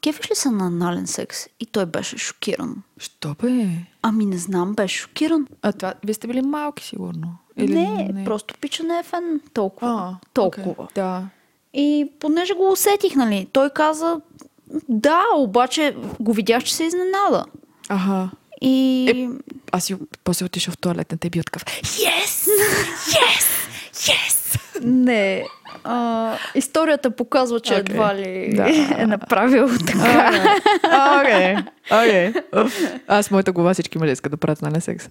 кефиш 0.00 0.30
ли 0.30 0.34
се 0.34 0.50
на 0.50 0.66
анален 0.66 1.06
секс? 1.06 1.46
И 1.60 1.66
той 1.66 1.86
беше 1.86 2.18
шокиран. 2.18 2.82
Що 2.98 3.34
бе? 3.42 3.68
Ами 4.02 4.26
не 4.26 4.38
знам, 4.38 4.74
беше 4.74 4.98
шокиран. 4.98 5.46
А 5.62 5.72
това, 5.72 5.94
вие 6.04 6.14
сте 6.14 6.26
били 6.26 6.42
малки, 6.42 6.84
сигурно? 6.84 7.38
не, 7.56 8.22
просто 8.24 8.54
Пича 8.60 8.82
не 8.82 8.98
е 8.98 9.02
фен 9.02 9.40
толкова. 9.54 9.90
А, 9.90 10.26
толкова. 10.34 10.70
окей, 10.70 10.86
Да. 10.94 11.28
И 11.74 12.10
понеже 12.20 12.54
го 12.54 12.72
усетих, 12.72 13.14
нали, 13.14 13.46
той 13.52 13.70
каза, 13.70 14.20
да, 14.88 15.22
обаче 15.36 15.96
го 16.20 16.32
видях, 16.32 16.64
че 16.64 16.74
се 16.74 16.84
изненада. 16.84 17.44
Ага. 17.88 18.30
И... 18.60 19.06
Е, 19.10 19.30
аз 19.72 19.84
си 19.84 19.96
после 20.24 20.44
отишъл 20.44 20.72
в 20.72 20.78
туалетната 20.78 21.26
и 21.26 21.30
бил 21.30 21.42
такъв. 21.42 21.64
Yes! 21.82 22.50
Yes! 23.08 23.46
Yes! 23.94 24.35
Не. 24.82 25.44
А, 25.84 26.32
историята 26.54 27.10
показва, 27.10 27.60
че 27.60 27.72
Окей. 27.72 27.80
едва 27.80 28.14
ли 28.14 28.52
Да. 28.56 28.68
е 28.98 29.06
направил 29.06 29.68
така. 29.86 30.30
Окей. 31.20 31.56
Окей. 31.92 32.32
Аз 33.08 33.30
моята 33.30 33.52
глава 33.52 33.72
всички 33.72 33.98
мъже 33.98 34.12
искат 34.12 34.30
да 34.30 34.36
правят 34.36 34.62
на 34.62 34.80
секс. 34.80 35.08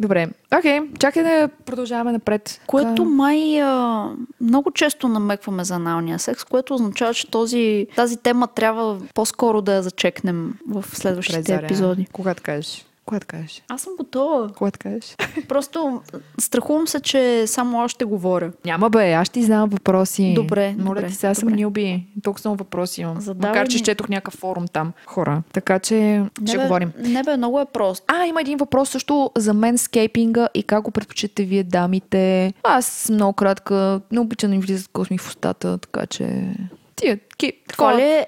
Добре. 0.00 0.28
Окей. 0.58 0.80
Чакай 0.98 1.22
да 1.22 1.48
продължаваме 1.66 2.12
напред. 2.12 2.60
Което 2.66 3.04
май 3.04 3.62
а, 3.62 4.06
много 4.40 4.70
често 4.70 5.08
намекваме 5.08 5.64
за 5.64 5.74
аналния 5.74 6.18
секс, 6.18 6.44
което 6.44 6.74
означава, 6.74 7.14
че 7.14 7.30
този, 7.30 7.86
тази 7.96 8.16
тема 8.16 8.46
трябва 8.46 8.98
по-скоро 9.14 9.62
да 9.62 9.74
я 9.74 9.82
зачекнем 9.82 10.54
в 10.68 10.84
следващите 10.92 11.38
Презаря. 11.38 11.64
епизоди. 11.64 12.06
Кога 12.12 12.34
да 12.34 12.40
кажеш? 12.40 12.84
Кога 13.06 13.18
да 13.18 13.26
кажеш? 13.26 13.62
Аз 13.68 13.82
съм 13.82 13.92
готова. 13.96 14.48
Кога 14.48 14.70
да 14.70 14.78
кажеш? 14.78 15.16
Просто 15.48 16.02
страхувам 16.38 16.88
се, 16.88 17.00
че 17.00 17.46
само 17.46 17.80
аз 17.82 17.90
ще 17.90 18.04
говоря. 18.04 18.52
Няма 18.64 18.90
бе, 18.90 19.12
аз 19.12 19.26
ще 19.26 19.32
ти 19.32 19.42
задам 19.42 19.68
въпроси. 19.68 20.32
Добре, 20.34 20.74
Моля 20.78 20.94
добре, 20.94 21.06
ти, 21.06 21.14
сега 21.14 21.34
съм 21.34 21.48
добре. 21.48 21.62
нюби. 21.62 22.06
Толкова 22.22 22.48
много 22.48 22.58
въпроси 22.64 23.00
имам. 23.00 23.20
Задавай 23.20 23.50
Макар, 23.50 23.68
че 23.68 23.74
ми. 23.74 23.76
изчетох 23.76 24.08
някакъв 24.08 24.34
форум 24.34 24.68
там. 24.68 24.92
Хора. 25.06 25.42
Така 25.52 25.78
че 25.78 26.24
ще 26.46 26.56
бе, 26.56 26.62
говорим. 26.62 26.92
Не 26.98 27.22
бе, 27.22 27.36
много 27.36 27.60
е 27.60 27.64
просто. 27.64 28.04
А, 28.08 28.26
има 28.26 28.40
един 28.40 28.58
въпрос 28.58 28.88
също 28.88 29.30
за 29.36 29.54
менскейпинга 29.54 30.48
и 30.54 30.62
как 30.62 30.82
го 30.82 30.90
предпочитате 30.90 31.44
вие 31.44 31.62
дамите. 31.62 32.54
Аз 32.62 33.08
много 33.12 33.32
кратка, 33.32 34.00
не 34.12 34.20
обичам 34.20 34.50
да 34.50 34.56
ми 34.56 34.62
влизат 34.62 34.88
косми 34.92 35.18
в 35.18 35.28
устата, 35.28 35.78
така 35.78 36.06
че... 36.06 36.54
Тия, 36.96 37.18
ки, 37.36 37.52
ли 37.96 38.02
е? 38.02 38.26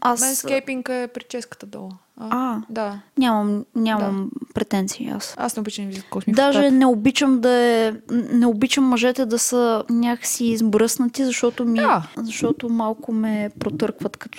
Аз 0.00 0.20
Менскейпинг 0.20 0.88
е 0.88 1.08
прическата 1.14 1.66
долу. 1.66 1.90
А. 2.30 2.60
Да. 2.70 3.00
нямам, 3.18 3.64
нямам 3.76 4.30
претенции 4.54 5.12
аз. 5.16 5.34
Аз 5.38 5.56
не 5.56 5.60
обичам 5.60 5.84
да 5.84 5.86
ми 5.86 5.92
влизат 5.92 6.10
косми 6.10 6.32
в 6.32 6.36
Даже 6.36 6.70
не 6.70 6.86
обичам 6.86 7.40
да 7.40 7.50
е, 7.50 7.92
не 8.10 8.46
обичам 8.46 8.84
мъжете 8.84 9.26
да 9.26 9.38
са 9.38 9.84
някакси 9.90 10.44
избръснати, 10.44 11.24
защото 11.24 11.64
ми, 11.64 11.78
Да. 11.78 12.08
защото 12.16 12.68
малко 12.68 13.12
ме 13.12 13.50
протъркват 13.60 14.16
като. 14.16 14.38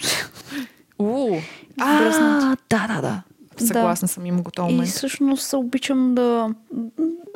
У. 0.99 1.29
Избръснати. 1.77 2.45
А, 2.45 2.57
да, 2.69 2.87
да, 2.95 3.01
да. 3.01 3.21
Съгласна 3.57 4.07
съм, 4.07 4.25
има 4.25 4.41
готов 4.41 4.69
И 4.69 4.73
момент. 4.73 4.89
всъщност 4.89 5.43
се 5.47 5.55
обичам 5.55 6.15
да, 6.15 6.49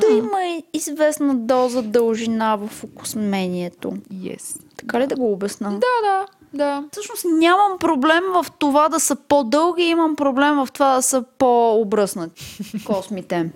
да 0.01 0.15
има 0.17 0.43
и 0.43 0.63
известна 0.73 1.35
доза 1.35 1.81
дължина 1.81 2.55
в 2.57 2.83
окосмението. 2.83 3.91
Yes. 4.13 4.59
Така 4.77 4.99
ли 4.99 5.07
да 5.07 5.15
го 5.15 5.31
обясна? 5.33 5.69
Да, 5.69 5.79
да, 6.03 6.25
да. 6.53 6.83
Всъщност 6.91 7.25
нямам 7.33 7.77
проблем 7.79 8.23
в 8.33 8.45
това 8.59 8.89
да 8.89 8.99
са 8.99 9.15
по-дълги, 9.15 9.83
имам 9.83 10.15
проблем 10.15 10.55
в 10.55 10.67
това 10.73 10.95
да 10.95 11.01
са 11.01 11.23
по-обръснати 11.37 12.59
космите. 12.85 13.49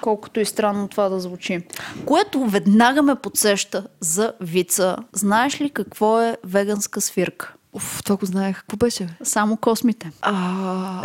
Колкото 0.00 0.40
и 0.40 0.44
странно 0.44 0.88
това 0.88 1.08
да 1.08 1.20
звучи. 1.20 1.60
Което 2.06 2.44
веднага 2.44 3.02
ме 3.02 3.14
подсеща 3.14 3.86
за 4.00 4.32
вица. 4.40 4.96
Знаеш 5.12 5.60
ли 5.60 5.70
какво 5.70 6.20
е 6.20 6.36
веганска 6.44 7.00
свирка? 7.00 7.52
Уф, 7.72 8.02
това 8.04 8.16
го 8.16 8.26
знаех. 8.26 8.60
Какво 8.60 8.76
беше? 8.76 9.04
бе? 9.04 9.10
Само 9.24 9.56
космите. 9.56 10.10
А, 10.22 11.02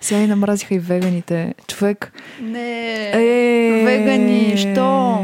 Сега 0.00 0.20
ни 0.20 0.26
намразиха 0.26 0.74
и 0.74 0.78
веганите. 0.78 1.54
Човек. 1.66 2.12
Не. 2.40 3.10
Е, 3.14 3.84
Вегани, 3.84 4.56
що? 4.56 5.18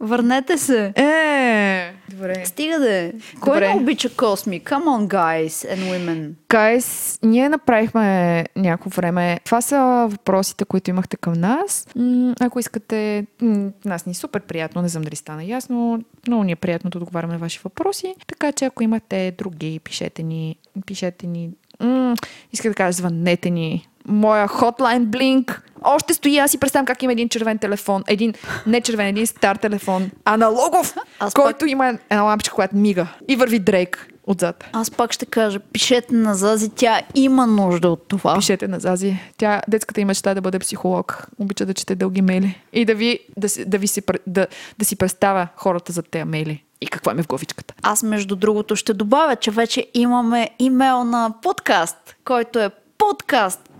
Върнете 0.00 0.58
се. 0.58 0.92
Е, 0.96 1.93
добре. 2.28 2.46
Стига 2.46 2.78
де. 2.78 3.12
Кой 3.40 3.54
Добре. 3.54 3.68
не 3.68 3.80
обича 3.80 4.08
косми? 4.08 4.60
Come 4.60 4.84
on, 4.84 5.08
guys 5.08 5.74
and 5.74 5.78
women. 5.78 6.30
Гайс, 6.48 7.18
ние 7.22 7.48
направихме 7.48 8.44
някакво 8.56 8.90
време. 8.90 9.40
Това 9.44 9.60
са 9.60 10.06
въпросите, 10.10 10.64
които 10.64 10.90
имахте 10.90 11.16
към 11.16 11.32
нас. 11.32 11.86
М, 11.96 12.34
ако 12.40 12.58
искате, 12.58 13.26
м, 13.42 13.70
нас 13.84 14.06
ни 14.06 14.10
е 14.10 14.14
супер 14.14 14.40
приятно, 14.40 14.82
не 14.82 14.88
знам 14.88 15.02
дали 15.02 15.16
стана 15.16 15.44
ясно, 15.44 16.04
но 16.28 16.44
ни 16.44 16.52
е 16.52 16.56
приятно 16.56 16.90
да 16.90 16.98
отговаряме 16.98 17.32
на 17.32 17.38
ваши 17.38 17.60
въпроси. 17.64 18.14
Така 18.26 18.52
че 18.52 18.64
ако 18.64 18.82
имате 18.82 19.34
други, 19.38 19.80
пишете 19.84 20.22
ни, 20.22 20.56
пишете 20.86 21.26
ни. 21.26 21.50
М, 21.80 22.14
иска 22.52 22.68
да 22.68 22.74
кажа, 22.74 22.92
звънете 22.92 23.50
ни. 23.50 23.88
Моя 24.08 24.48
хотлайн 24.48 25.06
блинк 25.06 25.62
още 25.84 26.14
стои. 26.14 26.38
Аз 26.38 26.50
си 26.50 26.58
представям 26.58 26.86
как 26.86 27.02
има 27.02 27.12
един 27.12 27.28
червен 27.28 27.58
телефон. 27.58 28.04
Един, 28.06 28.34
не 28.66 28.80
червен, 28.80 29.06
един 29.06 29.26
стар 29.26 29.56
телефон. 29.56 30.10
Аналогов, 30.24 30.94
Аз 31.18 31.34
който 31.34 31.66
има 31.66 31.88
една 32.10 32.22
лампичка, 32.22 32.54
която 32.54 32.76
мига. 32.76 33.06
И 33.28 33.36
върви 33.36 33.58
Дрейк 33.58 34.08
отзад. 34.26 34.64
Аз 34.72 34.90
пак 34.90 35.12
ще 35.12 35.26
кажа, 35.26 35.60
пишете 35.60 36.14
на 36.14 36.34
Зази, 36.34 36.70
тя 36.70 37.00
има 37.14 37.46
нужда 37.46 37.88
от 37.88 38.08
това. 38.08 38.34
Пишете 38.34 38.68
на 38.68 38.80
Зази. 38.80 39.16
Тя, 39.36 39.62
детската 39.68 40.00
им 40.00 40.06
мечта 40.06 40.30
е 40.30 40.34
да 40.34 40.40
бъде 40.40 40.58
психолог. 40.58 41.26
Обича 41.38 41.66
да 41.66 41.74
чете 41.74 41.94
дълги 41.94 42.22
мейли. 42.22 42.60
И 42.72 42.84
да 42.84 42.94
ви, 42.94 43.18
да, 43.36 43.48
да 43.66 43.78
ви 43.78 43.86
си, 43.86 44.02
да, 44.26 44.46
да 44.78 44.84
си 44.84 44.96
представя 44.96 45.48
хората 45.56 45.92
за 45.92 46.02
тези 46.02 46.24
мейли. 46.24 46.64
И 46.80 46.86
какво 46.86 47.10
им 47.10 47.18
е 47.18 47.22
в 47.22 47.26
главичката. 47.26 47.74
Аз, 47.82 48.02
между 48.02 48.36
другото, 48.36 48.76
ще 48.76 48.94
добавя, 48.94 49.36
че 49.36 49.50
вече 49.50 49.86
имаме 49.94 50.50
имейл 50.58 51.04
на 51.04 51.34
подкаст, 51.42 52.16
който 52.24 52.58
е 52.58 52.70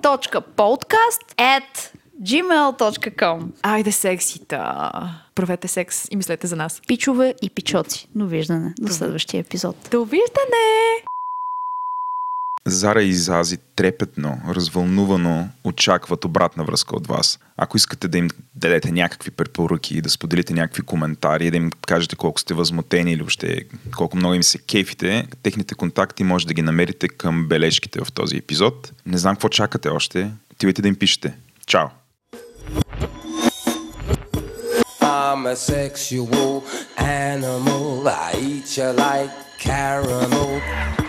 podcast.podcast 0.05 1.25
at 1.39 1.93
gmail.com 2.23 3.53
Айде 3.63 3.93
сексита. 3.93 4.93
Правете 5.35 5.69
секс 5.69 6.09
и 6.11 6.17
мислете 6.17 6.47
за 6.47 6.57
нас. 6.57 6.83
Пичове 6.87 7.35
и 7.43 7.51
пичоци. 7.51 8.09
Довиждане 8.15 8.75
до 8.79 8.93
следващия 8.93 9.39
епизод. 9.39 9.77
Довиждане! 9.91 11.14
Зара 12.67 13.03
и 13.03 13.15
Зази 13.15 13.57
трепетно, 13.77 14.41
развълнувано 14.49 15.49
очакват 15.65 16.25
обратна 16.25 16.65
връзка 16.65 16.97
от 16.97 17.07
вас. 17.07 17.39
Ако 17.57 17.77
искате 17.77 18.09
да 18.09 18.19
им 18.19 18.29
дадете 18.55 18.93
някакви 18.93 19.31
препоръки, 19.31 20.01
да 20.01 20.11
споделите 20.11 20.55
някакви 20.55 20.83
коментари, 20.83 21.51
да 21.51 21.57
им 21.57 21.71
кажете 21.87 22.17
колко 22.17 22.41
сте 22.41 22.55
възмутени 22.55 23.13
или 23.13 23.21
въобще 23.21 23.65
колко 23.97 24.17
много 24.17 24.35
им 24.35 24.43
се 24.43 24.59
кефите, 24.59 25.27
техните 25.43 25.75
контакти 25.75 26.25
може 26.25 26.47
да 26.47 26.55
ги 26.55 26.63
намерите 26.63 27.09
към 27.09 27.49
бележките 27.49 28.01
в 28.05 28.13
този 28.13 28.37
епизод. 28.37 28.93
Не 29.07 29.19
знам 29.19 29.35
какво 29.35 29.49
чакате 29.49 29.89
още. 29.89 30.31
Отивайте 30.53 30.83
да 30.83 30.89
им 30.89 30.97
пишете. 30.97 31.35
Чао! 31.67 31.87
I'm 35.01 35.47
a 35.47 35.57
sexual 35.57 36.63
animal. 36.97 38.07
I 38.07 38.33
eat 38.51 38.69
you 38.77 38.93
like 38.93 39.33
caramel. 39.65 41.04